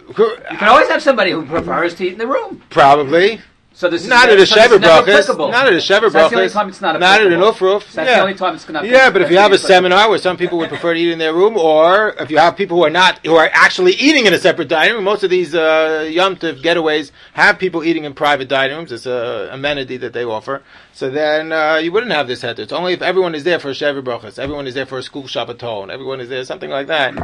You 0.08 0.14
can 0.14 0.68
always 0.68 0.88
have 0.88 1.02
somebody 1.02 1.30
who 1.30 1.44
prefers 1.44 1.94
to 1.96 2.04
eat 2.04 2.14
in 2.14 2.18
the 2.18 2.26
room. 2.26 2.62
Probably. 2.70 3.40
So 3.80 3.88
this 3.88 4.02
is 4.02 4.08
Not 4.08 4.28
at 4.28 4.38
a 4.38 4.44
so 4.44 4.56
Sheva 4.56 4.78
Brachos. 4.78 5.50
Not 5.50 5.66
at 5.66 5.72
a 5.72 5.76
Shever 5.76 6.02
So 6.02 6.10
that's 6.10 6.30
the 6.30 6.36
only 6.36 6.50
time 6.50 6.68
it's 6.68 6.82
not 6.82 7.00
Not 7.00 7.22
at 7.22 7.32
an. 7.32 7.40
Ufruf. 7.40 7.84
So 7.84 7.96
that's 7.96 7.96
yeah. 7.96 8.16
the 8.16 8.20
only 8.20 8.34
time 8.34 8.54
it's 8.54 8.66
going 8.66 8.84
to 8.84 8.86
Yeah, 8.86 9.08
but 9.08 9.22
if 9.22 9.30
you 9.30 9.38
have 9.38 9.52
a 9.52 9.58
seminar 9.58 10.10
where 10.10 10.18
some 10.18 10.36
people 10.36 10.58
would 10.58 10.68
prefer 10.68 10.92
to 10.92 11.00
eat 11.00 11.10
in 11.10 11.18
their 11.18 11.32
room, 11.32 11.56
or 11.56 12.10
if 12.18 12.30
you 12.30 12.36
have 12.36 12.58
people 12.58 12.76
who 12.76 12.84
are 12.84 12.90
not, 12.90 13.24
who 13.24 13.36
are 13.36 13.48
actually 13.50 13.92
eating 13.92 14.26
in 14.26 14.34
a 14.34 14.38
separate 14.38 14.68
dining 14.68 14.96
room, 14.96 15.04
most 15.04 15.22
of 15.22 15.30
these 15.30 15.54
uh, 15.54 16.06
Yom 16.10 16.36
Tov 16.36 16.60
getaways 16.60 17.10
have 17.32 17.58
people 17.58 17.82
eating 17.82 18.04
in 18.04 18.12
private 18.12 18.48
dining 18.48 18.76
rooms. 18.76 18.92
It's 18.92 19.06
a 19.06 19.48
amenity 19.50 19.96
that 19.96 20.12
they 20.12 20.24
offer. 20.24 20.62
So 20.92 21.08
then 21.08 21.52
uh, 21.52 21.76
you 21.76 21.92
wouldn't 21.92 22.12
have 22.12 22.26
this 22.26 22.42
heter. 22.42 22.58
It's 22.58 22.72
only 22.72 22.92
if 22.92 23.02
everyone 23.02 23.34
is 23.34 23.44
there 23.44 23.58
for 23.58 23.70
a 23.70 23.72
Sheva 23.72 24.02
Brachos, 24.02 24.38
everyone 24.38 24.66
is 24.66 24.74
there 24.74 24.86
for 24.86 24.98
a 24.98 25.02
school 25.02 25.22
Shabbaton, 25.22 25.90
everyone 25.90 26.20
is 26.20 26.28
there, 26.28 26.44
something 26.44 26.70
like 26.70 26.88
that, 26.88 27.14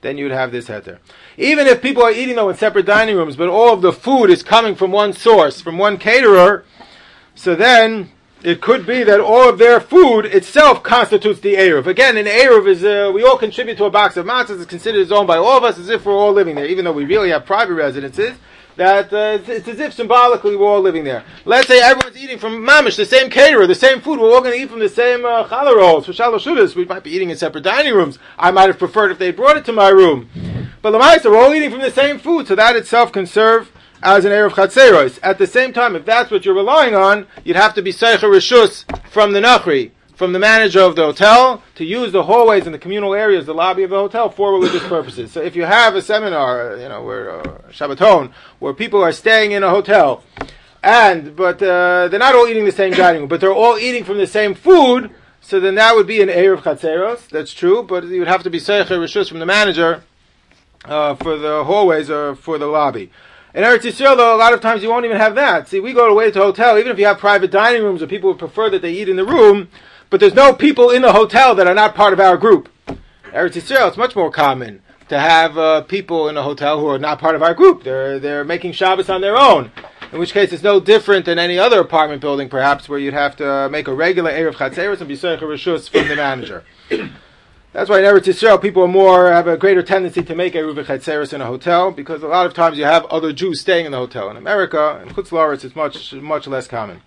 then 0.00 0.16
you'd 0.16 0.30
have 0.30 0.52
this 0.52 0.68
heter. 0.68 0.98
Even 1.36 1.66
if 1.66 1.82
people 1.82 2.02
are 2.02 2.12
eating 2.12 2.36
though 2.36 2.48
in 2.48 2.56
separate 2.56 2.86
dining 2.86 3.16
rooms, 3.16 3.36
but 3.36 3.48
all 3.48 3.74
of 3.74 3.82
the 3.82 3.92
food 3.92 4.30
is 4.30 4.42
coming 4.42 4.74
from 4.74 4.92
one 4.92 5.12
source, 5.12 5.60
from 5.60 5.76
one 5.76 5.98
caterer, 5.98 6.64
so 7.34 7.54
then 7.54 8.10
it 8.42 8.60
could 8.60 8.86
be 8.86 9.02
that 9.02 9.20
all 9.20 9.48
of 9.48 9.58
their 9.58 9.80
food 9.80 10.26
itself 10.26 10.82
constitutes 10.82 11.40
the 11.40 11.54
Eruv. 11.54 11.86
Again, 11.86 12.16
an 12.16 12.26
Eruv 12.26 12.68
is, 12.68 12.84
uh, 12.84 13.10
we 13.14 13.24
all 13.24 13.38
contribute 13.38 13.76
to 13.78 13.84
a 13.84 13.90
box 13.90 14.16
of 14.16 14.26
matzahs. 14.26 14.60
It's 14.60 14.66
considered 14.66 15.00
as 15.00 15.12
owned 15.12 15.26
by 15.26 15.36
all 15.38 15.56
of 15.56 15.64
us 15.64 15.78
as 15.78 15.88
if 15.88 16.04
we're 16.04 16.14
all 16.14 16.32
living 16.32 16.54
there, 16.54 16.66
even 16.66 16.84
though 16.84 16.92
we 16.92 17.04
really 17.04 17.30
have 17.30 17.46
private 17.46 17.74
residences. 17.74 18.36
That 18.76 19.10
uh, 19.10 19.38
it's, 19.40 19.48
it's 19.48 19.68
as 19.68 19.80
if 19.80 19.94
symbolically 19.94 20.54
we're 20.54 20.66
all 20.66 20.82
living 20.82 21.02
there. 21.02 21.24
Let's 21.46 21.66
say 21.66 21.80
everyone's 21.80 22.18
eating 22.18 22.38
from 22.38 22.62
mamish, 22.66 22.96
the 22.96 23.06
same 23.06 23.30
caterer, 23.30 23.66
the 23.66 23.74
same 23.74 24.02
food. 24.02 24.20
We're 24.20 24.30
all 24.30 24.42
going 24.42 24.52
to 24.52 24.62
eat 24.62 24.68
from 24.68 24.80
the 24.80 24.88
same 24.90 25.24
uh, 25.24 25.48
challah 25.48 25.74
rolls 25.74 26.04
for. 26.04 26.78
We 26.78 26.84
might 26.84 27.02
be 27.02 27.10
eating 27.10 27.30
in 27.30 27.38
separate 27.38 27.64
dining 27.64 27.94
rooms. 27.94 28.18
I 28.38 28.50
might 28.50 28.68
have 28.68 28.78
preferred 28.78 29.12
if 29.12 29.18
they 29.18 29.30
brought 29.30 29.56
it 29.56 29.64
to 29.64 29.72
my 29.72 29.88
room. 29.88 30.28
But 30.82 30.92
Lamaisa, 30.92 31.30
we're 31.30 31.42
all 31.42 31.54
eating 31.54 31.70
from 31.70 31.80
the 31.80 31.90
same 31.90 32.18
food, 32.18 32.46
so 32.46 32.54
that 32.54 32.76
itself 32.76 33.12
can 33.12 33.26
serve 33.26 33.72
as 34.02 34.24
an 34.24 34.32
Erev 34.32 34.50
Chatzeros. 34.50 35.18
At 35.22 35.38
the 35.38 35.46
same 35.46 35.72
time, 35.72 35.96
if 35.96 36.04
that's 36.04 36.30
what 36.30 36.44
you're 36.44 36.54
relying 36.54 36.94
on, 36.94 37.26
you'd 37.44 37.56
have 37.56 37.74
to 37.74 37.82
be 37.82 37.92
Seicher 37.92 38.30
Rishus 38.30 38.84
from 39.10 39.32
the 39.32 39.40
Nachri, 39.40 39.92
from 40.14 40.32
the 40.32 40.38
manager 40.38 40.80
of 40.80 40.96
the 40.96 41.04
hotel, 41.04 41.62
to 41.74 41.84
use 41.84 42.12
the 42.12 42.24
hallways 42.24 42.66
and 42.66 42.74
the 42.74 42.78
communal 42.78 43.14
areas, 43.14 43.46
the 43.46 43.54
lobby 43.54 43.82
of 43.82 43.90
the 43.90 43.96
hotel, 43.96 44.30
for 44.30 44.52
religious 44.52 44.82
purposes. 44.88 45.32
So 45.32 45.42
if 45.42 45.56
you 45.56 45.64
have 45.64 45.94
a 45.94 46.02
seminar, 46.02 46.76
you 46.76 46.88
know, 46.88 47.02
where, 47.02 47.40
uh, 47.40 47.42
Shabbaton, 47.70 48.32
where 48.58 48.72
people 48.72 49.02
are 49.02 49.12
staying 49.12 49.52
in 49.52 49.62
a 49.62 49.70
hotel, 49.70 50.22
and, 50.82 51.34
but, 51.34 51.62
uh, 51.62 52.08
they're 52.08 52.20
not 52.20 52.34
all 52.34 52.46
eating 52.46 52.64
the 52.64 52.72
same 52.72 52.92
dining 52.94 53.22
room, 53.22 53.28
but 53.28 53.40
they're 53.40 53.52
all 53.52 53.78
eating 53.78 54.04
from 54.04 54.18
the 54.18 54.26
same 54.26 54.54
food, 54.54 55.10
so 55.40 55.60
then 55.60 55.76
that 55.76 55.94
would 55.94 56.06
be 56.06 56.20
an 56.22 56.28
Erev 56.28 56.62
Chatzeros, 56.62 57.28
that's 57.28 57.52
true, 57.52 57.82
but 57.82 58.04
you 58.04 58.18
would 58.18 58.28
have 58.28 58.42
to 58.42 58.50
be 58.50 58.58
Seicher 58.58 58.98
Rishus 58.98 59.28
from 59.28 59.38
the 59.38 59.46
manager, 59.46 60.02
uh, 60.84 61.14
for 61.16 61.36
the 61.36 61.64
hallways 61.64 62.10
or 62.10 62.34
for 62.34 62.58
the 62.58 62.66
lobby. 62.66 63.10
In 63.56 63.62
Eretz 63.62 63.84
Yisrael, 63.84 64.18
though, 64.18 64.36
a 64.36 64.36
lot 64.36 64.52
of 64.52 64.60
times 64.60 64.82
you 64.82 64.90
won't 64.90 65.06
even 65.06 65.16
have 65.16 65.34
that. 65.36 65.66
See, 65.66 65.80
we 65.80 65.94
go 65.94 66.10
away 66.10 66.30
to 66.30 66.42
a 66.42 66.44
hotel, 66.44 66.78
even 66.78 66.92
if 66.92 66.98
you 66.98 67.06
have 67.06 67.16
private 67.16 67.50
dining 67.50 67.82
rooms 67.82 68.02
or 68.02 68.06
people 68.06 68.28
would 68.28 68.38
prefer 68.38 68.68
that 68.68 68.82
they 68.82 68.92
eat 68.92 69.08
in 69.08 69.16
the 69.16 69.24
room, 69.24 69.68
but 70.10 70.20
there's 70.20 70.34
no 70.34 70.52
people 70.52 70.90
in 70.90 71.00
the 71.00 71.14
hotel 71.14 71.54
that 71.54 71.66
are 71.66 71.74
not 71.74 71.94
part 71.94 72.12
of 72.12 72.20
our 72.20 72.36
group. 72.36 72.68
Eretz 73.32 73.54
Yisrael, 73.54 73.88
it's 73.88 73.96
much 73.96 74.14
more 74.14 74.30
common 74.30 74.82
to 75.08 75.18
have 75.18 75.56
uh, 75.56 75.80
people 75.80 76.28
in 76.28 76.36
a 76.36 76.42
hotel 76.42 76.78
who 76.78 76.86
are 76.86 76.98
not 76.98 77.18
part 77.18 77.34
of 77.34 77.42
our 77.42 77.54
group. 77.54 77.82
They're 77.82 78.18
they're 78.18 78.44
making 78.44 78.72
Shabbos 78.72 79.08
on 79.08 79.22
their 79.22 79.38
own. 79.38 79.72
In 80.12 80.18
which 80.18 80.34
case, 80.34 80.52
it's 80.52 80.62
no 80.62 80.78
different 80.78 81.24
than 81.24 81.38
any 81.38 81.58
other 81.58 81.80
apartment 81.80 82.20
building, 82.20 82.50
perhaps, 82.50 82.90
where 82.90 82.98
you'd 82.98 83.14
have 83.14 83.36
to 83.36 83.50
uh, 83.50 83.68
make 83.70 83.88
a 83.88 83.94
regular 83.94 84.32
Erev 84.32 84.56
Chatzeros 84.56 85.00
and 85.00 85.08
be 85.08 85.16
Rishus 85.16 85.88
from 85.88 86.08
the 86.08 86.16
manager. 86.16 86.62
That's 87.76 87.90
why 87.90 87.98
in 87.98 88.06
Eretz 88.06 88.24
Yisrael, 88.24 88.62
people 88.62 88.84
are 88.84 88.88
more 88.88 89.30
have 89.30 89.46
a 89.46 89.58
greater 89.58 89.82
tendency 89.82 90.22
to 90.22 90.34
make 90.34 90.54
Eruv 90.54 90.82
Chetzeres 90.82 91.34
in 91.34 91.42
a 91.42 91.44
hotel 91.44 91.90
because 91.90 92.22
a 92.22 92.26
lot 92.26 92.46
of 92.46 92.54
times 92.54 92.78
you 92.78 92.84
have 92.84 93.04
other 93.06 93.34
Jews 93.34 93.60
staying 93.60 93.84
in 93.84 93.92
the 93.92 93.98
hotel. 93.98 94.30
In 94.30 94.38
America, 94.38 94.98
in 95.02 95.10
Chutz 95.12 95.62
it's 95.62 95.76
much 95.76 96.14
much 96.14 96.46
less 96.46 96.66
common. 96.66 97.02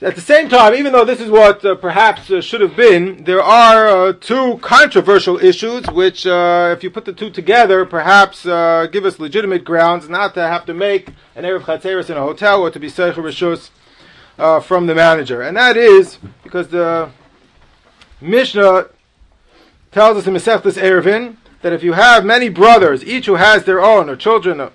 At 0.00 0.14
the 0.14 0.22
same 0.22 0.48
time, 0.48 0.74
even 0.74 0.94
though 0.94 1.04
this 1.04 1.20
is 1.20 1.28
what 1.30 1.62
uh, 1.66 1.74
perhaps 1.74 2.30
uh, 2.30 2.40
should 2.40 2.62
have 2.62 2.76
been, 2.76 3.24
there 3.24 3.42
are 3.42 3.88
uh, 3.88 4.12
two 4.14 4.56
controversial 4.62 5.36
issues 5.36 5.86
which, 5.88 6.26
uh, 6.26 6.74
if 6.74 6.82
you 6.82 6.90
put 6.90 7.04
the 7.04 7.12
two 7.12 7.28
together, 7.28 7.84
perhaps 7.84 8.46
uh, 8.46 8.86
give 8.90 9.04
us 9.04 9.18
legitimate 9.18 9.64
grounds 9.64 10.08
not 10.08 10.32
to 10.32 10.40
have 10.40 10.64
to 10.64 10.72
make 10.72 11.10
an 11.36 11.44
Erev 11.44 11.64
Chatzeres 11.64 12.08
in 12.08 12.16
a 12.16 12.22
hotel 12.22 12.62
or 12.62 12.70
to 12.70 12.80
be 12.80 12.88
Seicher 12.88 13.16
Rishus 13.16 13.68
uh, 14.38 14.60
from 14.60 14.86
the 14.86 14.94
manager. 14.94 15.42
And 15.42 15.58
that 15.58 15.76
is 15.76 16.18
because 16.42 16.68
the 16.68 17.10
Mishnah 18.22 18.88
tells 19.90 20.18
us 20.18 20.26
in 20.26 20.34
Masechtas 20.34 20.80
Eruvin 20.80 21.36
that 21.62 21.72
if 21.72 21.82
you 21.82 21.94
have 21.94 22.24
many 22.24 22.48
brothers, 22.48 23.04
each 23.04 23.26
who 23.26 23.34
has 23.34 23.64
their 23.64 23.82
own, 23.82 24.08
or 24.08 24.16
children, 24.16 24.70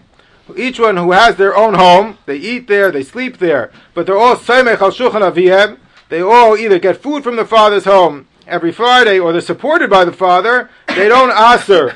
each 0.56 0.80
one 0.80 0.98
who 0.98 1.12
has 1.12 1.36
their 1.36 1.56
own 1.56 1.76
home, 1.76 2.18
they 2.26 2.38
eat 2.38 2.68
there, 2.68 2.92
they 2.92 3.04
sleep 3.04 3.38
there, 3.38 3.72
but 3.94 4.06
they're 4.06 4.18
all 4.18 4.36
Seimech 4.36 4.82
al 4.82 4.92
Shulchan 4.92 5.22
Avihem, 5.22 5.78
they 6.10 6.22
all 6.22 6.58
either 6.58 6.80
get 6.80 7.02
food 7.02 7.24
from 7.24 7.36
the 7.36 7.46
father's 7.46 7.86
home 7.86 8.28
every 8.46 8.72
Friday, 8.72 9.20
or 9.20 9.32
they're 9.32 9.42
supported 9.42 9.90
by 9.90 10.04
the 10.04 10.12
father, 10.12 10.70
they 10.88 11.08
don't 11.08 11.32
aser 11.60 11.96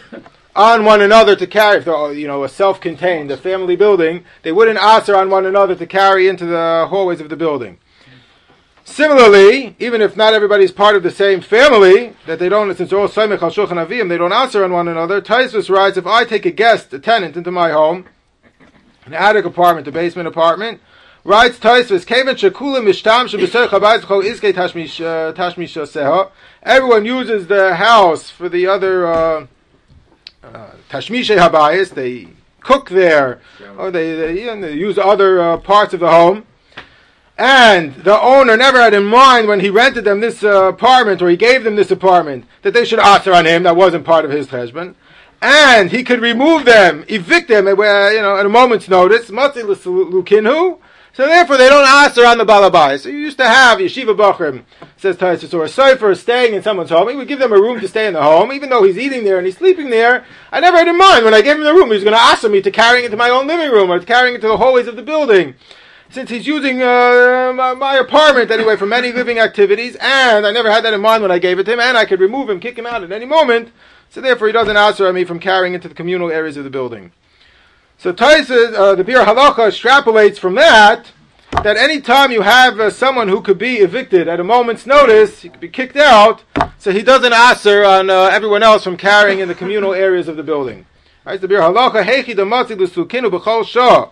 on 0.56 0.86
one 0.86 1.02
another 1.02 1.36
to 1.36 1.46
carry, 1.46 1.78
if 1.78 1.86
they're, 1.86 2.14
you 2.14 2.28
know, 2.28 2.44
a 2.44 2.50
self-contained, 2.50 3.30
a 3.30 3.38
family 3.38 3.76
building, 3.76 4.24
they 4.44 4.52
wouldn't 4.52 4.80
aser 4.80 5.16
on 5.16 5.30
one 5.30 5.46
another 5.46 5.76
to 5.76 5.86
carry 5.86 6.28
into 6.28 6.46
the 6.46 6.88
hallways 6.90 7.22
of 7.22 7.30
the 7.30 7.36
building. 7.36 7.78
Similarly, 8.88 9.76
even 9.80 10.02
if 10.02 10.16
not 10.16 10.34
everybody's 10.34 10.72
part 10.72 10.96
of 10.96 11.04
the 11.04 11.12
same 11.12 11.42
family, 11.42 12.16
that 12.26 12.40
they 12.40 12.48
don't, 12.48 12.74
since 12.76 12.90
they're 12.90 12.98
all 12.98 13.10
Shulchan 13.10 13.86
Avim, 13.86 14.08
they 14.08 14.18
don't 14.18 14.32
answer 14.32 14.64
on 14.64 14.72
one 14.72 14.88
another, 14.88 15.22
Taisus 15.22 15.70
writes, 15.70 15.98
if 15.98 16.08
I 16.08 16.24
take 16.24 16.46
a 16.46 16.52
guest, 16.52 16.94
a 16.94 17.00
tenant, 17.00 17.36
into 17.36 17.52
my 17.52 17.72
home, 17.72 18.06
an 19.06 19.14
attic 19.14 19.44
apartment, 19.44 19.90
a 19.90 19.92
basement 19.92 20.30
apartment, 20.30 20.80
writes 21.26 21.60
Taisus, 21.60 22.08
Kevan 22.08 22.36
Shekula 22.38 22.82
Mishtam 22.82 23.28
Iske 23.28 24.54
Tashmish 24.54 25.86
uh, 25.96 26.30
Everyone 26.64 27.06
uses 27.06 27.48
the 27.48 27.76
house 27.76 28.30
for 28.30 28.48
the 28.48 28.68
other 28.68 29.06
uh, 29.06 29.48
uh, 30.42 30.72
Habayis, 30.90 31.90
they 31.90 32.30
cook 32.62 32.90
there, 32.90 33.42
or 33.78 33.92
they, 33.92 34.16
they, 34.16 34.40
you 34.40 34.46
know, 34.46 34.62
they 34.62 34.74
use 34.74 34.98
other 34.98 35.42
uh, 35.42 35.58
parts 35.58 35.94
of 35.94 36.00
the 36.00 36.10
home 36.10 36.47
and 37.38 37.94
the 37.96 38.20
owner 38.20 38.58
never 38.58 38.80
had 38.80 38.96
in 38.96 39.06
mind 39.06 39.48
when 39.48 39.60
he 39.60 39.70
rented 39.70 40.06
them 40.06 40.22
this 40.22 40.44
uh, 40.44 40.70
apartment 40.70 41.22
or 41.22 41.30
he 41.30 41.38
gave 41.38 41.64
them 41.64 41.76
this 41.76 41.92
apartment 41.92 42.46
that 42.64 42.74
they 42.74 42.84
should 42.84 43.00
answer 43.00 43.32
on 43.32 43.46
him. 43.46 43.64
That 43.64 43.76
wasn't 43.76 44.06
part 44.06 44.26
of 44.26 44.32
his 44.32 44.48
cheshbon. 44.48 44.96
And 45.40 45.92
he 45.92 46.04
could 46.04 46.20
remove 46.20 46.66
them, 46.66 47.06
evict 47.08 47.48
them, 47.48 47.68
uh, 47.68 47.72
you 48.10 48.22
know, 48.22 48.38
at 48.38 48.46
a 48.46 48.50
moment's 48.50 48.90
notice. 48.90 49.30
Lukinhu. 49.30 50.80
So 51.14 51.26
therefore, 51.26 51.58
they 51.58 51.70
don't 51.70 51.88
answer 51.88 52.26
on 52.26 52.40
the 52.40 52.46
balabai. 52.46 53.00
So 53.00 53.10
you 53.10 53.18
used 53.18 53.38
to 53.38 53.48
have 53.48 53.78
yeshiva 53.80 54.16
bachrim, 54.16 54.64
says 54.98 55.18
Taisus, 55.18 55.54
or 55.54 55.64
a 55.64 55.68
sofer 55.68 56.16
staying 56.16 56.54
in 56.56 56.64
someone's 56.64 56.90
home. 56.90 57.10
He 57.10 57.16
would 57.16 57.28
give 57.28 57.40
them 57.40 57.54
a 57.54 57.62
room 57.62 57.80
to 57.80 57.88
stay 57.88 58.08
in 58.08 58.14
the 58.14 58.22
home, 58.22 58.52
even 58.52 58.70
though 58.70 58.84
he's 58.84 58.98
eating 58.98 59.24
there 59.24 59.38
and 59.38 59.46
he's 59.46 59.58
sleeping 59.58 59.90
there. 59.90 60.26
I 60.52 60.60
never 60.60 60.78
had 60.78 60.88
in 60.88 60.98
mind 60.98 61.26
when 61.26 61.34
I 61.34 61.42
gave 61.42 61.58
him 61.58 61.64
the 61.64 61.74
room, 61.74 61.88
he 61.88 61.96
was 61.96 62.04
going 62.04 62.16
to 62.16 62.22
ask 62.22 62.44
me 62.48 62.62
to 62.62 62.72
carrying 62.72 63.06
it 63.06 63.10
to 63.10 63.18
my 63.18 63.30
own 63.30 63.48
living 63.48 63.72
room 63.72 63.92
or 63.92 64.00
to 64.00 64.06
carrying 64.06 64.36
it 64.36 64.42
to 64.42 64.48
the 64.48 64.58
hallways 64.58 64.88
of 64.88 64.96
the 64.96 65.04
building 65.04 65.56
since 66.10 66.30
he's 66.30 66.48
using 66.48 66.82
uh, 66.82 67.52
my, 67.56 67.74
my 67.74 67.96
apartment 67.96 68.50
anyway 68.52 68.76
for 68.76 68.86
many 68.86 69.12
living 69.12 69.40
activities, 69.40 69.96
and 70.00 70.46
I 70.46 70.52
never 70.52 70.72
had 70.72 70.84
that 70.86 70.94
in 70.94 71.02
mind 71.02 71.22
when 71.22 71.32
I 71.32 71.40
gave 71.40 71.60
it 71.60 71.66
to 71.66 71.74
him, 71.74 71.80
and 71.80 71.98
I 71.98 72.06
could 72.06 72.20
remove 72.20 72.50
him, 72.50 72.60
kick 72.60 72.78
him 72.78 72.86
out 72.86 73.04
at 73.04 73.12
any 73.12 73.26
moment, 73.26 73.72
so 74.10 74.22
therefore 74.22 74.48
he 74.48 74.54
doesn't 74.54 74.78
answer 74.78 75.12
me 75.12 75.26
from 75.26 75.40
carrying 75.40 75.74
into 75.74 75.88
the 75.88 75.96
communal 75.96 76.32
areas 76.32 76.58
of 76.58 76.64
the 76.64 76.70
building. 76.70 77.12
So 77.98 78.14
Taisa, 78.14 78.74
uh, 78.74 78.96
the 78.96 79.04
Biur 79.04 79.26
Halacha 79.26 79.68
extrapolates 79.68 80.38
from 80.38 80.56
that, 80.56 81.12
that 81.64 81.78
any 81.78 82.00
time 82.00 82.32
you 82.32 82.42
have 82.42 82.80
uh, 82.80 82.90
someone 82.90 83.28
who 83.28 83.42
could 83.42 83.58
be 83.58 83.78
evicted 83.78 84.28
at 84.28 84.40
a 84.40 84.44
moment's 84.44 84.86
notice, 84.86 85.42
he 85.42 85.50
could 85.50 85.60
be 85.60 85.70
kicked 85.70 85.98
out, 85.98 86.44
so 86.78 86.92
he 86.92 87.02
doesn't 87.02 87.34
answer 87.34 87.84
on 87.84 88.10
uh, 88.10 88.30
everyone 88.32 88.64
else 88.64 88.84
from 88.84 88.98
carrying 88.98 89.40
in 89.40 89.48
the 89.48 89.56
communal 89.56 89.94
areas 89.94 90.28
of 90.28 90.38
the 90.38 90.44
building. 90.44 90.86
Right? 91.26 91.42
The 91.42 91.48
Biur 91.48 91.62
Halacha, 91.62 92.04
Hechi 92.04 92.36
Damatzi 92.36 92.78
Lusukinu 92.78 93.32
B'chol 93.32 93.66
Shah. 93.66 94.10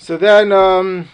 So 0.00 0.16
then 0.16 0.52
um, 0.52 1.08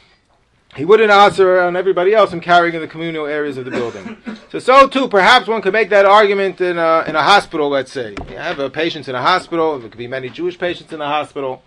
he 0.77 0.85
wouldn't 0.85 1.11
answer 1.11 1.59
on 1.61 1.75
everybody 1.75 2.14
else 2.14 2.31
from 2.31 2.40
carrying 2.40 2.75
in 2.75 2.83
the 2.83 2.87
communal 2.87 3.25
areas 3.27 3.57
of 3.57 3.64
the 3.64 3.70
building. 3.70 4.18
so 4.51 4.59
so 4.59 4.87
too, 4.87 5.09
perhaps 5.09 5.49
one 5.49 5.62
could 5.62 5.73
make 5.73 5.88
that 5.88 6.05
argument 6.05 6.61
in 6.61 6.79
a, 6.79 7.03
in 7.07 7.16
a 7.16 7.23
hospital. 7.23 7.70
Let's 7.70 7.90
say 7.90 8.14
you 8.29 8.37
have 8.37 8.59
a 8.59 8.68
patient 8.68 9.09
in 9.09 9.14
a 9.14 9.23
hospital. 9.23 9.79
There 9.79 9.88
could 9.88 9.99
be 9.99 10.07
many 10.07 10.29
Jewish 10.29 10.59
patients 10.59 10.92
in 10.92 11.01
a 11.01 11.07
hospital, 11.07 11.62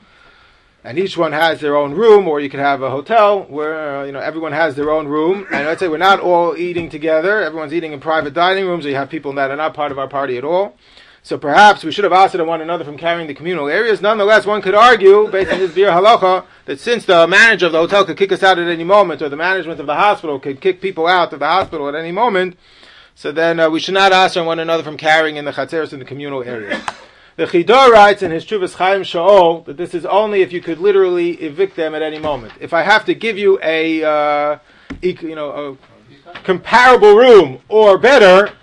and 0.84 1.00
each 1.00 1.18
one 1.18 1.32
has 1.32 1.60
their 1.60 1.76
own 1.76 1.94
room. 1.94 2.28
Or 2.28 2.40
you 2.40 2.52
could 2.52 2.60
have 2.60 2.84
a 2.84 2.92
hotel 2.92 3.44
where 3.46 3.98
uh, 3.98 4.06
you 4.06 4.12
know 4.12 4.20
everyone 4.20 4.52
has 4.52 4.76
their 4.76 4.92
own 4.92 5.08
room. 5.08 5.48
And 5.52 5.66
let's 5.66 5.80
say 5.80 5.88
we're 5.88 5.98
not 5.98 6.20
all 6.20 6.56
eating 6.56 6.88
together. 6.88 7.42
Everyone's 7.42 7.74
eating 7.74 7.94
in 7.94 8.00
private 8.00 8.36
dining 8.36 8.68
rooms. 8.68 8.86
Or 8.86 8.90
you 8.90 8.96
have 8.96 9.10
people 9.10 9.34
that 9.34 9.50
are 9.50 9.58
not 9.58 9.74
part 9.74 9.92
of 9.92 9.98
our 9.98 10.08
party 10.08 10.38
at 10.38 10.44
all. 10.44 10.78
So 11.28 11.38
perhaps 11.38 11.84
we 11.84 11.92
should 11.92 12.06
have 12.06 12.14
asked 12.14 12.40
one 12.40 12.62
another 12.62 12.86
from 12.86 12.98
carrying 12.98 13.28
the 13.28 13.34
communal 13.34 13.68
areas. 13.68 14.00
Nonetheless, 14.00 14.46
one 14.46 14.62
could 14.62 14.74
argue, 14.74 15.30
based 15.30 15.52
on 15.52 15.60
this 15.60 15.72
biur 15.72 15.92
halacha, 15.92 16.46
that 16.64 16.80
since 16.80 17.04
the 17.04 17.28
manager 17.28 17.66
of 17.66 17.74
the 17.74 17.80
hotel 17.80 18.06
could 18.06 18.16
kick 18.16 18.32
us 18.32 18.44
out 18.44 18.58
at 18.58 18.70
any 18.70 18.86
moment, 18.86 19.22
or 19.22 19.28
the 19.28 19.36
management 19.36 19.78
of 19.82 19.88
the 19.88 19.96
hospital 19.96 20.40
could 20.40 20.62
kick 20.62 20.80
people 20.80 21.06
out 21.06 21.34
of 21.34 21.40
the 21.40 21.46
hospital 21.46 21.90
at 21.90 21.96
any 21.96 22.14
moment, 22.14 22.58
so 23.14 23.34
then 23.34 23.60
uh, 23.60 23.70
we 23.70 23.82
should 23.82 23.94
not 23.94 24.14
ask 24.14 24.38
one 24.38 24.58
another 24.58 24.84
from 24.84 24.96
carrying 24.96 25.36
in 25.36 25.44
the 25.44 25.52
chatzeros 25.52 25.92
in 25.92 26.00
the 26.00 26.06
communal 26.06 26.44
areas. 26.46 26.82
The 27.36 27.44
Chida 27.44 27.90
writes 27.90 28.22
in 28.22 28.32
his 28.32 28.46
Chuvas 28.46 28.76
Chaim 28.76 29.02
Sha'al 29.02 29.66
that 29.66 29.76
this 29.76 29.94
is 29.94 30.06
only 30.06 30.44
if 30.44 30.54
you 30.54 30.62
could 30.62 30.80
literally 30.80 31.32
evict 31.32 31.76
them 31.76 31.94
at 31.94 32.02
any 32.02 32.20
moment. 32.20 32.54
If 32.62 32.72
I 32.72 32.84
have 32.84 33.04
to 33.04 33.14
give 33.14 33.38
you 33.38 33.60
a, 33.62 34.02
uh, 34.02 34.60
you 35.02 35.36
know, 35.36 35.78
a 36.26 36.40
comparable 36.46 37.16
room 37.18 37.60
or 37.68 37.98
better 37.98 38.54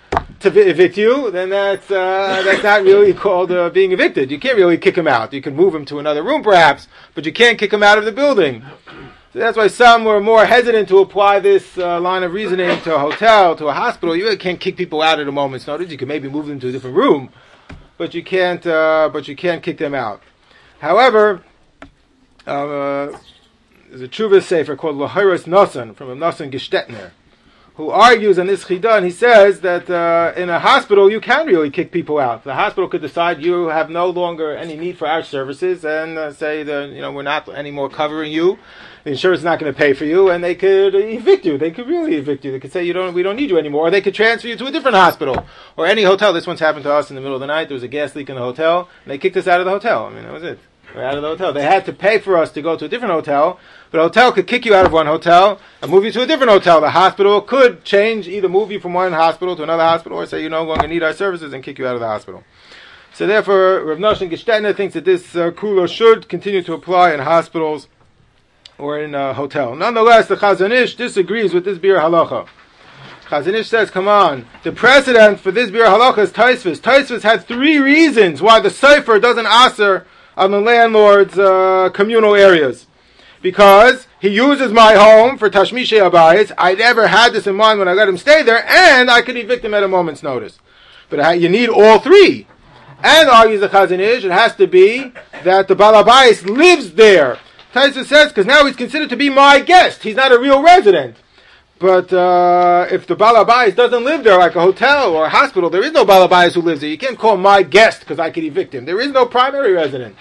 to 0.41 0.51
vi- 0.51 0.69
evict 0.69 0.97
you, 0.97 1.31
then 1.31 1.51
that's 1.51 1.91
uh, 1.91 2.43
that's 2.45 2.63
not 2.63 2.83
really 2.83 3.13
called 3.13 3.51
uh, 3.51 3.71
being 3.71 3.93
evicted. 3.93 4.31
You 4.31 4.39
can't 4.39 4.57
really 4.57 4.79
kick 4.79 4.97
him 4.97 5.09
out. 5.09 5.33
You 5.33 5.43
can 5.43 5.55
move 5.57 5.75
him 5.75 5.85
to 5.87 5.99
another 5.99 6.23
room, 6.23 6.43
perhaps, 6.43 6.89
but 7.15 7.25
you 7.27 7.33
can't 7.33 7.59
kick 7.59 7.73
him 7.73 7.83
out 7.83 7.99
of 7.99 8.05
the 8.05 8.13
building. 8.13 8.63
So 9.33 9.41
that's 9.41 9.57
why 9.57 9.67
some 9.67 10.05
were 10.05 10.21
more 10.21 10.47
hesitant 10.47 10.89
to 10.91 10.99
apply 10.99 11.41
this 11.41 11.77
uh, 11.77 12.01
line 12.01 12.23
of 12.23 12.33
reasoning 12.33 12.81
to 12.83 12.95
a 12.95 12.99
hotel, 12.99 13.57
to 13.57 13.67
a 13.67 13.73
hospital. 13.73 14.15
You 14.15 14.25
really 14.25 14.37
can't 14.37 14.61
kick 14.61 14.77
people 14.77 15.03
out 15.03 15.19
at 15.19 15.27
a 15.27 15.33
moment's 15.33 15.67
notice. 15.67 15.91
You 15.91 15.99
can 15.99 16.07
maybe 16.07 16.29
move 16.29 16.47
them 16.47 16.61
to 16.61 16.69
a 16.69 16.73
different 16.73 16.97
room, 16.97 17.31
but 17.99 18.15
you 18.15 18.23
can't. 18.23 18.65
Uh, 18.67 19.11
but 19.13 19.27
you 19.27 19.35
can't 19.35 19.63
kick 19.63 19.79
them 19.79 19.95
out. 19.95 20.23
However, 20.79 21.43
uh, 22.47 23.19
there's 23.89 24.03
a 24.03 24.09
Chuvah 24.09 24.43
sefer 24.43 24.77
called 24.77 24.97
L'horos 24.97 25.45
Nosson 25.45 25.95
from 25.95 26.11
a 26.11 26.17
Nosson 26.17 26.53
Gestetner, 26.53 27.11
who 27.77 27.91
argues 27.91 28.39
on 28.39 28.47
this 28.47 28.65
chida, 28.65 28.97
and 28.97 29.05
he 29.05 29.11
says 29.11 29.61
that 29.61 29.91
uh, 29.91 30.33
in 30.37 30.49
a 30.49 30.61
hospital 30.61 31.11
you 31.11 31.21
can 31.21 31.47
really 31.47 31.71
kick 31.71 31.91
people 31.91 32.19
out. 32.19 32.45
The 32.45 32.55
hospital 32.55 32.89
could 32.89 33.03
decide 33.03 33.43
you 33.43 33.67
have 33.67 33.91
no 33.91 34.11
longer 34.11 34.57
any 34.57 34.77
need 34.77 34.97
for 34.97 35.09
our 35.09 35.25
services, 35.25 35.85
and 35.85 36.17
uh, 36.17 36.33
say 36.33 36.63
that 36.63 36.91
you 36.91 37.01
know 37.01 37.11
we're 37.11 37.23
not 37.23 37.49
anymore 37.49 37.89
covering 37.89 38.31
you. 38.31 38.59
The 39.03 39.11
insurance 39.11 39.41
is 39.41 39.45
not 39.45 39.59
going 39.59 39.73
to 39.73 39.77
pay 39.77 39.93
for 39.93 40.05
you, 40.05 40.31
and 40.31 40.43
they 40.43 40.55
could 40.55 40.95
evict 40.95 41.45
you. 41.45 41.59
They 41.59 41.73
could 41.73 41.89
really 41.89 42.15
evict 42.15 42.45
you. 42.45 42.53
They 42.53 42.61
could 42.61 42.73
say 42.73 42.85
you 42.85 42.95
don't, 42.95 43.13
we 43.13 43.23
don't 43.23 43.37
need 43.37 43.51
you 43.51 43.59
anymore, 43.59 43.89
or 43.89 43.91
they 43.91 44.01
could 44.01 44.15
transfer 44.15 44.49
you 44.49 44.57
to 44.57 44.67
a 44.67 44.71
different 44.71 44.97
hospital 44.97 45.45
or 45.77 45.87
any 45.87 46.05
hotel. 46.05 46.33
This 46.33 46.47
once 46.47 46.61
happened 46.61 46.85
to 46.85 46.93
us 46.93 47.11
in 47.11 47.17
the 47.17 47.21
middle 47.21 47.37
of 47.37 47.41
the 47.41 47.47
night. 47.47 47.69
There 47.69 47.75
was 47.75 47.83
a 47.83 47.89
gas 47.89 48.15
leak 48.15 48.31
in 48.31 48.37
the 48.37 48.41
hotel, 48.41 48.89
and 49.05 49.11
they 49.11 49.19
kicked 49.19 49.37
us 49.37 49.47
out 49.47 49.61
of 49.61 49.67
the 49.67 49.73
hotel. 49.73 50.07
I 50.07 50.11
mean, 50.11 50.23
that 50.23 50.33
was 50.33 50.43
it. 50.43 50.59
We're 50.95 51.03
out 51.03 51.17
of 51.17 51.23
the 51.23 51.29
hotel. 51.29 51.53
They 51.53 51.65
had 51.65 51.85
to 51.87 51.93
pay 51.93 52.19
for 52.19 52.37
us 52.37 52.53
to 52.53 52.63
go 52.63 52.77
to 52.77 52.85
a 52.85 52.89
different 52.89 53.15
hotel, 53.15 53.59
but 53.91 53.99
a 53.99 54.03
hotel 54.05 54.31
could 54.31 54.47
kick 54.47 54.65
you 54.65 54.77
out 54.77 54.87
of 54.87 54.93
one 54.93 55.07
hotel 55.07 55.61
and 55.83 55.91
move 55.91 56.05
you 56.05 56.13
to 56.13 56.23
a 56.23 56.27
different 56.27 56.53
hotel. 56.53 56.81
The 56.81 56.91
hospital 56.91 57.41
could 57.41 57.85
change, 57.85 58.29
either 58.29 58.49
move 58.49 58.71
you 58.71 58.79
from 58.79 58.95
one 58.95 59.13
hospital 59.13 59.57
to 59.57 59.65
another 59.65 59.83
hospital, 59.83 60.19
or 60.19 60.27
say 60.27 60.41
you 60.41 60.49
no 60.49 60.63
longer 60.63 60.87
need 60.87 61.03
our 61.03 61.13
services 61.13 61.53
and 61.53 61.65
kick 61.65 61.81
you 61.81 61.87
out 61.89 61.95
of 61.95 62.01
the 62.01 62.07
hospital. 62.07 62.45
So 63.13 63.27
therefore, 63.27 63.85
Rav 63.85 63.99
Nosson 63.99 64.31
Gestetner 64.31 64.77
thinks 64.77 64.95
that 64.95 65.05
this 65.05 65.35
uh, 65.35 65.51
kula 65.51 65.89
should 65.89 66.29
continue 66.29 66.63
to 66.63 66.75
apply 66.75 67.13
in 67.13 67.21
hospitals 67.21 67.89
or 68.79 69.01
in 69.01 69.17
a 69.17 69.35
hotel. 69.35 69.75
Nonetheless, 69.75 70.29
the 70.29 70.37
Chazon 70.37 70.71
Ish 70.71 70.95
disagrees 70.95 71.53
with 71.53 71.65
this 71.65 71.79
biur 71.79 71.99
halacha. 72.01 72.47
Chazon 73.27 73.55
Ish 73.55 73.69
says, 73.69 73.91
come 73.91 74.07
on, 74.07 74.47
the 74.63 74.71
precedent 74.71 75.41
for 75.41 75.51
this 75.51 75.73
biur 75.73 75.87
halacha 75.87 76.19
is 76.19 76.33
Tosfos. 76.33 76.79
Tosfos 76.79 77.23
had 77.23 77.45
three 77.45 77.79
reasons 77.79 78.41
why 78.41 78.61
the 78.61 78.71
cipher 78.71 79.19
doesn't 79.19 79.47
answer 79.47 80.07
on 80.37 80.51
the 80.51 80.61
landlord's 80.61 81.39
uh, 81.39 81.91
communal 81.93 82.35
areas. 82.35 82.87
Because 83.43 84.07
he 84.21 84.31
uses 84.31 84.73
my 84.73 84.95
home 84.95 85.37
for 85.37 85.51
Tashmishe 85.51 85.99
Abayis. 85.99 86.51
I 86.57 86.75
never 86.75 87.09
had 87.09 87.35
this 87.35 87.47
in 87.47 87.55
mind 87.55 87.79
when 87.79 87.89
I 87.89 87.93
let 87.93 88.09
him 88.09 88.17
stay 88.17 88.43
there, 88.43 88.65
and 88.67 89.11
I 89.11 89.21
could 89.21 89.37
evict 89.37 89.65
him 89.65 89.75
at 89.75 89.83
a 89.83 89.89
moment's 89.89 90.23
notice. 90.23 90.59
But 91.11 91.39
you 91.39 91.49
need 91.49 91.69
all 91.69 91.99
three. 91.99 92.47
And 93.03 93.29
argues 93.29 93.61
the 93.61 93.69
Chazon 93.69 93.99
Ish, 93.99 94.25
it 94.25 94.31
has 94.31 94.57
to 94.57 94.67
be 94.67 95.13
that 95.43 95.69
the 95.69 95.77
Balabais 95.77 96.43
lives 96.47 96.93
there. 96.93 97.39
Taisa 97.75 98.05
says, 98.07 98.29
because 98.29 98.47
now 98.47 98.65
he's 98.65 98.77
considered 98.77 99.11
to 99.11 99.17
be 99.17 99.29
my 99.29 99.61
guest. 99.61 100.05
He's 100.05 100.17
not 100.17 100.33
a 100.33 100.39
real 100.39 100.63
resident. 100.63 101.17
But 101.85 102.11
uh, 102.15 102.87
if 102.91 103.07
the 103.07 103.15
Balabais 103.15 103.77
doesn't 103.77 104.05
live 104.05 104.25
there, 104.25 104.39
like 104.39 104.57
a 104.57 104.61
hotel 104.63 105.15
or 105.15 105.27
a 105.27 105.29
hospital, 105.29 105.69
there 105.69 105.85
is 105.85 105.93
no 105.93 106.07
Balabais 106.07 106.55
who 106.55 106.63
lives 106.63 106.81
there. 106.81 106.89
You 106.89 106.97
can't 106.97 107.19
call 107.19 107.37
my 107.37 107.63
guest 107.63 108.01
because 108.01 108.19
I 108.19 108.31
could 108.31 108.43
evict 108.43 108.75
him. 108.75 108.87
There 108.87 109.03
is 109.03 109.13
no 109.13 109.27
primary 109.27 109.75
resident 109.75 110.17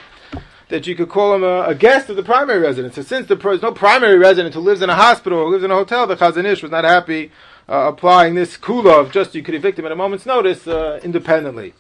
that 0.68 0.88
you 0.88 0.94
could 0.94 1.08
call 1.08 1.34
him 1.34 1.42
a, 1.42 1.68
a 1.68 1.74
guest 1.74 2.10
of 2.10 2.18
the 2.18 2.22
primary 2.22 2.60
resident. 2.60 2.96
So 2.96 3.02
since 3.02 3.28
the, 3.28 3.38
there's 3.38 3.62
no 3.62 3.72
primary 3.72 4.18
resident 4.18 4.56
who 4.56 4.60
lives 4.60 4.82
in 4.82 4.90
a 4.90 4.96
hospital 4.96 5.40
or 5.40 5.50
lives 5.50 5.64
in 5.64 5.72
a 5.72 5.76
hotel, 5.76 6.06
the 6.06 6.18
Chazon 6.18 6.44
Ish 6.44 6.64
was 6.64 6.72
not 6.72 6.84
happy 6.84 7.32
uh, 7.70 7.94
applying 7.94 8.36
this 8.36 8.58
kula 8.58 9.00
of 9.00 9.14
just 9.14 9.34
you 9.34 9.42
could 9.42 9.56
evict 9.56 9.80
him 9.80 9.86
at 9.86 9.94
a 9.94 9.96
moment's 9.96 10.26
notice 10.26 10.68
uh, 10.68 11.00
independently. 11.02 11.74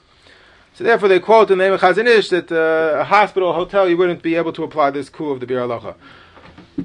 So 0.76 0.86
therefore, 0.86 1.10
they 1.10 1.20
quote 1.20 1.52
in 1.52 1.58
the 1.58 1.64
name 1.66 1.74
of 1.74 1.82
Chazon 1.82 2.08
Ish 2.08 2.30
that 2.30 2.50
uh, 2.54 3.02
a 3.02 3.04
hospital, 3.04 3.52
hotel, 3.52 3.90
you 3.90 3.98
wouldn't 3.98 4.24
be 4.24 4.36
able 4.36 4.54
to 4.54 4.64
apply 4.64 4.92
this 4.92 5.10
kula 5.10 5.34
of 5.34 5.40
the 5.42 5.46
Biur. 5.46 5.96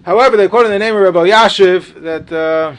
However, 0.05 0.37
they 0.37 0.48
quote 0.48 0.66
in 0.66 0.72
the 0.72 0.79
name 0.79 0.94
of 0.94 1.03
Rav 1.03 1.14
Elyashiv 1.14 2.03
that 2.03 2.33
uh, 2.33 2.77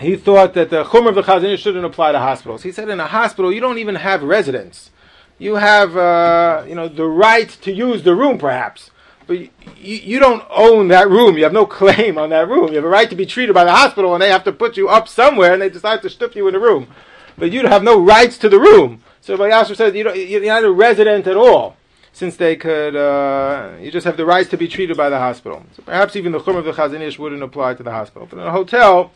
he 0.00 0.16
thought 0.16 0.54
that 0.54 0.70
the 0.70 0.84
chumra 0.84 1.08
of 1.08 1.14
the 1.16 1.22
Chazon 1.22 1.52
Ish 1.52 1.62
shouldn't 1.62 1.84
apply 1.84 2.12
to 2.12 2.18
hospitals. 2.18 2.62
He 2.62 2.72
said 2.72 2.88
in 2.88 3.00
a 3.00 3.06
hospital, 3.06 3.52
you 3.52 3.60
don't 3.60 3.78
even 3.78 3.96
have 3.96 4.22
residents. 4.22 4.90
You 5.38 5.56
have, 5.56 5.96
uh, 5.96 6.64
you 6.68 6.74
know, 6.74 6.88
the 6.88 7.06
right 7.06 7.48
to 7.62 7.72
use 7.72 8.02
the 8.02 8.14
room, 8.14 8.38
perhaps. 8.38 8.90
But 9.26 9.38
you, 9.38 9.50
you 9.76 10.18
don't 10.18 10.44
own 10.50 10.88
that 10.88 11.08
room. 11.08 11.36
You 11.36 11.44
have 11.44 11.52
no 11.52 11.66
claim 11.80 12.18
on 12.18 12.30
that 12.30 12.48
room. 12.48 12.68
You 12.68 12.76
have 12.76 12.84
a 12.84 12.88
right 12.88 13.10
to 13.10 13.16
be 13.16 13.26
treated 13.26 13.54
by 13.54 13.64
the 13.64 13.72
hospital, 13.72 14.12
and 14.14 14.22
they 14.22 14.30
have 14.30 14.44
to 14.44 14.52
put 14.52 14.76
you 14.76 14.88
up 14.88 15.08
somewhere, 15.08 15.52
and 15.52 15.62
they 15.62 15.70
decide 15.70 16.02
to 16.02 16.10
stuff 16.10 16.36
you 16.36 16.46
in 16.48 16.54
a 16.54 16.60
room. 16.60 16.88
But 17.36 17.52
you 17.52 17.66
have 17.66 17.82
no 17.82 18.00
rights 18.00 18.38
to 18.38 18.48
the 18.48 18.58
room. 18.58 19.02
So 19.20 19.36
Rabbi 19.36 19.50
Yasser 19.50 19.76
said 19.76 19.96
you 19.96 20.12
you're 20.12 20.44
not 20.44 20.64
a 20.64 20.70
resident 20.70 21.26
at 21.26 21.36
all, 21.36 21.76
since 22.20 22.36
they 22.36 22.54
could. 22.54 22.94
Uh, 22.94 23.72
you 23.80 23.90
just 23.90 24.04
have 24.04 24.18
the 24.18 24.26
rights 24.26 24.50
to 24.50 24.58
be 24.58 24.68
treated 24.68 24.96
by 24.96 25.08
the 25.08 25.18
hospital. 25.18 25.64
So 25.72 25.82
perhaps 25.82 26.14
even 26.16 26.32
the 26.32 26.40
chum 26.40 26.54
of 26.54 26.66
the 26.66 26.72
Chazon 26.72 27.00
Ish 27.00 27.18
wouldn't 27.18 27.42
apply 27.42 27.74
to 27.74 27.82
the 27.82 27.90
hospital. 27.90 28.28
But 28.30 28.38
in 28.40 28.46
a 28.46 28.50
hotel, 28.50 29.10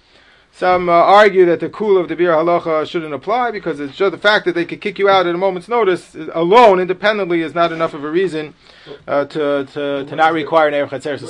some 0.51 0.89
uh, 0.89 0.93
argue 0.93 1.45
that 1.45 1.61
the 1.61 1.69
kula 1.69 2.01
of 2.01 2.09
the 2.09 2.17
biur 2.17 2.35
halacha 2.35 2.89
shouldn't 2.89 3.13
apply 3.13 3.51
because 3.51 3.79
it's 3.79 3.95
just 3.95 4.13
the 4.13 4.19
fact 4.19 4.47
that 4.47 4.55
they 4.55 4.65
could 4.65 4.81
kick 4.81 4.99
you 4.99 5.11
out 5.11 5.27
at 5.27 5.35
a 5.35 5.39
moment's 5.39 5.69
notice 5.69 6.17
alone, 6.33 6.81
independently, 6.81 7.43
is 7.43 7.55
not 7.55 7.73
enough 7.73 7.93
of 7.93 8.05
a 8.05 8.11
reason 8.11 8.55
uh, 9.07 9.27
to, 9.27 9.67
to, 9.75 10.07
to 10.07 10.17
not 10.17 10.33
require 10.33 10.69
an 10.69 10.75
eruv 10.75 10.89
chatzeiros 10.89 11.21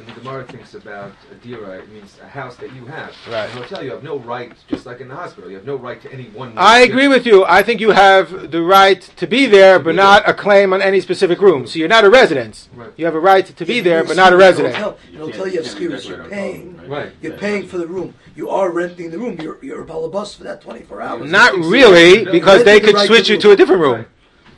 Where's 0.00 0.06
the 0.06 0.06
sirsus. 0.06 0.06
focus 0.06 0.06
of 0.06 0.06
isn't 0.06 0.06
when 0.06 0.06
the 0.06 0.20
Gemara 0.20 0.44
thinks 0.44 0.74
about 0.74 1.12
a 1.30 1.34
dira, 1.34 1.78
it 1.78 1.92
means 1.92 2.18
a 2.22 2.28
house 2.28 2.56
that 2.56 2.72
you 2.74 2.86
have. 2.86 3.14
Right. 3.28 3.50
In 3.50 3.58
a 3.58 3.62
hotel, 3.62 3.82
you 3.84 3.90
have 3.90 4.02
no 4.02 4.18
right, 4.18 4.52
just 4.68 4.86
like 4.86 5.00
in 5.00 5.08
the 5.08 5.14
hospital, 5.14 5.50
you 5.50 5.56
have 5.56 5.66
no 5.66 5.76
right 5.76 6.00
to 6.02 6.12
any 6.12 6.24
one. 6.24 6.52
I 6.56 6.80
agree 6.80 7.08
with 7.08 7.26
you. 7.26 7.44
I 7.44 7.62
think 7.62 7.80
you 7.80 7.90
have 7.90 8.50
the 8.50 8.62
right 8.62 9.00
to 9.16 9.26
be 9.26 9.46
there, 9.46 9.78
but 9.78 9.94
not 9.94 10.28
a 10.28 10.34
claim 10.34 10.72
on 10.72 10.82
any 10.82 11.00
specific 11.00 11.40
room. 11.40 11.66
So 11.66 11.78
you're 11.78 11.88
not 11.88 12.04
a 12.04 12.10
resident. 12.10 12.68
Right. 12.74 12.92
You 12.96 13.04
have 13.04 13.14
a 13.14 13.20
right 13.20 13.46
to 13.46 13.66
be 13.66 13.76
Yeah, 13.76 13.82
there, 13.82 14.04
but 14.04 14.16
not 14.16 14.32
a 14.32 14.36
skiers. 14.36 14.40
resident. 14.40 14.74
Hotel, 14.76 14.98
in 15.12 15.16
a 15.16 15.18
hotel, 15.18 15.48
you 15.48 15.62
have 15.62 15.66
skiers. 15.66 16.08
You're 16.08 16.24
paying. 16.24 16.88
Right. 16.88 17.12
You're 17.22 17.38
paying 17.38 17.66
for 17.66 17.78
the 17.78 17.86
room. 17.86 18.14
You 18.36 18.50
are 18.50 18.70
renting 18.70 19.10
the 19.10 19.18
room. 19.18 19.40
You're 19.40 19.58
you're 19.62 19.82
a 19.82 19.86
balabas 19.86 20.36
for 20.36 20.44
that 20.44 20.60
24 20.60 21.02
hours. 21.02 21.30
Not 21.30 21.54
really, 21.54 22.24
because 22.24 22.64
they 22.64 22.80
could 22.80 22.98
switch 22.98 23.28
you 23.28 23.38
to 23.38 23.50
a 23.50 23.56
different 23.56 23.82
room. 23.82 24.06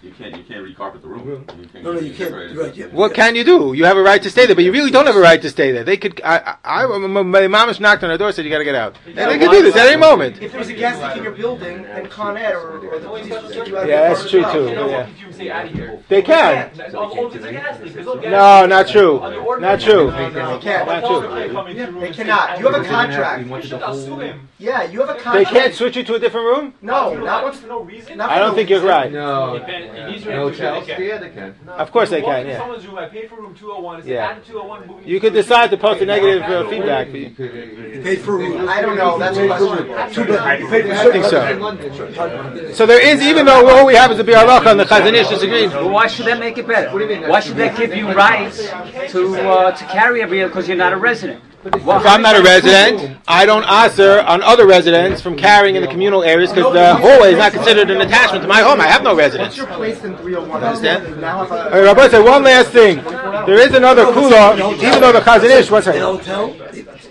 You 0.03 0.11
can't, 0.11 0.37
you 0.37 0.43
can't 0.43 0.67
recarpet 0.67 1.01
the 1.01 1.07
room. 1.07 1.29
You 1.29 1.69
can't 1.69 1.85
No, 1.85 1.93
no, 1.93 2.01
you 2.01 2.13
can't. 2.13 2.33
Right, 2.57 2.75
yeah. 2.75 2.87
What 2.87 3.15
can 3.15 3.37
you 3.37 3.45
do? 3.45 3.73
You 3.73 3.85
have 3.85 3.97
a 3.97 4.03
right 4.03 4.21
to 4.21 4.31
stay 4.31 4.47
there, 4.47 4.57
but 4.57 4.65
you 4.65 4.73
really 4.73 4.91
don't 4.91 5.07
have 5.07 5.15
a 5.15 5.21
right 5.21 5.41
to 5.41 5.49
stay 5.49 5.71
there. 5.71 5.85
They 5.85 5.97
could. 5.97 6.21
I, 6.25 6.57
I, 6.65 6.83
I 6.83 6.87
my 6.99 7.23
mamash 7.23 7.79
knocked 7.79 8.03
on 8.03 8.11
her 8.11 8.19
door, 8.19 8.27
and 8.29 8.35
said 8.35 8.45
you 8.45 8.51
got 8.51 8.59
to 8.59 8.65
get 8.65 8.75
out. 8.75 8.97
And 9.07 9.17
they 9.17 9.39
could 9.39 9.53
do 9.53 9.63
this 9.63 9.77
at 9.77 9.87
any 9.87 9.97
moment. 10.01 10.43
If 10.43 10.51
there 10.51 10.59
was 10.59 10.69
a 10.71 10.75
gas 10.75 11.01
leak 11.01 11.19
in 11.19 11.23
your 11.23 11.33
building, 11.35 11.85
and 11.85 12.11
Con 12.11 12.37
Ed 12.37 12.53
or, 12.53 12.79
or 12.89 12.99
the 12.99 13.07
police 13.07 13.31
would 13.31 13.53
take 13.53 13.69
you 13.69 13.77
out 13.79 13.85
of 13.85 13.89
Yeah, 13.89 14.09
that's 14.09 14.29
true 14.29 14.43
too. 14.53 14.65
Yeah. 14.73 14.87
what? 14.87 15.09
If 15.09 15.21
you 15.21 15.33
say 15.33 15.51
out 15.51 15.67
of 15.67 15.73
here. 15.73 16.03
They 16.09 16.23
can. 16.23 16.71
That's 16.77 16.95
all- 16.95 17.15
oh, 17.17 17.27
it's 17.29 17.45
a 17.45 17.53
gas 17.53 17.81
leak. 17.81 17.93
There's 17.95 18.07
no 18.07 18.17
gas 18.17 18.31
No, 18.33 18.61
leak. 18.63 18.71
not 18.71 18.89
true. 18.89 19.61
Not 19.61 19.81
true. 19.81 20.11
no, 20.11 20.29
no, 20.31 20.59
They 20.59 20.63
can't. 20.65 20.87
Not 20.89 21.05
true. 21.05 21.29
can't 21.29 21.53
come 21.53 21.67
into 21.69 21.93
rooms 21.93 22.01
They 22.01 22.11
cannot. 22.13 22.59
You 22.59 22.67
have 22.67 22.75
a 22.75 22.79
"I 22.79 22.81
Because 22.81 22.83
they 22.83 22.83
didn't 22.83 22.85
have- 22.85 23.11
contract. 23.13 23.45
you 23.45 23.51
wanted 23.53 23.69
should 23.69 23.81
the 23.81 24.35
not 24.65 24.71
sue 24.71 24.71
whole- 24.71 24.83
him. 24.83 24.87
Yeah, 24.87 24.93
you 24.93 25.01
have 25.01 25.11
a 25.11 25.13
They 25.15 25.19
contract. 25.21 25.51
can't 25.51 25.75
switch 25.75 25.97
you 25.97 26.03
to 26.05 26.15
a 26.15 26.19
different 26.19 26.47
room. 26.47 26.75
No, 26.83 27.15
not 27.15 27.45
once. 27.45 27.59
for 27.61 27.67
no 27.67 27.81
reason. 27.81 28.19
not 28.19 28.31
I 28.31 28.39
don't 28.39 28.51
for 28.51 28.57
think 28.57 28.71
no 28.71 28.77
you're 28.77 28.85
reason. 28.85 28.97
right. 28.97 29.13
No. 29.13 29.55
In 29.55 29.63
Pen- 29.65 29.83
in 29.83 30.13
these 30.13 30.27
In 30.27 30.39
rooms, 30.39 30.59
hotels, 30.59 30.87
they 30.87 30.95
can. 30.95 31.03
yeah, 31.05 31.19
they 31.19 31.29
can. 31.31 31.55
Of 31.69 31.93
course 31.93 32.11
they 32.11 32.23
can. 32.23 32.47
Yeah. 32.47 32.59
Someone's 32.59 32.87
room. 32.87 32.99
I 32.99 33.07
paid 33.07 33.29
for 33.29 33.37
room 33.37 33.55
201. 33.55 33.99
It's 33.99 34.07
Yeah. 34.09 34.29
added 34.29 34.45
201. 34.47 34.81
moving 34.87 35.09
You 35.09 35.15
to 35.19 35.21
could 35.21 35.33
202. 35.35 35.43
decide 35.43 35.71
to 35.71 35.77
post 35.77 36.01
a 36.03 36.07
negative 36.07 36.43
uh, 36.43 36.69
feedback. 36.69 37.13
You 37.13 37.31
could, 37.31 37.51
uh, 37.51 38.05
paid 38.05 38.21
for 38.21 38.33
room. 38.37 38.69
I 38.69 38.83
don't 38.83 38.97
know. 38.97 39.19
That's 39.19 39.37
a 39.39 39.47
question. 39.47 39.69
Too. 40.27 40.33
You 40.33 40.69
paid 40.69 40.87
for 40.87 40.93
I 40.93 41.11
think 41.13 41.25
so. 41.25 42.73
So 42.73 42.87
there 42.87 43.01
is, 43.05 43.23
even 43.23 43.47
though 43.47 43.69
all 43.69 43.87
we 43.87 43.95
have 43.95 44.11
is 44.13 44.19
a 44.19 44.25
biur 44.25 44.35
halacha 44.45 44.67
and 44.73 44.81
the 44.81 44.85
Chazon 44.85 45.15
Ish 45.15 45.29
disagrees. 45.29 45.71
Well, 45.73 45.91
why 45.91 46.07
should 46.07 46.27
that 46.27 46.39
make 46.39 46.59
it 46.59 46.67
better? 46.67 46.91
What 46.91 46.99
do 46.99 47.05
you 47.05 47.21
mean? 47.21 47.29
Why 47.29 47.41
should 47.41 47.57
that 47.57 47.77
give 47.77 47.95
you 47.95 48.13
rights 48.13 48.69
to 49.13 49.51
uh, 49.51 49.73
to 49.73 49.85
carry 49.87 50.23
every 50.23 50.43
because 50.45 50.69
you're 50.69 50.77
not 50.77 50.93
a 50.93 50.97
resident? 50.97 51.41
Well, 51.65 52.01
If 52.01 52.07
I'm 52.07 52.23
not 52.23 52.35
a 52.35 52.43
resident, 52.43 53.19
I 53.29 53.47
don't 53.47 53.63
answer 53.63 54.21
on 54.23 54.43
other 54.43 54.67
residents 54.67 55.23
from 55.23 55.37
carrying 55.37 55.77
in 55.77 55.83
the 55.83 55.87
communal 55.89 56.25
areas 56.25 56.51
because 56.51 56.73
the 56.73 56.97
hallway 56.97 57.33
is 57.33 57.39
not 57.39 57.53
considered 57.53 57.89
an 57.89 58.01
attachment 58.01 58.43
to 58.43 58.49
my 58.49 58.63
home. 58.63 58.81
I 58.81 58.89
have 58.89 59.05
no 59.05 59.15
residence. 59.15 59.57
Once 59.57 59.57
you're 59.59 59.77
placed 59.79 60.05
in 60.05 60.17
301, 60.17 60.61
Understand? 60.65 61.09
you 61.09 61.17
now. 61.21 61.39
All 61.39 61.47
right, 61.47 61.83
Rabbi, 61.85 62.09
say 62.09 62.21
one 62.21 62.43
last 62.43 62.71
thing. 62.71 62.97
There 62.97 63.61
is 63.61 63.75
another 63.75 64.07
kula, 64.07 64.57
even 64.83 65.01
though 65.01 65.13
the 65.13 65.21
Chazon 65.21 65.57
Ish, 65.61 65.71
what's 65.71 65.87
In 65.87 65.93
a 65.95 65.97
that? 65.99 66.03
hotel, 66.03 66.57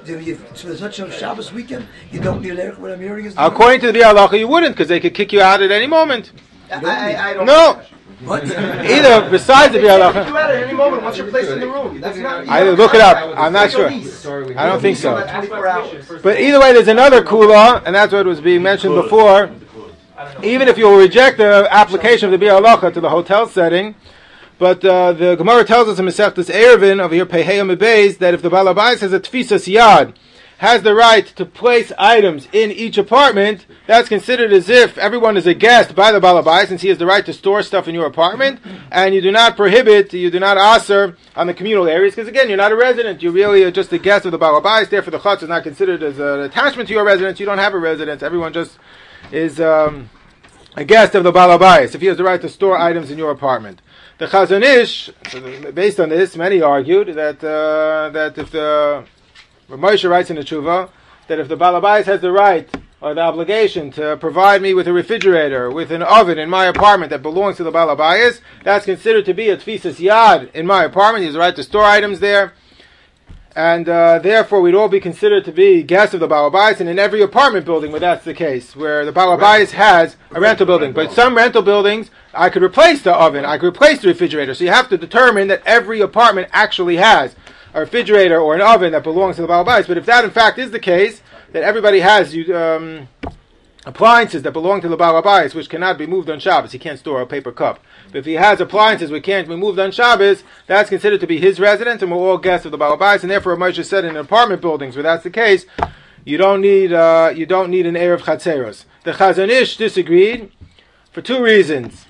if 0.06 0.80
such 0.80 1.00
a 1.00 1.10
Shabbos 1.12 1.54
weekend, 1.54 1.88
you 2.12 2.20
don't 2.20 2.42
need 2.42 2.60
an 2.60 2.82
What 2.82 2.92
I'm 2.92 3.00
hearing 3.00 3.28
is 3.28 3.36
According 3.38 3.80
to 3.82 3.92
the 3.94 4.00
biur 4.00 4.14
halacha, 4.14 4.38
you 4.38 4.50
wouldn't 4.50 4.76
because 4.76 4.90
they 4.90 5.00
could 5.00 5.14
kick 5.14 5.32
you 5.32 5.40
out 5.42 5.62
at 5.62 5.72
any 5.72 5.88
moment. 5.88 6.34
I, 6.70 6.76
I, 7.16 7.30
I 7.30 7.34
don't. 7.34 7.46
No, 7.46 7.82
What? 8.26 8.44
either 8.52 9.30
besides 9.30 9.74
the 9.74 9.80
biur 9.80 10.14
Kick 10.14 10.28
you 10.28 10.34
halacha. 10.34 10.36
out 10.36 10.52
at 10.52 10.64
any 10.64 10.74
moment 10.74 11.04
once 11.04 11.18
you're 11.18 11.30
placed 11.30 11.50
in 11.52 11.60
the 11.60 11.68
room. 11.68 12.00
That's 12.00 12.18
not. 12.18 12.48
I 12.48 12.70
look 12.70 12.94
it 12.94 13.02
up. 13.02 13.34
I'm 13.38 13.52
not 13.54 13.66
It's 13.68 13.76
like 13.76 13.92
a 13.92 14.02
sure. 14.04 14.12
Sorry, 14.12 14.56
I 14.56 14.66
don't 14.68 14.80
think 14.82 14.98
so. 14.98 15.14
About 15.18 15.30
24 15.30 15.68
hours. 15.68 16.22
But 16.22 16.40
either 16.40 16.60
way, 16.60 16.74
there's 16.74 16.88
another 16.88 17.24
kula, 17.24 17.82
and 17.86 17.96
that's 17.96 18.14
what 18.14 18.26
was 18.26 18.42
being 18.42 18.62
mentioned 18.62 18.96
before. 18.96 19.50
I 20.18 20.26
don't 20.26 20.42
know. 20.42 20.48
even 20.48 20.68
if 20.68 20.78
you'll 20.78 20.98
reject 20.98 21.38
the 21.38 21.68
application 21.72 22.32
of 22.32 22.40
the 22.40 22.46
Biur 22.46 22.62
Halacha 22.62 22.94
to 22.94 23.02
the 23.02 23.10
hotel 23.10 23.48
setting, 23.48 23.96
but 24.60 24.86
uh, 24.86 25.14
the 25.14 25.36
Gemara 25.36 25.64
tells 25.66 25.88
us 25.88 25.98
in 25.98 26.06
Masechtas 26.06 26.52
Eruvin 26.54 27.00
over 27.02 27.16
here, 27.16 27.26
Peheyam 27.26 27.76
Beis, 27.76 28.20
that 28.20 28.36
if 28.36 28.44
the 28.44 28.50
Balabais 28.52 29.00
has 29.00 29.14
a 29.14 29.20
Tfisas 29.20 29.66
Yad, 29.74 30.14
has 30.62 30.84
the 30.84 30.94
right 30.94 31.26
to 31.26 31.44
place 31.44 31.92
items 31.98 32.48
in 32.54 32.70
each 32.70 32.96
apartment, 32.96 33.66
that's 33.88 34.08
considered 34.08 34.54
as 34.54 34.70
if 34.70 34.96
everyone 35.00 35.36
is 35.36 35.48
a 35.48 35.56
guest 35.56 35.96
by 35.96 36.12
the 36.12 36.20
Balabais, 36.20 36.68
since 36.68 36.84
he 36.84 36.90
has 36.90 37.00
the 37.00 37.06
right 37.08 37.26
to 37.26 37.34
store 37.34 37.64
stuff 37.64 37.88
in 37.88 37.96
your 37.96 38.06
apartment, 38.06 38.60
and 38.92 39.16
you 39.16 39.22
do 39.22 39.32
not 39.32 39.58
prohibit, 39.58 40.14
you 40.14 40.30
do 40.30 40.40
not 40.40 40.58
assur 40.60 41.18
on 41.36 41.48
the 41.48 41.54
communal 41.56 41.88
areas, 41.88 42.14
because 42.14 42.28
again, 42.28 42.48
you're 42.48 42.60
not 42.60 42.72
a 42.72 42.76
resident, 42.76 43.24
you're 43.24 43.32
really 43.32 43.66
uh, 43.66 43.72
just 43.72 43.92
a 43.92 43.98
guest 43.98 44.28
of 44.28 44.32
the 44.32 44.38
Balabais, 44.38 44.88
therefore 44.88 45.10
the 45.10 45.18
Chutz. 45.18 45.42
Is 45.42 45.50
not 45.50 45.64
considered 45.64 46.04
as 46.04 46.20
an 46.20 46.42
attachment 46.42 46.88
to 46.90 46.94
your 46.94 47.04
residence, 47.04 47.40
you 47.40 47.48
don't 47.48 47.58
have 47.58 47.74
a 47.74 47.80
residence, 47.80 48.22
everyone 48.22 48.54
just 48.54 48.78
is 49.32 49.60
um, 49.60 50.12
a 50.76 50.86
guest 50.86 51.16
of 51.16 51.24
the 51.24 51.32
Balabais, 51.32 51.96
if 51.96 52.02
he 52.02 52.08
has 52.08 52.18
the 52.18 52.24
right 52.24 52.40
to 52.40 52.50
store 52.50 52.78
items 52.78 53.10
in 53.10 53.18
your 53.18 53.32
apartment. 53.32 53.82
The 54.20 54.28
Chazon 54.28 54.62
Ish, 54.62 55.10
so 55.32 55.72
based 55.72 56.00
on 56.00 56.10
this, 56.10 56.38
many 56.38 56.62
argued 56.62 57.16
that 57.16 57.44
uh, 57.44 58.12
that 58.12 58.38
if 58.38 58.52
the 58.52 59.06
Rav 59.72 59.80
Moshe 59.80 60.10
writes 60.10 60.30
in 60.30 60.36
the 60.36 60.42
Tshuva 60.42 60.90
that 61.28 61.40
if 61.40 61.48
the 61.48 61.56
Balabais 61.56 62.04
has 62.04 62.20
the 62.20 62.34
right 62.34 62.70
or 63.00 63.14
the 63.14 63.22
obligation 63.22 63.90
to 63.92 64.18
provide 64.18 64.62
me 64.62 64.74
with 64.74 64.86
a 64.86 64.92
refrigerator, 64.92 65.72
with 65.72 65.94
an 65.94 66.04
oven 66.04 66.38
in 66.38 66.50
my 66.50 66.66
apartment 66.66 67.10
that 67.10 67.22
belongs 67.22 67.56
to 67.56 67.64
the 67.64 67.72
Balabais, 67.72 68.42
that's 68.66 68.84
considered 68.84 69.24
to 69.24 69.34
be 69.34 69.48
a 69.48 69.56
Tfisas 69.56 69.96
Yad 69.96 70.54
in 70.54 70.68
my 70.68 70.84
apartment. 70.84 71.22
He 71.22 71.28
has 71.28 71.36
the 71.36 71.40
right 71.40 71.56
to 71.56 71.64
store 71.64 71.86
items 71.86 72.20
there. 72.20 72.54
And 73.56 73.88
uh, 73.88 74.20
therefore, 74.20 74.60
we'd 74.60 74.76
all 74.76 74.90
be 74.90 75.00
considered 75.00 75.46
to 75.46 75.54
be 75.54 75.84
guests 75.84 76.14
of 76.14 76.20
the 76.20 76.28
Balabais, 76.28 76.82
and 76.82 76.90
in 76.90 77.00
every 77.00 77.22
apartment 77.22 77.66
building 77.66 77.92
where 77.92 78.00
that's 78.00 78.26
the 78.26 78.34
case, 78.34 78.76
where 78.76 79.06
the 79.06 79.14
Balabais 79.14 79.72
has 79.72 80.18
a 80.32 80.42
rental 80.42 80.66
building. 80.66 80.92
But 80.92 81.14
some 81.14 81.36
rental 81.36 81.62
buildings, 81.62 82.12
I 82.34 82.50
could 82.50 82.64
replace 82.64 83.02
the 83.04 83.14
oven, 83.14 83.46
I 83.46 83.58
could 83.58 83.68
replace 83.68 84.02
the 84.02 84.10
refrigerator. 84.10 84.54
So 84.54 84.66
you 84.66 84.70
have 84.72 84.90
to 84.90 84.98
determine 84.98 85.48
that 85.48 85.64
every 85.66 86.02
apartment 86.02 86.50
actually 86.52 86.98
has 86.98 87.36
a 87.74 87.80
refrigerator 87.80 88.40
or 88.40 88.56
an 88.56 88.62
oven 88.62 88.92
that 88.92 89.04
belongs 89.04 89.38
to 89.38 89.42
the 89.42 89.48
Balabais. 89.48 89.88
But 89.88 89.98
if 89.98 90.06
that 90.06 90.24
in 90.24 90.32
fact 90.32 90.58
is 90.58 90.72
the 90.72 90.80
case, 90.80 91.22
that 91.52 91.64
everybody 91.64 92.00
has 92.00 92.34
you, 92.34 92.56
um, 92.56 93.10
appliances 93.86 94.44
that 94.44 94.52
belong 94.52 94.82
to 94.82 94.88
the 94.88 94.98
Balabais, 94.98 95.56
which 95.56 95.70
cannot 95.70 95.98
be 95.98 96.06
moved 96.06 96.30
on 96.30 96.40
Shabbos, 96.40 96.72
he 96.72 96.80
can't 96.80 97.00
store 97.00 97.22
a 97.22 97.26
paper 97.26 97.52
cup. 97.52 97.80
But 98.12 98.20
if 98.20 98.26
he 98.26 98.34
has 98.34 98.62
appliances 98.62 99.10
which 99.10 99.24
can't 99.24 99.48
be 99.48 99.56
moved 99.56 99.80
on 99.80 99.92
Shabbos, 99.92 100.44
that's 100.68 100.90
considered 100.90 101.20
to 101.22 101.28
be 101.28 101.40
his 101.40 101.60
residence, 101.60 102.02
and 102.02 102.12
we're 102.12 102.18
all 102.18 102.38
guests 102.38 102.66
of 102.66 102.72
the 102.72 102.78
Balabais. 102.78 103.22
And 103.22 103.32
therefore, 103.32 103.58
Moshe 103.58 103.84
said 103.86 104.06
in 104.06 104.16
apartment 104.16 104.62
buildings 104.62 104.96
where 104.96 105.04
that's 105.04 105.24
the 105.24 105.30
case, 105.30 105.66
you 106.24 106.38
don't 106.38 106.62
need 106.62 106.94
uh, 106.94 107.34
you 107.36 107.46
don't 107.48 107.72
need 107.72 107.88
an 107.88 107.96
eruv 107.96 108.20
chatzeiros. 108.20 108.86
The 109.04 109.14
Chazon 109.14 109.50
Ish 109.50 109.78
disagreed 109.78 110.52
for 111.12 111.22
two 111.22 111.42
reasons. 111.42 112.06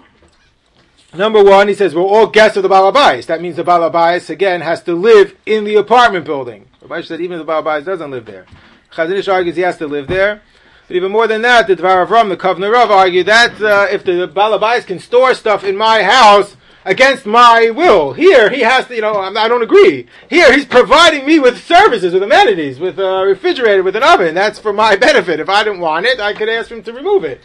Number 1.13 1.43
one, 1.43 1.67
he 1.67 1.73
says 1.73 1.93
we're 1.93 2.03
all 2.03 2.27
guests 2.27 2.55
of 2.55 2.63
the 2.63 2.69
Balabais. 2.69 3.25
That 3.25 3.41
means 3.41 3.57
the 3.57 3.65
Balabais 3.65 4.29
again 4.29 4.61
has 4.61 4.81
to 4.83 4.93
live 4.93 5.35
in 5.45 5.65
the 5.65 5.75
apartment 5.75 6.25
building. 6.25 6.67
Rabbi 6.81 7.01
said 7.01 7.19
even 7.19 7.37
the 7.37 7.43
Balabais 7.43 7.83
doesn't 7.83 8.11
live 8.11 8.25
there. 8.25 8.45
Chazon 8.93 9.17
Ish 9.17 9.27
argues 9.27 9.57
he 9.57 9.61
has 9.63 9.77
to 9.77 9.87
live 9.87 10.07
there. 10.07 10.41
But 10.87 10.95
even 10.95 11.11
more 11.11 11.27
than 11.27 11.41
that, 11.41 11.67
the 11.67 11.75
Dvar 11.75 12.07
Avram, 12.07 12.29
the 12.29 12.37
Kovner 12.37 12.71
Rav, 12.71 12.91
argued 12.91 13.25
that 13.25 13.61
uh, 13.61 13.87
if 13.91 14.05
the 14.05 14.31
Balabais 14.33 14.85
can 14.85 14.99
store 14.99 15.33
stuff 15.33 15.65
in 15.65 15.75
my 15.75 16.03
house 16.03 16.55
against 16.85 17.25
my 17.25 17.69
will, 17.71 18.13
here 18.13 18.49
he 18.49 18.61
has 18.61 18.87
to, 18.87 18.95
you 18.95 19.01
know, 19.01 19.15
I 19.15 19.47
don't 19.49 19.61
agree. 19.61 20.07
Here 20.29 20.53
he's 20.53 20.65
providing 20.65 21.25
me 21.25 21.39
with 21.39 21.61
services, 21.61 22.13
with 22.13 22.23
amenities, 22.23 22.79
with 22.79 22.99
a 22.99 23.25
refrigerator, 23.25 23.83
with 23.83 23.97
an 23.97 24.03
oven. 24.03 24.33
That's 24.33 24.59
for 24.59 24.71
my 24.71 24.95
benefit. 25.07 25.41
If 25.41 25.49
I 25.49 25.65
didn't 25.65 25.81
want 25.81 26.05
it, 26.05 26.21
I 26.21 26.33
could 26.33 26.47
ask 26.47 26.71
him 26.71 26.83
to 26.83 26.93
remove 26.93 27.25
it. 27.25 27.41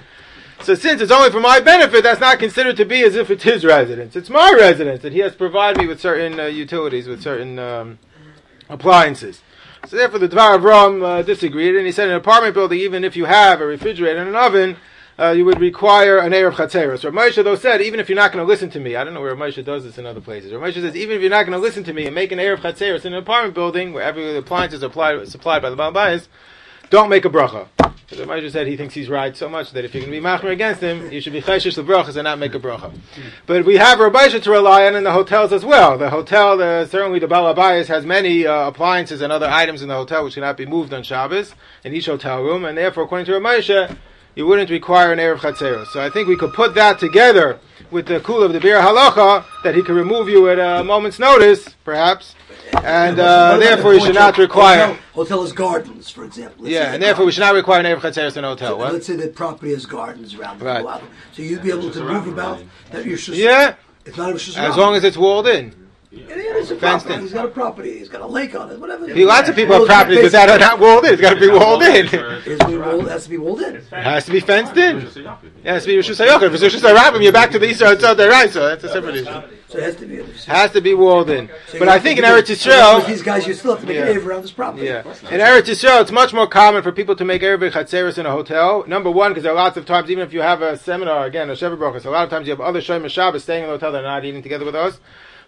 So 0.62 0.74
since 0.74 1.00
it's 1.00 1.12
only 1.12 1.30
for 1.30 1.40
my 1.40 1.60
benefit, 1.60 2.02
that's 2.02 2.20
not 2.20 2.38
considered 2.38 2.76
to 2.78 2.84
be 2.84 3.02
as 3.04 3.14
if 3.14 3.30
it's 3.30 3.44
his 3.44 3.64
residence. 3.64 4.16
It's 4.16 4.30
my 4.30 4.52
residence 4.52 5.02
that 5.02 5.12
he 5.12 5.20
has 5.20 5.34
provided 5.34 5.78
me 5.80 5.86
with 5.86 6.00
certain 6.00 6.40
uh, 6.40 6.46
utilities, 6.46 7.06
with 7.06 7.22
certain 7.22 7.58
um, 7.58 7.98
appliances. 8.68 9.42
So 9.86 9.96
therefore, 9.96 10.18
the 10.18 10.28
Dvar 10.28 10.58
Avram 10.58 11.04
uh, 11.04 11.22
disagreed, 11.22 11.76
and 11.76 11.86
he 11.86 11.92
said 11.92 12.08
an 12.08 12.16
apartment 12.16 12.54
building, 12.54 12.80
even 12.80 13.04
if 13.04 13.16
you 13.16 13.26
have 13.26 13.60
a 13.60 13.66
refrigerator 13.66 14.18
and 14.18 14.28
an 14.28 14.34
oven, 14.34 14.76
uh, 15.18 15.30
you 15.30 15.44
would 15.44 15.60
require 15.60 16.18
an 16.18 16.32
eruv 16.32 16.54
chatzeiros. 16.54 17.04
Rav 17.04 17.14
Moshe 17.14 17.42
though 17.42 17.54
said, 17.54 17.80
even 17.80 18.00
if 18.00 18.08
you're 18.08 18.16
not 18.16 18.32
going 18.32 18.44
to 18.44 18.48
listen 18.48 18.68
to 18.70 18.80
me, 18.80 18.96
I 18.96 19.04
don't 19.04 19.14
know 19.14 19.20
where 19.20 19.34
Rav 19.34 19.54
Moshe 19.54 19.64
does 19.64 19.84
this 19.84 19.96
in 19.96 20.04
other 20.04 20.20
places. 20.20 20.52
Rav 20.52 20.60
Moshe 20.60 20.74
says, 20.74 20.96
even 20.96 21.16
if 21.16 21.22
you're 21.22 21.30
not 21.30 21.46
going 21.46 21.58
to 21.58 21.62
listen 21.62 21.84
to 21.84 21.92
me 21.92 22.06
and 22.06 22.14
make 22.14 22.32
an 22.32 22.38
eruv 22.38 22.58
chatzeiros 22.58 23.04
in 23.04 23.12
an 23.12 23.20
apartment 23.20 23.54
building 23.54 23.92
where 23.92 24.02
every 24.02 24.36
appliance 24.36 24.74
is 24.74 24.82
applied, 24.82 25.26
supplied 25.28 25.62
by 25.62 25.70
the 25.70 25.76
Balbayas, 25.76 26.26
don't 26.90 27.08
make 27.08 27.24
a 27.24 27.30
bracha. 27.30 27.68
Because 28.08 28.24
Rav 28.24 28.38
Moshe 28.38 28.52
said 28.52 28.68
he 28.68 28.76
thinks 28.76 28.94
he's 28.94 29.08
right 29.08 29.36
so 29.36 29.48
much 29.48 29.72
that 29.72 29.84
if 29.84 29.92
you're 29.92 30.00
going 30.00 30.12
to 30.12 30.20
be 30.20 30.24
machmer 30.24 30.52
against 30.52 30.80
him, 30.80 31.10
you 31.10 31.20
should 31.20 31.32
be 31.32 31.40
cheshish 31.42 31.74
the 31.74 31.82
brachas 31.82 32.14
and 32.14 32.22
not 32.22 32.38
make 32.38 32.54
a 32.54 32.60
bracha. 32.60 32.96
But 33.46 33.64
we 33.64 33.78
have 33.78 33.98
Moshe 33.98 34.40
to 34.40 34.50
rely 34.50 34.86
on 34.86 34.94
in 34.94 35.02
the 35.02 35.10
hotels 35.10 35.52
as 35.52 35.64
well. 35.64 35.98
The 35.98 36.10
hotel, 36.10 36.56
the, 36.56 36.86
certainly 36.86 37.18
the 37.18 37.26
Balabayas 37.26 37.86
has 37.88 38.06
many 38.06 38.46
uh, 38.46 38.68
appliances 38.68 39.22
and 39.22 39.32
other 39.32 39.48
items 39.48 39.82
in 39.82 39.88
the 39.88 39.96
hotel 39.96 40.22
which 40.22 40.34
cannot 40.34 40.56
be 40.56 40.66
moved 40.66 40.94
on 40.94 41.02
Shabbos 41.02 41.54
in 41.82 41.94
each 41.94 42.06
hotel 42.06 42.44
room, 42.44 42.64
and 42.64 42.78
therefore, 42.78 43.04
according 43.04 43.26
to 43.26 43.32
Moshe, 43.32 43.96
you 44.36 44.46
wouldn't 44.46 44.70
require 44.70 45.12
an 45.12 45.18
Eruv 45.18 45.38
Chatzeiros. 45.38 45.86
So 45.88 46.00
I 46.00 46.10
think 46.10 46.28
we 46.28 46.36
could 46.36 46.52
put 46.52 46.74
that 46.74 46.98
together 47.00 47.58
with 47.90 48.06
the 48.06 48.20
kula 48.20 48.44
of 48.46 48.52
the 48.52 48.60
Biur 48.60 48.80
Halacha, 48.80 49.44
that 49.64 49.74
he 49.74 49.82
could 49.82 49.94
remove 49.96 50.28
you 50.28 50.48
at 50.50 50.58
a 50.58 50.84
moment's 50.84 51.18
notice, 51.18 51.68
perhaps, 51.84 52.34
and 52.84 53.18
uh, 53.18 53.56
therefore 53.58 53.92
the 53.92 53.98
you 54.00 54.04
should 54.06 54.14
not 54.14 54.36
require. 54.38 54.86
Hotel, 54.88 55.02
hotel 55.14 55.42
has 55.42 55.52
gardens, 55.52 56.10
for 56.10 56.24
example. 56.24 56.64
Let's 56.64 56.74
Yeah, 56.74 56.92
and 56.92 57.02
therefore 57.02 57.24
we 57.24 57.32
should 57.32 57.40
not 57.40 57.54
require 57.54 57.80
an 57.80 57.86
Eruv 57.86 58.00
Chatzeiros 58.00 58.36
in 58.36 58.44
a 58.44 58.48
hotel. 58.48 58.70
So 58.72 58.76
What? 58.76 58.92
Let's 58.92 59.06
say 59.06 59.16
the 59.16 59.28
property 59.28 59.72
has 59.72 59.86
gardens 59.86 60.34
around 60.34 60.58
the 60.58 60.66
Right. 60.66 60.82
block. 60.82 61.02
So 61.32 61.42
you'd 61.42 61.62
be 61.62 61.70
able 61.70 61.90
to 61.90 62.00
move 62.04 62.26
about 62.28 62.60
that 62.90 63.06
you're 63.06 63.16
just 63.16 63.38
Yeah, 63.38 63.74
It's 64.04 64.16
not 64.18 64.30
a 64.30 64.34
shus- 64.34 64.58
as 64.58 64.76
long 64.76 64.94
as 64.96 65.04
it's 65.04 65.16
walled 65.16 65.46
in. 65.46 65.72
Yeah, 66.16 66.36
yeah, 66.36 66.42
it's 66.56 66.70
a 66.70 66.76
fenced 66.76 67.06
property. 67.06 67.14
in. 67.14 67.20
He's 67.22 67.32
got 67.32 67.44
a 67.44 67.48
property. 67.48 67.98
He's 67.98 68.08
got 68.08 68.20
a 68.22 68.26
lake 68.26 68.54
on 68.54 68.70
it. 68.70 68.80
Whatever. 68.80 69.06
Be- 69.06 69.24
Lots 69.24 69.48
of 69.48 69.54
people 69.54 69.70
Well, 69.78 69.86
have 69.86 69.88
properties 70.06 70.24
it's 70.24 70.32
that 70.32 70.48
are 70.48 70.58
not 70.58 70.78
walled 70.80 71.04
in. 71.04 71.12
It's 71.12 71.20
got 71.22 71.34
to 71.34 71.40
be 71.40 71.48
walled 71.48 71.82
in. 71.82 72.06
It's 72.06 72.64
been 72.64 72.80
walled, 72.80 73.06
it 73.06 73.10
has 73.10 73.24
to 73.24 73.30
be 73.30 73.38
walled 73.38 73.60
in. 73.60 73.76
It 73.76 73.84
has 73.92 74.24
to 74.26 74.32
be 74.32 74.40
fenced 74.40 74.76
in. 74.76 75.00
Just 75.02 75.16
a 75.16 75.20
yaakov. 75.20 75.38
Yeah, 75.62 75.70
it 75.70 75.74
has 75.74 75.82
to 75.84 75.88
be 75.88 75.96
Rishus 75.96 76.24
Hayachid. 76.26 76.42
If 76.54 76.54
it's 76.62 76.74
Rishus 76.74 76.94
Harabim, 76.94 77.22
you're 77.22 77.32
back 77.32 77.50
to 77.50 77.58
the 77.58 77.66
Yisrael 77.66 77.96
Tzad 77.96 78.16
Deraisa. 78.16 78.70
That's 78.70 78.84
a 78.84 78.88
separate 78.88 79.16
issue. 79.16 79.42
So 79.68 79.78
it 79.78 79.82
has 79.82 79.96
to 79.96 80.06
be. 80.06 80.22
Has 80.46 80.70
to 80.72 80.80
be 80.80 80.94
walled 80.94 81.28
in. 81.28 81.50
So 81.68 81.78
But 81.80 81.88
I 81.88 81.98
think 81.98 82.18
in 82.18 82.24
do- 82.24 82.30
Eretz 82.30 82.46
Yisrael, 82.54 82.98
with 82.98 83.08
these 83.08 83.22
guys, 83.22 83.46
you 83.46 83.54
still 83.54 83.72
have 83.72 83.80
to 83.80 83.86
make 83.86 83.96
Yeah. 83.96 84.04
an 84.06 84.16
Eruv 84.20 84.26
around 84.26 84.42
this 84.42 84.52
property. 84.52 84.86
Yeah. 84.86 85.00
In 85.30 85.40
Eretz 85.40 85.62
Yisrael, 85.64 86.00
it's 86.02 86.12
much 86.12 86.32
more 86.32 86.46
common 86.46 86.82
for 86.84 86.92
people 86.92 87.16
to 87.16 87.24
make 87.24 87.42
Eruv 87.42 87.68
Chatzeiros 87.72 88.16
in 88.16 88.26
a 88.26 88.30
hotel. 88.30 88.84
Number 88.86 89.10
one, 89.10 89.32
because 89.32 89.42
there 89.42 89.52
are 89.52 89.56
lots 89.56 89.76
of 89.76 89.84
times, 89.84 90.08
even 90.10 90.22
if 90.24 90.32
you 90.32 90.40
have 90.40 90.62
a 90.62 90.76
seminar, 90.78 91.26
again, 91.26 91.50
a 91.50 91.54
Sheva 91.54 91.76
Brachos, 91.76 92.04
a 92.06 92.10
lot 92.10 92.22
of 92.24 92.30
times 92.30 92.46
you 92.46 92.52
have 92.52 92.60
other 92.60 92.80
Shomer 92.80 93.10
Shabbos 93.10 93.42
staying 93.42 93.64
in 93.64 93.68
the 93.68 93.74
hotel, 93.74 93.90
they're 93.92 94.02
not 94.02 94.24
eating 94.24 94.42
together 94.42 94.64
with 94.64 94.76
us. 94.76 94.98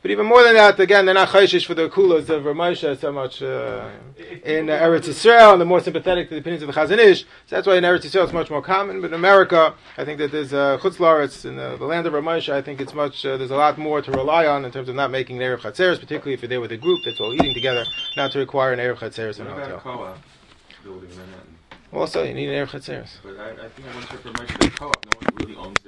But 0.01 0.13
even 0.13 0.27
more 0.27 0.45
than 0.45 0.55
that, 0.55 0.79
again, 0.79 1.07
they're 1.07 1.15
not 1.15 1.31
chayshish 1.31 1.67
for 1.67 1.75
the 1.75 1.89
kulas 1.89 2.29
of 2.29 2.45
Ramosha 2.45 2.99
so 2.99 3.11
much 3.11 3.43
uh, 3.43 3.89
in 4.45 4.71
uh, 4.71 4.79
Eretz 4.79 5.09
Yisrael, 5.09 5.53
and 5.53 5.61
they're 5.61 5.67
more 5.67 5.81
sympathetic 5.81 6.29
to 6.29 6.35
the 6.35 6.41
opinions 6.41 6.63
of 6.63 6.73
the 6.73 6.81
Chazon 6.81 6.99
Ish. 6.99 7.23
So 7.47 7.57
that's 7.57 7.67
why 7.67 7.77
in 7.77 7.85
Eretz 7.85 8.03
Yisrael 8.03 8.25
it's 8.25 8.33
much 8.33 8.49
more 8.49 8.63
common. 8.63 9.01
But 9.01 9.09
in 9.09 9.15
America, 9.15 9.75
I 9.97 10.05
think 10.05 10.19
that 10.19 10.31
there's 10.31 10.53
uh, 10.53 10.79
Chutz 10.79 11.45
in 11.45 11.59
uh, 11.59 11.77
the 11.77 11.85
land 11.85 12.07
of 12.07 12.13
Ramosha, 12.13 12.53
I 12.53 12.63
think 12.63 12.81
it's 12.81 12.95
much, 12.95 13.25
uh, 13.27 13.37
there's 13.37 13.51
a 13.51 13.57
lot 13.57 13.77
more 13.77 14.01
to 14.01 14.11
rely 14.13 14.47
on 14.47 14.65
in 14.65 14.71
terms 14.71 14.89
of 14.89 14.95
not 14.95 15.11
making 15.11 15.43
an 15.43 15.43
Eruv 15.43 15.61
Chatzeiros, 15.61 15.99
particularly 15.99 16.35
if 16.35 16.43
you're 16.43 16.49
there 16.49 16.61
with 16.61 16.73
a 16.73 16.77
group 16.77 17.01
that's 17.05 17.21
all 17.21 17.35
eating 17.35 17.55
together, 17.55 17.85
not 18.17 18.31
to 18.33 18.39
require 18.39 18.73
an 18.73 18.79
Eruv 18.79 18.99
Chatzeiros 18.99 19.41
in 19.41 19.47
a 19.47 19.51
hotel. 19.51 20.17
building 20.85 21.11
in 21.11 21.17
Manhattan? 21.17 21.59
Also, 21.93 22.23
you 22.23 22.35
need 22.35 22.49
an 22.51 22.67
Eruv 22.67 22.71
Chatzeiros. 22.71 23.17
But 23.23 23.39
I, 23.39 23.51
I 23.65 23.69
think 23.71 23.89
I 23.89 23.95
went 23.95 24.09
to 24.11 24.17
for 24.19 24.29
Moshe 24.31 24.59
that 24.59 24.77
co-op. 24.77 25.07
No 25.07 25.19
one 25.19 25.37
really 25.37 25.57
owns 25.57 25.75
their 25.83 25.87